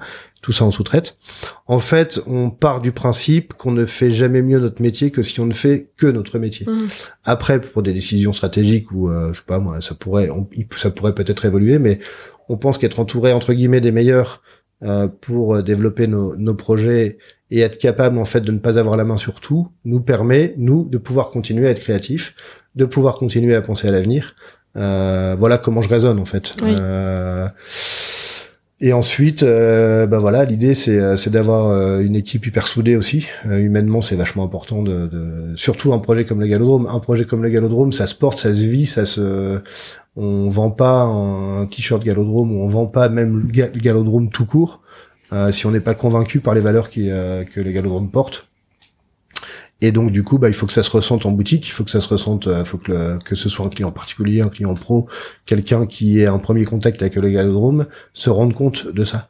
Tout 0.46 0.52
ça 0.52 0.64
en 0.64 0.70
sous-traite. 0.70 1.18
En 1.66 1.80
fait, 1.80 2.22
on 2.28 2.52
part 2.52 2.80
du 2.80 2.92
principe 2.92 3.54
qu'on 3.54 3.72
ne 3.72 3.88
fait 3.88 4.12
jamais 4.12 4.44
mieux 4.44 4.60
notre 4.60 4.80
métier 4.80 5.10
que 5.10 5.24
si 5.24 5.40
on 5.40 5.48
ne 5.48 5.54
fait 5.54 5.90
que 5.98 6.06
notre 6.06 6.38
métier. 6.38 6.68
Mmh. 6.68 6.86
Après, 7.24 7.60
pour 7.60 7.82
des 7.82 7.94
décisions 7.94 8.32
stratégiques 8.32 8.92
ou 8.92 9.10
je 9.10 9.34
sais 9.34 9.46
pas 9.48 9.58
moi, 9.58 9.82
ça 9.82 9.96
pourrait, 9.96 10.30
ça 10.78 10.92
pourrait 10.92 11.16
peut-être 11.16 11.46
évoluer, 11.46 11.80
mais 11.80 11.98
on 12.48 12.58
pense 12.58 12.78
qu'être 12.78 13.00
entouré 13.00 13.34
entre 13.34 13.54
guillemets 13.54 13.82
des 13.82 13.92
meilleurs 13.92 14.44
pour 15.22 15.64
développer 15.64 16.06
nos, 16.06 16.36
nos 16.36 16.54
projets 16.54 17.18
et 17.50 17.62
être 17.62 17.78
capable 17.78 18.18
en 18.18 18.26
fait 18.26 18.42
de 18.42 18.52
ne 18.52 18.60
pas 18.60 18.78
avoir 18.78 18.98
la 18.98 19.04
main 19.04 19.18
sur 19.18 19.40
tout 19.40 19.70
nous 19.84 20.02
permet 20.02 20.54
nous 20.58 20.84
de 20.86 20.98
pouvoir 21.00 21.30
continuer 21.30 21.68
à 21.68 21.72
être 21.72 21.80
créatifs, 21.80 22.36
de 22.76 22.86
pouvoir 22.86 23.16
continuer 23.16 23.56
à 23.56 23.62
penser 23.62 23.88
à 23.88 23.92
l'avenir. 23.92 24.36
Euh, 24.78 25.36
voilà 25.40 25.58
comment 25.58 25.82
je 25.82 25.90
raisonne 25.90 26.20
en 26.20 26.26
fait. 26.26 26.54
Euh, 26.62 27.48
et 28.86 28.94
ensuite, 28.94 29.42
euh, 29.42 30.06
bah 30.06 30.20
voilà, 30.20 30.46
l'idée 30.46 30.76
c'est 30.76 31.00
euh, 31.00 31.16
c'est 31.16 31.32
d'avoir 31.32 31.72
euh, 31.72 32.02
une 32.02 32.16
équipe 32.16 32.46
hyper 32.46 32.68
soudée 32.68 32.96
aussi. 32.96 33.26
Euh, 33.48 33.58
humainement, 33.58 34.04
c'est 34.04 34.16
vachement 34.16 34.44
important 34.44 34.84
de, 34.84 35.08
de, 35.08 35.56
surtout 35.56 35.92
un 35.92 35.98
projet 35.98 36.24
comme 36.24 36.40
le 36.40 36.46
Galodrome. 36.46 36.86
Un 36.86 37.00
projet 37.00 37.26
comme 37.26 37.42
le 37.42 37.50
Galodrome, 37.50 37.92
ça 37.92 38.06
se 38.06 38.14
porte, 38.14 38.38
ça 38.38 38.50
se 38.50 38.64
vit, 38.64 38.86
ça 38.86 39.06
se. 39.06 39.60
On 40.16 40.50
vend 40.50 40.70
pas 40.70 41.02
un 41.02 41.66
t-shirt 41.66 42.04
Galodrome 42.04 42.52
ou 42.52 42.62
on 42.62 42.68
vend 42.68 42.86
pas 42.86 43.10
même 43.10 43.50
le 43.52 43.80
Galodrome 43.80 44.30
tout 44.30 44.46
court. 44.46 44.84
Euh, 45.34 45.52
si 45.52 45.66
on 45.66 45.72
n'est 45.72 45.80
pas 45.80 45.96
convaincu 45.96 46.40
par 46.40 46.54
les 46.54 46.62
valeurs 46.62 46.92
qui, 46.92 47.08
que 47.08 47.60
les 47.60 47.74
galodromes 47.74 48.12
portent. 48.12 48.48
Et 49.82 49.92
donc 49.92 50.12
du 50.12 50.24
coup, 50.24 50.38
bah, 50.38 50.50
il 50.50 50.54
faut 50.54 50.66
que 50.66 50.74
ça 50.74 50.84
se 50.84 50.92
ressente 50.92 51.26
en 51.26 51.32
boutique, 51.32 51.68
il 51.68 51.72
faut 51.72 51.84
que 51.84 51.92
ça 51.92 52.02
se 52.02 52.08
ressente, 52.08 52.48
euh, 52.48 52.64
faut 52.64 52.78
que, 52.78 53.18
que 53.24 53.36
ce 53.36 53.50
soit 53.50 53.66
un 53.66 53.70
client 53.70 53.92
particulier, 53.92 54.42
un 54.42 54.50
client 54.50 54.74
pro, 54.74 55.08
quelqu'un 55.46 55.86
qui 55.86 56.20
ait 56.20 56.28
un 56.28 56.40
premier 56.40 56.66
contact 56.66 57.02
avec 57.02 57.16
le 57.16 57.30
galodrome, 57.30 57.86
se 58.14 58.30
rende 58.30 58.54
compte 58.54 58.88
de 58.88 59.04
ça. 59.04 59.30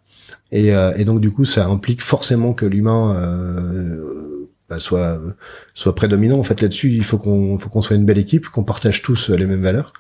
Et, 0.52 0.68
et 0.68 1.06
donc 1.06 1.20
du 1.20 1.32
coup, 1.32 1.44
ça 1.44 1.66
implique 1.66 2.02
forcément 2.02 2.54
que 2.54 2.66
l'humain 2.66 3.20
bah, 4.70 4.80
soit 4.80 5.20
soit 5.74 5.96
prédominant. 5.96 6.40
En 6.40 6.44
fait, 6.44 6.62
là-dessus, 6.62 6.92
il 6.92 7.04
faut 7.04 7.18
qu'on 7.18 7.58
faut 7.58 7.70
qu'on 7.70 7.82
soit 7.82 7.96
une 7.96 8.06
belle 8.06 8.20
équipe, 8.20 8.48
qu'on 8.50 8.64
partage 8.64 9.02
tous 9.02 9.30
les 9.30 9.46
mêmes 9.46 9.64
valeurs. 9.64 9.92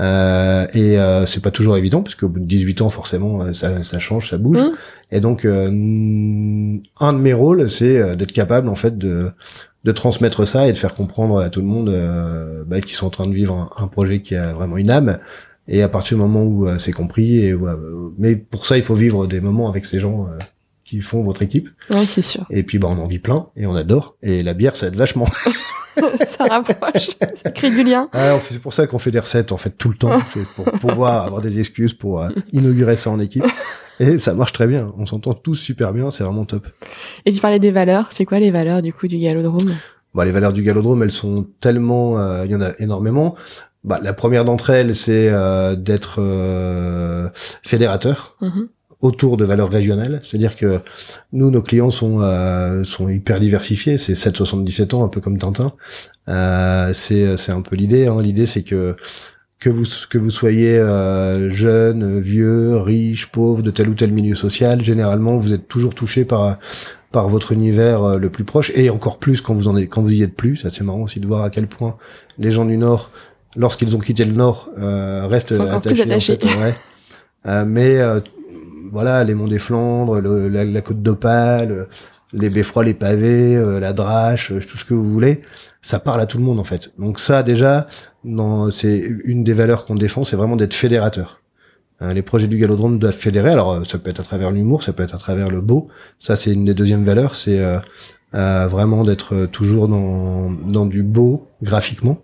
Euh, 0.00 0.66
et 0.74 0.98
euh, 0.98 1.26
c'est 1.26 1.42
pas 1.42 1.50
toujours 1.50 1.76
évident 1.76 2.02
parce 2.02 2.14
qu'au 2.14 2.28
bout 2.28 2.40
de 2.40 2.46
18 2.46 2.80
ans, 2.80 2.90
forcément, 2.90 3.42
euh, 3.42 3.52
ça, 3.52 3.84
ça 3.84 3.98
change, 3.98 4.30
ça 4.30 4.38
bouge. 4.38 4.58
Mmh. 4.58 4.72
Et 5.12 5.20
donc, 5.20 5.44
euh, 5.44 5.66
un 5.68 7.12
de 7.12 7.18
mes 7.18 7.32
rôles, 7.32 7.70
c'est 7.70 7.98
euh, 7.98 8.16
d'être 8.16 8.32
capable, 8.32 8.68
en 8.68 8.74
fait, 8.74 8.98
de 8.98 9.30
de 9.84 9.92
transmettre 9.92 10.46
ça 10.46 10.68
et 10.68 10.72
de 10.72 10.76
faire 10.76 10.94
comprendre 10.94 11.38
à 11.40 11.50
tout 11.50 11.60
le 11.60 11.66
monde 11.66 11.90
bah, 12.66 12.80
qu'ils 12.80 12.94
sont 12.94 13.06
en 13.06 13.10
train 13.10 13.26
de 13.26 13.34
vivre 13.34 13.54
un, 13.54 13.70
un, 13.76 13.88
projet 13.88 14.22
qui 14.22 14.36
a 14.36 14.52
vraiment 14.52 14.76
une 14.76 14.90
âme. 14.90 15.18
Et 15.68 15.82
à 15.82 15.88
partir 15.88 16.16
du 16.16 16.22
moment 16.22 16.44
où 16.44 16.66
c'est 16.78 16.92
compris, 16.92 17.44
et 17.44 17.54
mais 18.18 18.36
pour 18.36 18.66
ça, 18.66 18.76
il 18.76 18.82
faut 18.82 18.94
vivre 18.94 19.26
des 19.26 19.40
moments 19.40 19.68
avec 19.68 19.84
ces 19.84 20.00
gens 20.00 20.28
qui 20.84 21.00
font 21.00 21.22
votre 21.24 21.42
équipe. 21.42 21.68
Ouais, 21.90 22.04
c'est 22.04 22.22
sûr. 22.22 22.46
Et 22.50 22.62
puis, 22.62 22.78
bah, 22.78 22.88
on 22.90 22.98
en 22.98 23.06
vit 23.06 23.18
plein 23.18 23.48
et 23.56 23.66
on 23.66 23.74
adore. 23.74 24.16
Et 24.22 24.42
la 24.42 24.54
bière, 24.54 24.76
ça 24.76 24.88
aide 24.88 24.96
vachement. 24.96 25.26
ça 26.24 26.44
rapproche, 26.44 27.10
ça 27.34 27.50
crée 27.50 27.70
du 27.70 27.82
lien. 27.82 28.08
c'est 28.48 28.60
pour 28.60 28.72
ça 28.72 28.86
qu'on 28.86 28.98
fait 28.98 29.10
des 29.10 29.18
recettes 29.18 29.52
en 29.52 29.56
fait 29.56 29.70
tout 29.70 29.88
le 29.88 29.94
temps, 29.94 30.18
c'est 30.32 30.46
pour 30.54 30.64
pouvoir 30.72 31.26
avoir 31.26 31.40
des 31.40 31.58
excuses 31.58 31.92
pour 31.92 32.22
euh, 32.22 32.28
inaugurer 32.52 32.96
ça 32.96 33.10
en 33.10 33.18
équipe. 33.18 33.44
Et 34.02 34.18
ça 34.18 34.34
marche 34.34 34.52
très 34.52 34.66
bien, 34.66 34.92
on 34.98 35.06
s'entend 35.06 35.32
tous 35.32 35.54
super 35.54 35.92
bien, 35.92 36.10
c'est 36.10 36.24
vraiment 36.24 36.44
top. 36.44 36.66
Et 37.24 37.32
tu 37.32 37.40
parlais 37.40 37.60
des 37.60 37.70
valeurs, 37.70 38.08
c'est 38.10 38.24
quoi 38.24 38.40
les 38.40 38.50
valeurs 38.50 38.82
du 38.82 38.92
coup 38.92 39.06
du 39.06 39.16
Galodrome? 39.16 39.76
Bah, 40.12 40.24
Les 40.24 40.32
valeurs 40.32 40.52
du 40.52 40.64
Galodrome, 40.64 41.04
elles 41.04 41.12
sont 41.12 41.46
tellement, 41.60 42.18
euh, 42.18 42.44
il 42.44 42.50
y 42.50 42.54
en 42.56 42.60
a 42.60 42.72
énormément. 42.80 43.36
Bah, 43.84 44.00
la 44.02 44.12
première 44.12 44.44
d'entre 44.44 44.70
elles, 44.70 44.96
c'est 44.96 45.28
euh, 45.28 45.76
d'être 45.76 46.20
fédérateur. 47.62 48.36
Mm-hmm 48.42 48.66
autour 49.02 49.36
de 49.36 49.44
valeurs 49.44 49.68
régionales. 49.68 50.20
C'est-à-dire 50.22 50.56
que 50.56 50.80
nous, 51.32 51.50
nos 51.50 51.60
clients 51.60 51.90
sont 51.90 52.20
euh, 52.20 52.84
sont 52.84 53.08
hyper 53.08 53.40
diversifiés. 53.40 53.98
C'est 53.98 54.14
7-77 54.14 54.94
ans, 54.94 55.04
un 55.04 55.08
peu 55.08 55.20
comme 55.20 55.38
Tintin. 55.38 55.72
Euh, 56.28 56.92
c'est 56.94 57.36
c'est 57.36 57.52
un 57.52 57.62
peu 57.62 57.76
l'idée. 57.76 58.06
Hein. 58.06 58.22
L'idée, 58.22 58.46
c'est 58.46 58.62
que 58.62 58.96
que 59.62 59.70
vous 59.70 59.84
que 60.10 60.18
vous 60.18 60.30
soyez 60.30 60.76
euh, 60.76 61.48
jeune, 61.48 62.20
vieux, 62.20 62.76
riche, 62.78 63.26
pauvre, 63.26 63.62
de 63.62 63.70
tel 63.70 63.88
ou 63.88 63.94
tel 63.94 64.10
milieu 64.10 64.34
social, 64.34 64.82
généralement, 64.82 65.36
vous 65.38 65.52
êtes 65.52 65.68
toujours 65.68 65.94
touché 65.94 66.24
par 66.24 66.58
par 67.12 67.28
votre 67.28 67.52
univers 67.52 68.02
euh, 68.02 68.18
le 68.18 68.28
plus 68.28 68.42
proche 68.42 68.72
et 68.74 68.90
encore 68.90 69.18
plus 69.18 69.40
quand 69.40 69.54
vous 69.54 69.68
en 69.68 69.76
êtes 69.76 69.88
quand 69.88 70.02
vous 70.02 70.12
y 70.12 70.22
êtes 70.22 70.34
plus. 70.34 70.56
Ça 70.56 70.70
c'est 70.70 70.82
marrant 70.82 71.02
aussi 71.02 71.20
de 71.20 71.26
voir 71.28 71.44
à 71.44 71.50
quel 71.50 71.68
point 71.68 71.96
les 72.38 72.50
gens 72.50 72.64
du 72.64 72.76
Nord, 72.76 73.10
lorsqu'ils 73.56 73.94
ont 73.94 74.00
quitté 74.00 74.24
le 74.24 74.32
Nord, 74.32 74.70
euh, 74.78 75.26
restent 75.28 75.52
attachés. 75.52 76.02
En 76.02 76.20
fait, 76.20 76.44
ouais. 76.44 76.74
euh, 77.46 77.64
mais 77.64 78.00
voilà, 78.90 79.22
les 79.22 79.34
monts 79.34 79.48
des 79.48 79.58
Flandres, 79.60 80.20
la, 80.20 80.80
côte 80.80 81.02
d'Opale, 81.02 81.86
les 82.32 82.50
beffrois, 82.50 82.84
les 82.84 82.94
pavés, 82.94 83.60
la 83.80 83.92
Drache, 83.92 84.52
tout 84.66 84.78
ce 84.78 84.84
que 84.84 84.94
vous 84.94 85.10
voulez, 85.10 85.42
ça 85.82 85.98
parle 85.98 86.20
à 86.20 86.26
tout 86.26 86.38
le 86.38 86.44
monde 86.44 86.58
en 86.58 86.64
fait. 86.64 86.92
Donc 86.98 87.18
ça 87.18 87.42
déjà, 87.42 87.86
c'est 88.70 88.98
une 89.24 89.44
des 89.44 89.52
valeurs 89.52 89.84
qu'on 89.84 89.94
défend, 89.94 90.24
c'est 90.24 90.36
vraiment 90.36 90.56
d'être 90.56 90.74
fédérateur. 90.74 91.42
Hein, 92.00 92.14
les 92.14 92.22
projets 92.22 92.48
du 92.48 92.56
Galodrome 92.56 92.98
doivent 92.98 93.14
fédérer. 93.14 93.50
Alors 93.50 93.84
ça 93.86 93.98
peut 93.98 94.10
être 94.10 94.20
à 94.20 94.24
travers 94.24 94.50
l'humour, 94.50 94.82
ça 94.82 94.92
peut 94.92 95.02
être 95.02 95.14
à 95.14 95.18
travers 95.18 95.50
le 95.50 95.60
beau. 95.60 95.88
Ça 96.18 96.36
c'est 96.36 96.52
une 96.52 96.64
des 96.64 96.74
deuxièmes 96.74 97.04
valeurs, 97.04 97.34
c'est 97.34 97.60
vraiment 98.32 99.04
d'être 99.04 99.46
toujours 99.46 99.88
dans, 99.88 100.50
dans 100.50 100.86
du 100.86 101.02
beau 101.02 101.48
graphiquement. 101.62 102.22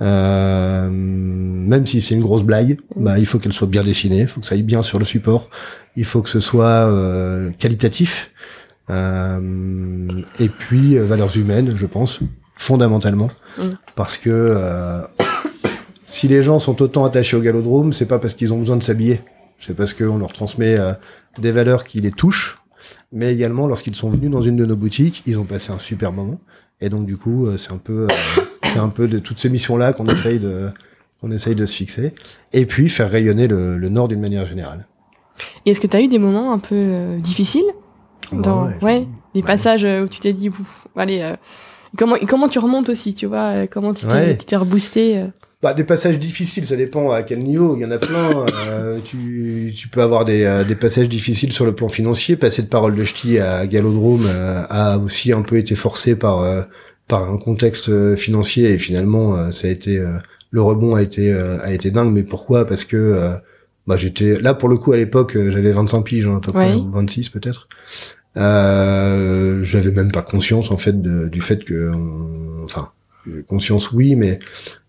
Euh, 0.00 0.88
même 0.90 1.86
si 1.86 2.00
c'est 2.00 2.14
une 2.14 2.20
grosse 2.20 2.44
blague, 2.44 2.78
bah, 2.96 3.18
il 3.18 3.26
faut 3.26 3.38
qu'elle 3.38 3.52
soit 3.52 3.66
bien 3.66 3.82
dessinée, 3.82 4.20
il 4.20 4.28
faut 4.28 4.40
que 4.40 4.46
ça 4.46 4.54
aille 4.54 4.62
bien 4.62 4.82
sur 4.82 4.98
le 4.98 5.04
support, 5.04 5.50
il 5.96 6.04
faut 6.04 6.22
que 6.22 6.28
ce 6.28 6.40
soit 6.40 6.66
euh, 6.66 7.50
qualitatif. 7.58 8.30
Euh, 8.90 10.08
et 10.38 10.48
puis 10.48 10.96
euh, 10.96 11.04
valeurs 11.04 11.36
humaines, 11.36 11.74
je 11.76 11.86
pense, 11.86 12.20
fondamentalement, 12.54 13.30
mm. 13.58 13.62
parce 13.94 14.16
que 14.16 14.30
euh, 14.30 15.02
si 16.06 16.28
les 16.28 16.42
gens 16.42 16.58
sont 16.58 16.80
autant 16.82 17.04
attachés 17.04 17.36
au 17.36 17.40
galodrome, 17.40 17.92
c'est 17.92 18.06
pas 18.06 18.18
parce 18.18 18.34
qu'ils 18.34 18.52
ont 18.52 18.58
besoin 18.58 18.76
de 18.76 18.82
s'habiller, 18.82 19.20
c'est 19.58 19.74
parce 19.74 19.92
qu'on 19.92 20.18
leur 20.18 20.32
transmet 20.32 20.78
des 21.38 21.50
valeurs 21.50 21.84
qui 21.84 22.00
les 22.00 22.12
touchent, 22.12 22.62
mais 23.12 23.32
également 23.32 23.66
lorsqu'ils 23.66 23.94
sont 23.94 24.08
venus 24.08 24.30
dans 24.30 24.42
une 24.42 24.56
de 24.56 24.64
nos 24.64 24.76
boutiques, 24.76 25.22
ils 25.26 25.38
ont 25.38 25.44
passé 25.44 25.70
un 25.70 25.78
super 25.78 26.12
moment, 26.12 26.40
et 26.80 26.88
donc 26.88 27.04
du 27.04 27.16
coup, 27.16 27.48
c'est 27.58 27.72
un 27.72 27.78
peu 27.78 28.06
c'est 28.64 28.78
un 28.78 28.88
peu 28.88 29.06
de 29.06 29.18
toutes 29.18 29.38
ces 29.38 29.50
missions-là 29.50 29.92
qu'on 29.92 30.06
essaye 30.06 30.38
de 30.38 30.70
qu'on 31.20 31.30
essaye 31.30 31.54
de 31.54 31.66
se 31.66 31.74
fixer. 31.74 32.14
Et 32.52 32.64
puis 32.64 32.88
faire 32.88 33.10
rayonner 33.10 33.48
le, 33.48 33.76
le 33.76 33.88
Nord 33.88 34.08
d'une 34.08 34.20
manière 34.20 34.46
générale. 34.46 34.86
Et 35.66 35.70
est-ce 35.70 35.80
que 35.80 35.86
tu 35.86 35.96
as 35.96 36.00
eu 36.00 36.08
des 36.08 36.18
moments 36.18 36.52
un 36.52 36.58
peu 36.58 36.74
euh, 36.74 37.18
difficiles 38.36 38.38
bah 38.38 38.76
dans, 38.80 38.86
ouais, 38.86 39.06
des 39.34 39.42
passages 39.42 39.84
euh, 39.84 40.04
où 40.04 40.08
tu 40.08 40.20
t'es 40.20 40.32
dit, 40.32 40.50
allez, 40.96 41.20
euh, 41.20 41.34
comment, 41.96 42.16
comment 42.28 42.48
tu 42.48 42.58
remontes 42.58 42.88
aussi, 42.88 43.14
tu 43.14 43.26
vois, 43.26 43.66
comment 43.66 43.94
tu 43.94 44.06
t'es 44.06 44.56
reboosté 44.56 45.26
bah, 45.60 45.74
des 45.74 45.82
passages 45.82 46.20
difficiles, 46.20 46.64
ça 46.66 46.76
dépend 46.76 47.10
à 47.10 47.24
quel 47.24 47.40
niveau. 47.40 47.74
Il 47.74 47.82
y 47.82 47.84
en 47.84 47.90
a 47.90 47.98
plein. 47.98 48.46
tu, 49.04 49.74
tu 49.76 49.88
peux 49.88 50.02
avoir 50.02 50.24
des, 50.24 50.62
des 50.68 50.76
passages 50.76 51.08
difficiles 51.08 51.52
sur 51.52 51.64
le 51.64 51.74
plan 51.74 51.88
financier. 51.88 52.36
Passer 52.36 52.62
de 52.62 52.68
parole 52.68 52.94
de 52.94 53.02
ch'ti 53.02 53.40
à 53.40 53.66
Galodrome 53.66 54.28
a 54.70 54.98
aussi 54.98 55.32
un 55.32 55.42
peu 55.42 55.56
été 55.56 55.74
forcé 55.74 56.14
par 56.14 56.66
par 57.08 57.28
un 57.28 57.38
contexte 57.38 57.88
euh, 57.88 58.14
financier 58.14 58.70
et 58.70 58.78
finalement 58.78 59.34
euh, 59.34 59.50
ça 59.50 59.66
a 59.66 59.70
été 59.70 59.98
euh, 59.98 60.18
le 60.50 60.62
rebond 60.62 60.94
a 60.94 61.02
été 61.02 61.32
a 61.32 61.72
été 61.72 61.90
dingue 61.90 62.12
mais 62.12 62.22
pourquoi? 62.22 62.66
Parce 62.66 62.86
que 62.86 63.34
bah 63.86 63.98
j'étais 63.98 64.40
là 64.40 64.54
pour 64.54 64.70
le 64.70 64.78
coup 64.78 64.92
à 64.92 64.96
l'époque 64.96 65.34
j'avais 65.34 65.72
25 65.72 66.02
piges 66.02 66.24
hein, 66.24 66.36
à 66.36 66.40
peu 66.40 66.52
près 66.52 66.74
26 66.90 67.28
peut-être 67.28 67.68
euh, 68.36 69.62
j'avais 69.62 69.90
même 69.90 70.12
pas 70.12 70.22
conscience 70.22 70.70
en 70.70 70.76
fait 70.76 71.00
du 71.00 71.40
fait 71.40 71.64
que 71.64 71.90
enfin 72.64 72.90
conscience 73.46 73.90
oui 73.92 74.14
mais 74.14 74.38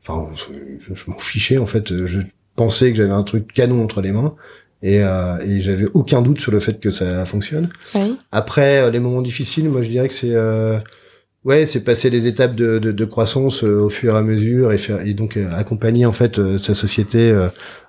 enfin 0.02 0.30
je, 0.36 0.94
je 0.94 1.10
m'en 1.10 1.18
fichais 1.18 1.58
en 1.58 1.66
fait 1.66 2.06
je 2.06 2.20
pensais 2.56 2.92
que 2.92 2.98
j'avais 2.98 3.12
un 3.12 3.24
truc 3.24 3.52
canon 3.54 3.84
entre 3.84 4.02
les 4.02 4.12
mains 4.12 4.36
et, 4.82 5.02
euh, 5.02 5.38
et 5.40 5.62
j'avais 5.62 5.88
aucun 5.94 6.22
doute 6.22 6.40
sur 6.40 6.52
le 6.52 6.60
fait 6.60 6.80
que 6.80 6.90
ça 6.90 7.26
fonctionne. 7.26 7.70
Oui. 7.96 8.18
Après 8.32 8.90
les 8.92 9.00
moments 9.00 9.22
difficiles, 9.22 9.70
moi 9.70 9.82
je 9.82 9.90
dirais 9.90 10.08
que 10.08 10.14
c'est 10.14 10.36
euh, 10.36 10.80
Ouais, 11.46 11.66
c'est 11.66 11.84
passer 11.86 12.10
les 12.10 12.28
étapes 12.28 12.54
de, 12.54 12.80
de, 12.80 12.92
de 12.92 13.06
croissance 13.06 13.64
euh, 13.64 13.80
au 13.80 13.90
fur 13.90 14.16
et 14.16 14.18
à 14.18 14.22
mesure 14.22 14.74
et, 14.74 14.78
faire, 14.78 15.06
et 15.06 15.14
donc 15.14 15.38
euh, 15.38 15.50
accompagner 15.54 16.06
en 16.06 16.12
fait 16.12 16.38
euh, 16.38 16.58
sa 16.58 16.74
société 16.74 17.34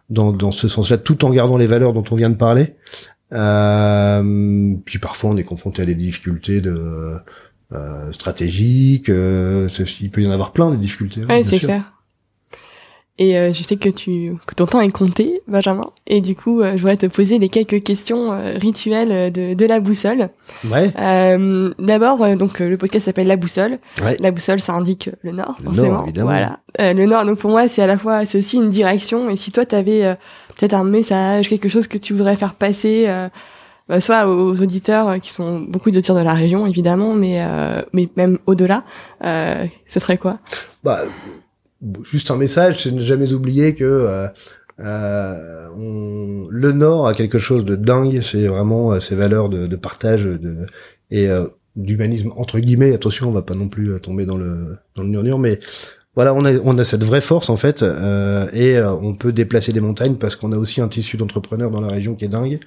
dans, 0.08 0.32
dans 0.32 0.52
ce 0.52 0.68
sens-là, 0.68 0.98
tout 0.98 1.24
en 1.24 1.30
gardant 1.30 1.56
les 1.56 1.66
valeurs 1.66 1.92
dont 1.92 2.04
on 2.10 2.14
vient 2.14 2.30
de 2.30 2.36
parler. 2.36 2.74
Puis 3.30 4.98
parfois 4.98 5.30
on 5.30 5.36
est 5.36 5.44
confronté 5.44 5.82
à 5.82 5.84
des 5.86 5.94
difficultés 5.94 6.60
de 6.60 7.16
stratégiques. 8.10 9.08
il 9.08 10.10
peut 10.10 10.22
y 10.22 10.26
en 10.26 10.32
avoir 10.32 10.52
plein 10.52 10.70
des 10.70 10.76
difficultés. 10.76 11.20
Hein, 11.22 11.28
ouais, 11.28 11.44
c'est 11.44 11.60
clair. 11.60 11.84
Et 13.20 13.36
euh, 13.36 13.52
je 13.52 13.62
sais 13.62 13.76
que 13.76 13.90
tu 13.90 14.32
que 14.46 14.54
ton 14.54 14.64
temps 14.64 14.80
est 14.80 14.90
compté, 14.90 15.42
Benjamin. 15.46 15.90
Et 16.06 16.22
du 16.22 16.34
coup, 16.34 16.62
euh, 16.62 16.72
je 16.72 16.78
voudrais 16.78 16.96
te 16.96 17.04
poser 17.04 17.38
les 17.38 17.50
quelques 17.50 17.82
questions 17.82 18.32
euh, 18.32 18.54
rituelles 18.56 19.30
de, 19.30 19.52
de 19.52 19.66
la 19.66 19.78
boussole. 19.78 20.30
Ouais. 20.64 20.90
D'abord, 21.78 22.36
donc 22.36 22.60
le 22.60 22.78
podcast 22.78 23.04
s'appelle 23.04 23.26
La 23.26 23.36
Boussole. 23.36 23.78
Ouais. 24.02 24.16
La 24.20 24.30
boussole, 24.30 24.58
ça 24.60 24.72
indique 24.72 25.10
le 25.20 25.32
nord, 25.32 25.56
le 25.60 25.66
forcément. 25.66 25.88
Nord, 25.88 26.04
évidemment. 26.04 26.30
Voilà. 26.30 26.60
le 26.78 27.04
nord, 27.04 27.26
donc 27.26 27.38
pour 27.38 27.50
moi, 27.50 27.68
c'est 27.68 27.82
à 27.82 27.86
la 27.86 27.98
fois, 27.98 28.24
c'est 28.24 28.38
aussi 28.38 28.56
une 28.56 28.70
direction. 28.70 29.28
Et 29.28 29.36
si 29.36 29.52
toi, 29.52 29.66
tu 29.66 29.74
avais 29.74 30.16
peut-être 30.60 30.74
un 30.74 30.84
message, 30.84 31.48
quelque 31.48 31.68
chose 31.68 31.88
que 31.88 31.98
tu 31.98 32.12
voudrais 32.12 32.36
faire 32.36 32.54
passer. 32.54 33.08
Bah, 33.88 34.00
soit 34.00 34.28
aux 34.28 34.60
auditeurs 34.60 35.20
qui 35.20 35.32
sont 35.32 35.58
beaucoup 35.58 35.90
d'auditeurs 35.90 36.14
de 36.14 36.22
la 36.22 36.34
région 36.34 36.64
évidemment 36.64 37.12
mais 37.12 37.44
mais 37.92 38.08
même 38.14 38.38
au-delà 38.46 38.84
ce 39.20 39.98
serait 39.98 40.18
quoi? 40.18 40.38
Bah 40.84 41.00
juste 42.02 42.30
un 42.30 42.36
message, 42.36 42.82
c'est 42.82 42.92
ne 42.92 43.00
jamais 43.00 43.32
oublier 43.32 43.74
que 43.74 43.84
euh, 43.84 44.26
euh, 44.80 45.68
le 46.50 46.72
Nord 46.72 47.06
a 47.06 47.14
quelque 47.14 47.38
chose 47.38 47.64
de 47.64 47.76
dingue, 47.76 48.20
c'est 48.22 48.46
vraiment 48.46 48.92
euh, 48.92 48.98
valeurs 49.12 49.48
de, 49.48 49.76
partage 49.76 50.24
de, 50.24 50.66
et 51.10 51.28
euh, 51.28 51.46
d'humanisme 51.76 52.32
entre 52.36 52.58
guillemets. 52.58 52.94
Attention, 52.94 53.28
on 53.28 53.32
va 53.32 53.42
pas 53.42 53.54
non 53.54 53.68
plus 53.68 54.00
tomber 54.00 54.26
dans 54.26 54.36
le 54.36 54.76
dans 54.94 55.02
le 55.02 55.08
murmure, 55.08 55.38
mais 55.38 55.60
voilà, 56.22 56.34
on 56.34 56.78
a, 56.78 56.84
cette 56.84 57.04
vraie 57.04 57.20
force 57.20 57.50
en 57.50 57.56
fait, 57.56 57.82
euh, 57.82 58.46
et 58.52 58.80
on 58.82 59.14
peut 59.14 59.32
déplacer 59.32 59.72
des 59.72 59.80
montagnes 59.80 60.16
parce 60.16 60.36
qu'on 60.36 60.52
a 60.52 60.56
aussi 60.56 60.80
un 60.80 60.88
tissu 60.88 61.16
d'entrepreneurs 61.16 61.70
dans 61.70 61.80
la 61.80 61.88
région 61.88 62.14
qui 62.14 62.24
est 62.24 62.28
dingue, 62.28 62.60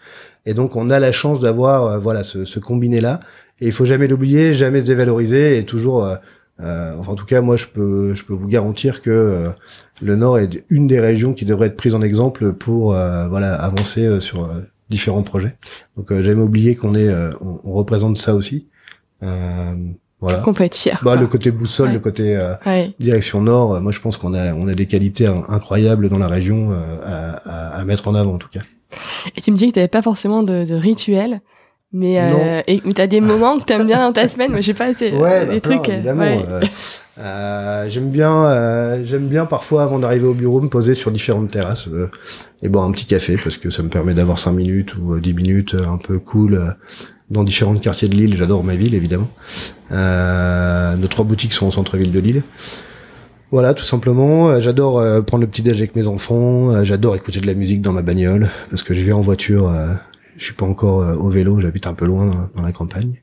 et 0.45 0.53
donc 0.53 0.75
on 0.75 0.89
a 0.89 0.99
la 0.99 1.11
chance 1.11 1.39
d'avoir 1.39 1.99
voilà 1.99 2.23
ce, 2.23 2.59
combiné 2.59 3.01
là, 3.01 3.19
et 3.59 3.67
il 3.67 3.71
faut 3.71 3.85
jamais 3.85 4.07
l'oublier, 4.07 4.53
jamais 4.53 4.81
se 4.81 4.85
dévaloriser, 4.85 5.57
et 5.57 5.63
toujours 5.65 6.07
euh, 6.59 6.95
enfin, 6.97 7.13
en 7.13 7.15
tout 7.15 7.25
cas, 7.25 7.41
moi, 7.41 7.57
je 7.57 7.67
peux, 7.67 8.13
je 8.13 8.23
peux 8.23 8.33
vous 8.33 8.47
garantir 8.47 9.01
que 9.01 9.09
euh, 9.09 9.49
le 10.01 10.15
Nord 10.15 10.39
est 10.39 10.63
une 10.69 10.87
des 10.87 10.99
régions 10.99 11.33
qui 11.33 11.45
devrait 11.45 11.67
être 11.67 11.77
prise 11.77 11.95
en 11.95 12.01
exemple 12.01 12.53
pour, 12.53 12.93
euh, 12.93 13.27
voilà, 13.27 13.55
avancer 13.55 14.21
sur 14.21 14.49
différents 14.89 15.23
projets. 15.23 15.55
Donc, 15.97 16.13
jamais 16.21 16.41
oublier 16.41 16.75
qu'on 16.75 16.95
est, 16.95 17.09
on, 17.41 17.73
représente 17.73 18.17
ça 18.17 18.35
aussi. 18.35 18.67
Voilà. 20.23 20.39
Qu'on 20.39 20.53
peut 20.53 20.63
être 20.63 20.75
fier. 20.75 20.99
Bah, 21.03 21.15
le 21.15 21.27
côté 21.27 21.51
boussole, 21.51 21.91
le 21.91 21.99
côté 21.99 22.39
direction 22.99 23.41
Nord. 23.41 23.79
moi, 23.81 23.91
je 23.91 23.99
pense 23.99 24.17
qu'on 24.17 24.33
a, 24.33 24.53
on 24.53 24.67
a 24.67 24.73
des 24.73 24.85
qualités 24.85 25.27
incroyables 25.27 26.09
dans 26.09 26.17
la 26.17 26.27
région 26.27 26.71
à, 27.05 27.77
à, 27.79 27.85
mettre 27.85 28.07
en 28.07 28.15
avant, 28.15 28.33
en 28.33 28.37
tout 28.37 28.49
cas. 28.49 28.61
Et 29.35 29.41
tu 29.41 29.51
me 29.51 29.55
dis 29.55 29.67
que 29.67 29.73
tu 29.73 29.79
n'avais 29.79 29.87
pas 29.87 30.01
forcément 30.01 30.43
de, 30.43 30.65
de 30.65 30.75
rituel. 30.75 31.41
Mais, 31.95 32.19
euh, 32.19 32.61
et, 32.67 32.81
mais 32.85 32.93
t'as 32.93 33.05
des 33.07 33.21
moments 33.21 33.59
que 33.59 33.65
t'aimes 33.65 33.85
bien 33.85 33.99
dans 33.99 34.13
ta 34.13 34.27
semaine. 34.27 34.51
Moi, 34.51 34.61
j'ai 34.61 34.73
pas 34.73 34.85
assez, 34.85 35.11
ouais, 35.11 35.45
des 35.45 35.59
bah, 35.59 35.61
trucs. 35.61 35.89
évidemment. 35.89 36.23
Euh, 36.23 36.61
euh, 37.19 37.87
j'aime 37.89 38.09
bien, 38.09 38.45
euh, 38.45 39.05
j'aime 39.05 39.27
bien 39.27 39.45
parfois 39.45 39.83
avant 39.83 39.99
d'arriver 39.99 40.25
au 40.25 40.33
bureau 40.33 40.61
me 40.61 40.67
poser 40.67 40.95
sur 40.95 41.11
différentes 41.11 41.51
terrasses 41.51 41.87
euh, 41.87 42.09
et 42.63 42.69
boire 42.69 42.85
un 42.85 42.91
petit 42.91 43.05
café 43.05 43.37
parce 43.41 43.57
que 43.57 43.69
ça 43.69 43.83
me 43.83 43.89
permet 43.89 44.15
d'avoir 44.15 44.39
5 44.39 44.51
minutes 44.53 44.95
ou 44.97 45.19
10 45.19 45.33
minutes 45.33 45.75
un 45.75 45.97
peu 45.97 46.17
cool 46.17 46.75
dans 47.29 47.43
différents 47.43 47.75
quartiers 47.75 48.09
de 48.09 48.15
Lille. 48.15 48.35
J'adore 48.37 48.63
ma 48.63 48.75
ville 48.75 48.95
évidemment. 48.95 49.29
nos 49.91 51.07
trois 51.07 51.25
boutiques 51.25 51.53
sont 51.53 51.67
au 51.67 51.71
centre-ville 51.71 52.11
de 52.11 52.19
Lille. 52.19 52.43
Voilà, 53.51 53.73
tout 53.73 53.85
simplement. 53.85 54.59
J'adore 54.59 55.23
prendre 55.25 55.41
le 55.41 55.47
petit 55.47 55.61
déj 55.61 55.77
avec 55.77 55.95
mes 55.95 56.07
enfants. 56.07 56.83
J'adore 56.83 57.15
écouter 57.15 57.39
de 57.39 57.47
la 57.47 57.53
musique 57.53 57.81
dans 57.81 57.91
ma 57.93 58.01
bagnole 58.01 58.49
parce 58.69 58.83
que 58.83 58.93
je 58.93 59.01
vais 59.03 59.11
en 59.11 59.21
voiture 59.21 59.71
je 60.37 60.45
suis 60.45 60.53
pas 60.53 60.65
encore 60.65 61.01
euh, 61.01 61.15
au 61.15 61.29
vélo, 61.29 61.59
j'habite 61.59 61.87
un 61.87 61.93
peu 61.93 62.05
loin 62.05 62.49
dans, 62.55 62.61
la 62.61 62.71
campagne. 62.71 63.22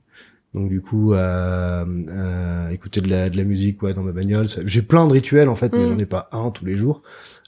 Donc 0.54 0.68
du 0.68 0.80
coup, 0.80 1.14
euh, 1.14 1.84
euh, 2.08 2.70
écouter 2.70 3.00
de 3.00 3.08
la, 3.08 3.30
de 3.30 3.36
la 3.36 3.44
musique 3.44 3.82
ouais, 3.82 3.94
dans 3.94 4.02
ma 4.02 4.12
bagnole. 4.12 4.48
J'ai 4.64 4.82
plein 4.82 5.06
de 5.06 5.12
rituels 5.12 5.48
en 5.48 5.54
fait, 5.54 5.72
mais 5.72 5.86
mm. 5.86 5.88
j'en 5.88 5.98
ai 5.98 6.06
pas 6.06 6.28
un 6.32 6.50
tous 6.50 6.64
les 6.64 6.76
jours. 6.76 7.02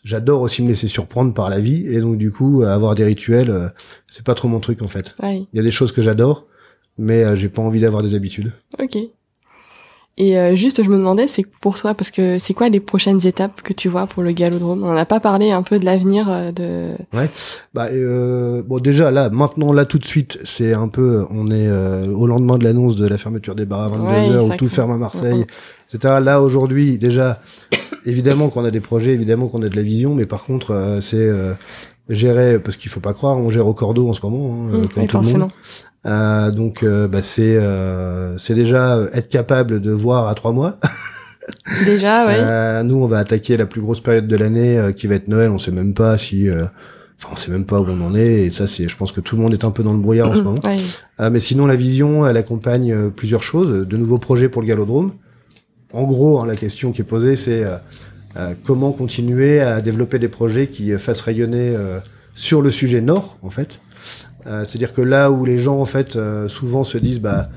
J'adore 0.05 0.41
aussi 0.41 0.63
me 0.63 0.69
laisser 0.69 0.87
surprendre 0.87 1.35
par 1.35 1.51
la 1.51 1.59
vie 1.61 1.85
et 1.87 2.01
donc 2.01 2.17
du 2.17 2.31
coup, 2.31 2.63
avoir 2.63 2.95
des 2.95 3.05
rituels, 3.05 3.51
euh, 3.51 3.69
c'est 4.09 4.25
pas 4.25 4.35
trop 4.35 4.49
mon 4.49 4.61
truc 4.61 4.83
en 4.83 4.89
fait. 4.89 5.15
Il 5.23 5.47
y 5.53 5.59
a 5.59 5.63
des 5.63 5.71
choses 5.71 5.91
que 5.93 6.03
j'adore, 6.03 6.47
mais 6.97 7.37
j'ai 7.37 7.49
pas 7.49 7.63
envie 7.63 7.81
d'avoir 7.81 8.03
des 8.03 8.15
habitudes. 8.15 8.53
Ok. 8.81 8.97
Et 10.19 10.39
euh, 10.39 10.55
juste, 10.55 10.83
je 10.85 10.91
me 10.91 10.99
demandais, 10.99 11.27
c'est 11.27 11.47
pour 11.63 11.79
toi, 11.79 11.95
parce 11.95 12.11
que 12.11 12.39
c'est 12.39 12.53
quoi 12.53 12.69
les 12.69 12.81
prochaines 12.81 13.27
étapes 13.27 13.63
que 13.63 13.73
tu 13.73 13.89
vois 13.89 14.07
pour 14.07 14.23
le 14.23 14.33
galodrome? 14.33 14.85
On 14.85 14.93
n'a 14.93 15.07
pas 15.07 15.21
parlé 15.21 15.51
un 15.51 15.63
peu 15.63 15.79
de 15.79 15.87
l'avenir 15.87 16.29
euh, 16.29 16.53
de. 16.53 16.91
Ouais. 17.17 17.31
Bah 17.73 17.87
euh, 17.91 18.63
bon, 18.63 18.79
déjà 18.79 19.11
là, 19.11 19.31
maintenant 19.31 19.73
là 19.73 19.87
tout 19.87 19.99
de 19.99 20.05
suite, 20.05 20.39
c'est 20.45 20.75
un 20.75 20.89
peu, 20.89 21.25
on 21.31 21.47
est 21.47 21.67
euh, 21.67 22.09
au 22.09 22.27
lendemain 22.27 22.59
de 22.59 22.65
l'annonce 22.65 22.95
de 22.95 23.09
la 23.09 23.17
fermeture 23.17 23.55
des 23.55 23.65
bars 23.65 23.85
à 23.85 23.89
22 23.89 24.39
h 24.39 24.53
où 24.53 24.57
tout 24.57 24.69
ferme 24.69 24.91
à 24.91 24.99
Marseille, 24.99 25.47
etc. 25.89 26.17
Là 26.23 26.43
aujourd'hui, 26.43 26.99
déjà, 26.99 27.41
évidemment 28.05 28.51
qu'on 28.51 28.67
a 28.67 28.71
des 28.71 28.81
projets, 28.81 29.13
évidemment 29.13 29.49
qu'on 29.49 29.63
a 29.63 29.71
de 29.71 29.77
la 29.77 29.83
vision, 29.83 30.15
mais 30.15 30.27
par 30.27 30.45
contre, 30.45 30.99
c'est 31.01 31.31
gérer, 32.11 32.59
parce 32.59 32.77
qu'il 32.77 32.91
faut 32.91 33.01
pas 33.01 33.15
croire, 33.15 33.39
on 33.39 33.49
gère 33.49 33.67
au 33.67 33.75
cordeau 33.75 34.11
en 34.11 34.13
ce 34.13 34.21
moment, 34.27 34.55
hein, 34.55 34.79
mmh, 34.79 35.07
tout 35.07 35.19
le 35.19 35.39
monde. 35.39 35.51
Euh, 36.05 36.51
donc 36.51 36.83
euh, 36.83 37.07
bah, 37.07 37.23
c'est 37.23 37.57
euh, 37.57 38.37
c'est 38.39 38.55
déjà 38.55 38.99
être 39.13 39.29
capable 39.29 39.81
de 39.81 39.91
voir 39.93 40.29
à 40.29 40.35
trois 40.35 40.53
mois. 40.53 40.79
déjà, 41.85 42.27
ouais. 42.27 42.85
nous, 42.85 42.97
on 42.97 43.07
va 43.07 43.19
attaquer 43.19 43.57
la 43.57 43.67
plus 43.67 43.81
grosse 43.81 44.01
période 44.01 44.27
de 44.27 44.37
l'année 44.37 44.93
qui 44.97 45.07
va 45.07 45.17
être 45.17 45.29
Noël. 45.29 45.51
On 45.51 45.59
sait 45.59 45.73
même 45.73 45.95
pas 45.95 46.19
si 46.19 46.49
Enfin, 47.23 47.35
on 47.35 47.37
sait 47.37 47.51
même 47.53 47.65
pas 47.65 47.81
où 47.81 47.87
on 47.89 48.01
en 48.01 48.17
est, 48.17 48.47
et 48.47 48.51
ça, 48.51 48.67
c'est, 48.67 48.89
je 48.89 48.97
pense 48.97 49.13
que 49.13 49.21
tout 49.21 49.37
le 49.37 49.43
monde 49.43 49.53
est 49.53 49.65
un 49.65 49.71
peu 49.71 49.85
dans 49.85 49.93
le 49.93 50.01
brouillard 50.01 50.31
en 50.31 50.35
ce 50.35 50.43
moment. 50.43 50.59
Ouais. 50.65 50.79
Euh, 51.21 51.31
mais 51.31 51.39
sinon, 51.39 51.67
la 51.67 51.77
vision, 51.77 52.27
elle 52.27 52.37
accompagne 52.37 52.93
euh, 52.93 53.11
plusieurs 53.11 53.45
choses, 53.45 53.87
de 53.87 53.97
nouveaux 53.97 54.19
projets 54.19 54.49
pour 54.49 54.61
le 54.61 54.67
galodrome. 54.67 55.13
En 55.93 56.03
gros, 56.03 56.41
hein, 56.41 56.47
la 56.47 56.57
question 56.57 56.91
qui 56.91 57.03
est 57.03 57.05
posée, 57.05 57.37
c'est 57.37 57.63
euh, 57.63 57.77
euh, 58.37 58.55
comment 58.65 58.91
continuer 58.91 59.61
à 59.61 59.81
développer 59.81 60.19
des 60.19 60.29
projets 60.29 60.67
qui 60.67 60.93
euh, 60.93 60.99
fassent 60.99 61.21
rayonner 61.21 61.75
euh, 61.77 62.01
sur 62.35 62.61
le 62.61 62.71
sujet 62.71 63.01
nord, 63.01 63.39
en 63.43 63.51
fait. 63.51 63.79
Euh, 64.47 64.65
C'est-à-dire 64.65 64.93
que 64.93 65.03
là 65.03 65.31
où 65.31 65.45
les 65.45 65.59
gens, 65.59 65.79
en 65.81 65.87
fait, 65.87 66.17
euh, 66.17 66.49
souvent 66.49 66.85
se 66.85 66.99
disent, 66.99 67.21
bah, 67.21 67.49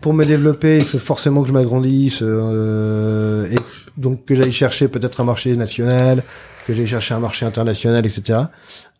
pour 0.00 0.14
me 0.14 0.24
développer, 0.24 0.78
il 0.78 0.84
faut 0.84 0.98
forcément 0.98 1.42
que 1.42 1.48
je 1.48 1.52
m'agrandisse, 1.52 2.20
euh, 2.22 3.50
et 3.50 3.58
donc 3.96 4.24
que 4.24 4.34
j'aille 4.34 4.52
chercher 4.52 4.88
peut-être 4.88 5.20
un 5.20 5.24
marché 5.24 5.54
national, 5.56 6.22
que 6.66 6.72
j'aille 6.74 6.86
chercher 6.86 7.14
un 7.14 7.18
marché 7.20 7.44
international, 7.44 8.06
etc. 8.06 8.40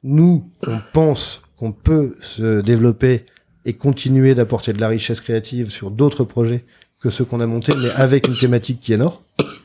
Nous, 0.05 0.45
on 0.67 0.79
pense 0.93 1.41
qu'on 1.57 1.73
peut 1.73 2.17
se 2.21 2.61
développer 2.61 3.25
et 3.65 3.73
continuer 3.75 4.35
d'apporter 4.35 4.73
de 4.73 4.81
la 4.81 4.89
richesse 4.89 5.21
créative 5.21 5.71
sur 5.71 5.91
d'autres 5.91 6.25
projets 6.25 6.65
que 7.03 7.09
ceux 7.11 7.25
qu'on 7.25 7.41
a 7.41 7.47
montés, 7.47 7.73
mais 7.81 7.91
avec 7.97 8.29
une 8.29 8.37
thématique 8.37 8.81
qui 8.81 8.93
est 8.93 8.97
nord. 8.99 9.23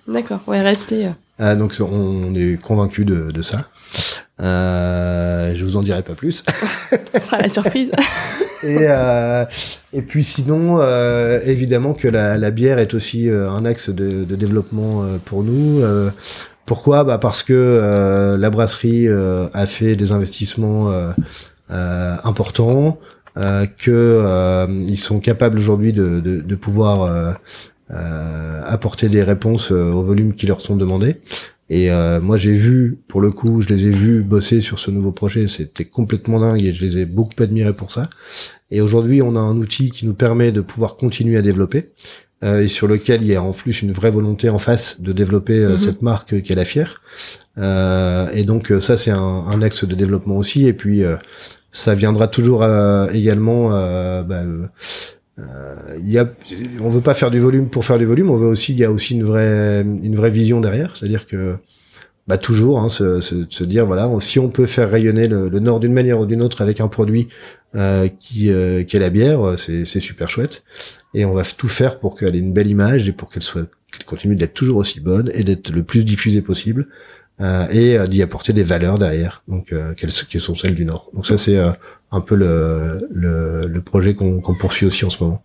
D'accord, 0.08 0.40
ouais, 0.48 0.62
restez. 0.62 1.08
euh, 1.08 1.12
Euh, 1.42 1.56
donc 1.56 1.76
on, 1.82 1.84
on 1.86 2.34
est 2.36 2.58
convaincu 2.62 3.04
de, 3.04 3.30
de 3.32 3.42
ça. 3.42 3.68
Euh, 4.42 5.54
je 5.56 5.64
vous 5.64 5.78
en 5.78 5.84
dirai 5.84 6.04
pas 6.04 6.14
plus. 6.14 6.44
ça 7.14 7.20
sera 7.20 7.38
la 7.38 7.50
surprise. 7.50 7.92
Et, 8.64 8.78
euh, 8.82 9.46
et 9.94 10.02
puis 10.02 10.24
sinon, 10.24 10.80
euh, 10.80 11.40
évidemment 11.46 11.94
que 11.94 12.08
la, 12.08 12.36
la 12.36 12.50
bière 12.50 12.80
est 12.80 12.96
aussi 12.96 13.30
un 13.30 13.64
axe 13.64 13.92
de, 13.92 14.24
de 14.24 14.36
développement 14.36 15.06
pour 15.24 15.44
nous. 15.44 15.82
Euh, 15.82 16.10
pourquoi? 16.66 17.04
Bah 17.04 17.20
Parce 17.20 17.44
que 17.44 17.54
euh, 17.54 18.38
la 18.38 18.50
brasserie 18.50 19.08
euh, 19.08 19.48
a 19.54 19.68
fait 19.68 19.96
des 19.96 20.12
investissements 20.12 20.92
euh, 20.92 21.12
euh, 21.70 22.16
importants, 22.24 22.98
euh, 23.38 23.68
que 23.78 23.92
euh, 23.92 24.68
ils 24.82 25.00
sont 25.00 25.20
capables 25.20 25.60
aujourd'hui 25.60 25.94
de, 25.94 26.20
de, 26.20 26.42
de 26.42 26.56
pouvoir 26.56 27.04
euh, 27.04 27.34
euh, 27.92 28.62
apporter 28.66 29.10
des 29.10 29.22
réponses 29.22 29.70
aux 29.70 30.02
volumes 30.02 30.34
qui 30.34 30.48
leur 30.48 30.60
sont 30.60 30.76
demandés. 30.76 31.22
Et 31.70 31.90
euh, 31.90 32.22
moi, 32.22 32.38
j'ai 32.38 32.54
vu, 32.54 33.00
pour 33.08 33.22
le 33.22 33.32
coup, 33.32 33.62
je 33.62 33.70
les 33.70 33.86
ai 33.86 33.90
vus 33.90 34.22
bosser 34.22 34.62
sur 34.62 34.78
ce 34.78 34.92
nouveau 34.92 35.12
projet. 35.12 35.48
C'était 35.48 35.86
complètement 35.86 36.40
dingue 36.40 36.64
et 36.64 36.72
je 36.72 36.86
les 36.86 37.00
ai 37.00 37.06
beaucoup 37.06 37.34
admirés 37.42 37.74
pour 37.74 37.92
ça. 37.92 38.10
Et 38.72 38.82
aujourd'hui, 38.82 39.22
on 39.22 39.36
a 39.36 39.40
un 39.40 39.58
outil 39.58 39.90
qui 39.90 40.06
nous 40.06 40.14
permet 40.14 40.52
de 40.52 40.62
pouvoir 40.62 40.96
continuer 40.96 41.38
à 41.38 41.42
développer 41.42 41.90
euh, 42.44 42.62
et 42.62 42.68
sur 42.68 42.88
lequel 42.88 43.24
il 43.24 43.30
y 43.30 43.36
a 43.36 43.42
en 43.42 43.52
plus 43.52 43.82
une 43.82 43.92
vraie 43.92 44.12
volonté 44.12 44.50
en 44.50 44.60
face 44.60 45.02
de 45.02 45.12
développer 45.12 45.58
euh, 45.60 45.72
Mhm. 45.72 45.78
cette 45.80 46.02
marque 46.04 46.42
qui 46.42 46.52
est 46.52 46.56
la 46.56 46.66
fière. 46.66 47.02
Euh, 47.58 48.28
et 48.34 48.44
donc 48.44 48.72
euh, 48.72 48.80
ça, 48.80 48.96
c'est 48.98 49.12
un, 49.12 49.18
un 49.20 49.62
axe 49.64 49.86
de 49.86 49.96
développement 49.96 50.38
aussi. 50.38 50.68
Et 50.68 50.74
puis 50.74 51.04
euh, 51.04 51.16
ça 51.72 51.96
viendra 51.96 52.28
toujours 52.28 52.62
euh, 52.64 53.08
également. 53.12 53.74
Euh, 53.76 54.22
bah, 54.24 54.44
euh, 55.38 55.76
euh, 55.90 56.00
y 56.04 56.18
a, 56.18 56.30
on 56.80 56.90
veut 56.90 57.02
pas 57.02 57.14
faire 57.14 57.32
du 57.32 57.40
volume 57.40 57.70
pour 57.70 57.84
faire 57.86 57.98
du 57.98 58.06
volume. 58.06 58.30
On 58.30 58.38
veut 58.38 58.48
aussi, 58.48 58.74
il 58.74 58.80
y 58.80 58.86
a 58.86 58.92
aussi 58.92 59.14
une 59.14 59.24
vraie, 59.24 59.82
une 59.82 60.16
vraie 60.16 60.30
vision 60.30 60.62
derrière. 60.62 60.96
C'est-à-dire 60.96 61.28
que 61.28 61.56
bah 62.28 62.40
toujours 62.40 62.80
hein, 62.80 62.90
se, 62.90 63.22
se, 63.22 63.46
se 63.48 63.64
dire 63.64 63.86
voilà 63.86 64.10
si 64.20 64.40
on 64.40 64.50
peut 64.50 64.66
faire 64.66 64.90
rayonner 64.90 65.28
le, 65.28 65.48
le 65.48 65.60
nord 65.60 65.80
d'une 65.80 65.94
manière 65.94 66.20
ou 66.20 66.26
d'une 66.26 66.42
autre 66.42 66.64
avec 66.64 66.82
un 66.82 66.88
produit 66.88 67.28
euh, 67.76 68.08
qui, 68.20 68.52
euh, 68.52 68.84
qui 68.84 68.98
est 68.98 69.00
la 69.00 69.12
bière 69.12 69.60
c'est 69.60 69.86
c'est 69.86 70.00
super 70.00 70.28
chouette 70.28 70.64
et 71.14 71.24
on 71.24 71.34
va 71.34 71.44
tout 71.44 71.68
faire 71.68 72.00
pour 72.00 72.18
qu'elle 72.18 72.36
ait 72.36 72.40
une 72.40 72.52
belle 72.52 72.66
image 72.66 73.08
et 73.08 73.12
pour 73.12 73.30
qu'elle 73.30 73.44
soit 73.44 73.68
qu'elle 73.92 74.06
continue 74.06 74.36
d'être 74.36 74.56
toujours 74.56 74.78
aussi 74.78 75.02
bonne 75.02 75.30
et 75.36 75.44
d'être 75.44 75.70
le 75.70 75.84
plus 75.84 76.04
diffusée 76.04 76.42
possible 76.42 76.88
euh, 77.42 77.68
et 77.70 77.98
euh, 77.98 78.08
d'y 78.08 78.22
apporter 78.22 78.54
des 78.54 78.64
valeurs 78.64 78.98
derrière 78.98 79.44
donc 79.48 79.74
euh, 79.74 79.94
qu'elles 79.94 80.12
qui 80.12 80.40
sont 80.40 80.56
celles 80.56 80.76
du 80.76 80.86
nord 80.86 81.10
donc 81.14 81.26
ça 81.26 81.38
c'est 81.38 81.58
euh, 81.58 81.70
un 82.12 82.22
peu 82.22 82.36
le 82.36 83.08
le, 83.14 83.68
le 83.68 83.82
projet 83.82 84.14
qu'on 84.14 84.40
qu'on 84.42 84.56
poursuit 84.56 84.86
aussi 84.86 85.04
en 85.06 85.10
ce 85.10 85.24
moment 85.24 85.42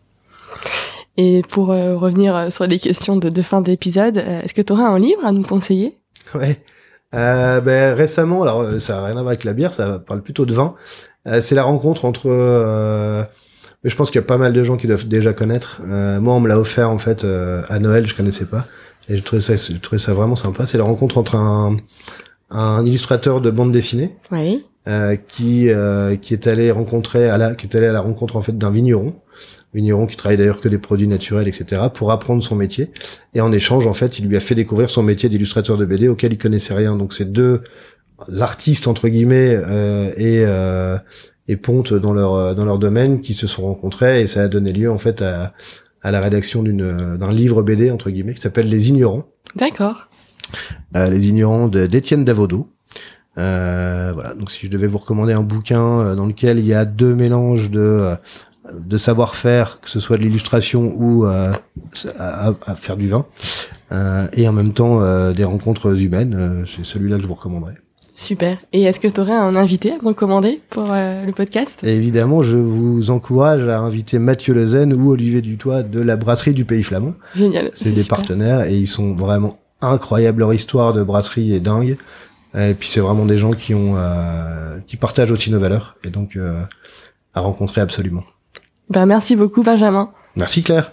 Et 1.16 1.42
pour 1.48 1.70
euh, 1.72 1.96
revenir 1.96 2.34
euh, 2.36 2.50
sur 2.50 2.66
les 2.66 2.78
questions 2.78 3.16
de, 3.16 3.28
de 3.28 3.42
fin 3.42 3.60
d'épisode, 3.60 4.16
est-ce 4.18 4.54
que 4.54 4.62
tu 4.62 4.72
aurais 4.72 4.84
un 4.84 4.98
livre 4.98 5.24
à 5.24 5.32
nous 5.32 5.42
conseiller? 5.42 5.98
Ouais. 6.34 6.62
Euh, 7.14 7.60
ben, 7.60 7.94
récemment, 7.94 8.42
alors 8.42 8.80
ça 8.80 8.94
n'a 8.94 9.00
rien 9.06 9.10
à 9.16 9.22
voir 9.22 9.28
avec 9.28 9.44
la 9.44 9.52
bière, 9.52 9.72
ça 9.72 9.98
parle 9.98 10.22
plutôt 10.22 10.46
de 10.46 10.54
vin. 10.54 10.74
Euh, 11.26 11.40
c'est 11.40 11.54
la 11.56 11.64
rencontre 11.64 12.04
entre. 12.04 12.28
euh, 12.30 13.24
mais 13.82 13.90
je 13.90 13.96
pense 13.96 14.10
qu'il 14.10 14.20
y 14.20 14.24
a 14.24 14.26
pas 14.26 14.38
mal 14.38 14.52
de 14.52 14.62
gens 14.62 14.76
qui 14.76 14.86
doivent 14.86 15.08
déjà 15.08 15.32
connaître. 15.32 15.80
Euh, 15.88 16.20
moi, 16.20 16.34
on 16.34 16.40
me 16.40 16.48
l'a 16.48 16.58
offert 16.58 16.90
en 16.90 16.98
fait 16.98 17.24
euh, 17.24 17.62
à 17.68 17.78
Noël, 17.80 18.06
je 18.06 18.14
connaissais 18.14 18.44
pas, 18.44 18.66
et 19.08 19.16
j'ai 19.16 19.22
trouvé 19.22 19.42
ça, 19.42 19.56
j'ai 19.56 19.78
trouvé 19.80 19.98
ça 19.98 20.14
vraiment 20.14 20.36
sympa. 20.36 20.66
C'est 20.66 20.78
la 20.78 20.84
rencontre 20.84 21.18
entre 21.18 21.34
un, 21.36 21.76
un 22.50 22.84
illustrateur 22.86 23.40
de 23.40 23.50
bande 23.50 23.72
dessinée 23.72 24.14
Oui. 24.30 24.64
euh, 24.88 25.16
qui 25.28 25.70
euh, 25.70 26.16
qui 26.16 26.34
est 26.34 26.46
allé 26.46 26.70
rencontrer 26.70 27.28
à 27.28 27.38
la 27.38 27.54
qui 27.54 27.66
est 27.66 27.76
allé 27.76 27.86
à 27.86 27.92
la 27.92 28.00
rencontre 28.00 28.36
en 28.36 28.40
fait 28.40 28.56
d'un 28.56 28.70
vigneron 28.70 29.14
vigneron 29.72 30.06
qui 30.06 30.16
travaille 30.16 30.36
d'ailleurs 30.36 30.60
que 30.60 30.68
des 30.68 30.78
produits 30.78 31.06
naturels 31.06 31.46
etc 31.46 31.82
pour 31.94 32.10
apprendre 32.10 32.42
son 32.42 32.56
métier 32.56 32.90
et 33.34 33.40
en 33.40 33.52
échange 33.52 33.86
en 33.86 33.92
fait 33.92 34.18
il 34.18 34.26
lui 34.26 34.36
a 34.36 34.40
fait 34.40 34.56
découvrir 34.56 34.90
son 34.90 35.02
métier 35.04 35.28
d'illustrateur 35.28 35.76
de 35.76 35.84
BD 35.84 36.08
auquel 36.08 36.32
il 36.32 36.38
connaissait 36.38 36.74
rien 36.74 36.96
donc 36.96 37.12
c'est 37.12 37.30
deux 37.30 37.62
artistes 38.40 38.86
entre 38.88 39.08
guillemets 39.08 39.54
euh, 39.56 40.10
et 40.16 40.42
euh, 40.44 40.98
et 41.48 41.56
pontes 41.56 41.94
dans 41.94 42.12
leur 42.12 42.54
dans 42.56 42.64
leur 42.64 42.78
domaine 42.78 43.20
qui 43.20 43.32
se 43.34 43.46
sont 43.46 43.62
rencontrés 43.62 44.22
et 44.22 44.26
ça 44.26 44.42
a 44.42 44.48
donné 44.48 44.72
lieu 44.72 44.90
en 44.90 44.98
fait 44.98 45.22
à 45.22 45.52
à 46.02 46.10
la 46.10 46.20
rédaction 46.20 46.62
d'une 46.62 47.16
d'un 47.16 47.30
livre 47.32 47.62
BD 47.62 47.90
entre 47.90 48.10
guillemets 48.10 48.34
qui 48.34 48.40
s'appelle 48.40 48.68
Les 48.68 48.88
Ignorants 48.88 49.26
D'accord. 49.56 50.08
euh, 50.96 51.08
Les 51.10 51.28
Ignorants 51.28 51.68
d'Étienne 51.68 52.24
Davodo. 52.24 52.68
Euh, 53.38 54.10
voilà, 54.12 54.34
donc 54.34 54.50
si 54.50 54.66
je 54.66 54.70
devais 54.70 54.86
vous 54.88 54.98
recommander 54.98 55.32
un 55.32 55.42
bouquin 55.42 56.00
euh, 56.00 56.14
dans 56.16 56.26
lequel 56.26 56.58
il 56.58 56.66
y 56.66 56.74
a 56.74 56.84
deux 56.84 57.14
mélanges 57.14 57.70
de 57.70 57.80
euh, 57.80 58.14
de 58.78 58.96
savoir-faire, 58.96 59.80
que 59.80 59.88
ce 59.88 59.98
soit 60.00 60.16
de 60.16 60.22
l'illustration 60.22 60.92
ou 60.96 61.24
euh, 61.26 61.52
à, 62.18 62.48
à- 62.50 62.54
à 62.66 62.74
faire 62.76 62.96
du 62.96 63.08
vin, 63.08 63.26
euh, 63.90 64.28
et 64.32 64.46
en 64.48 64.52
même 64.52 64.72
temps 64.72 65.00
euh, 65.00 65.32
des 65.32 65.44
rencontres 65.44 65.98
humaines, 66.00 66.36
euh, 66.38 66.64
c'est 66.66 66.84
celui-là 66.84 67.16
que 67.16 67.22
je 67.22 67.26
vous 67.28 67.34
recommanderais. 67.34 67.74
Super. 68.20 68.58
Et 68.74 68.82
est-ce 68.82 69.00
que 69.00 69.08
tu 69.08 69.18
aurais 69.18 69.32
un 69.32 69.56
invité 69.56 69.92
à 69.92 69.94
me 70.02 70.08
recommander 70.08 70.60
pour 70.68 70.88
euh, 70.90 71.22
le 71.22 71.32
podcast? 71.32 71.82
Et 71.84 71.96
évidemment, 71.96 72.42
je 72.42 72.58
vous 72.58 73.10
encourage 73.10 73.66
à 73.66 73.78
inviter 73.78 74.18
Mathieu 74.18 74.52
Lezen 74.52 74.92
ou 74.92 75.10
Olivier 75.10 75.40
Dutoit 75.40 75.82
de 75.82 76.00
la 76.00 76.16
brasserie 76.16 76.52
du 76.52 76.66
Pays 76.66 76.82
Flamand. 76.82 77.14
Génial. 77.34 77.70
C'est 77.72 77.92
des 77.92 78.02
super. 78.02 78.18
partenaires 78.18 78.66
et 78.66 78.74
ils 78.74 78.86
sont 78.86 79.14
vraiment 79.14 79.58
incroyables. 79.80 80.40
Leur 80.40 80.52
histoire 80.52 80.92
de 80.92 81.02
brasserie 81.02 81.54
est 81.54 81.60
dingue. 81.60 81.96
Et 82.54 82.74
puis 82.74 82.88
c'est 82.88 83.00
vraiment 83.00 83.24
des 83.24 83.38
gens 83.38 83.52
qui 83.52 83.74
ont 83.74 83.94
euh, 83.96 84.76
qui 84.86 84.98
partagent 84.98 85.32
aussi 85.32 85.50
nos 85.50 85.58
valeurs 85.58 85.96
et 86.04 86.10
donc 86.10 86.36
euh, 86.36 86.60
à 87.32 87.40
rencontrer 87.40 87.80
absolument. 87.80 88.24
Ben, 88.90 89.06
merci 89.06 89.34
beaucoup, 89.34 89.62
Benjamin. 89.62 90.10
Merci 90.36 90.62
Claire. 90.62 90.92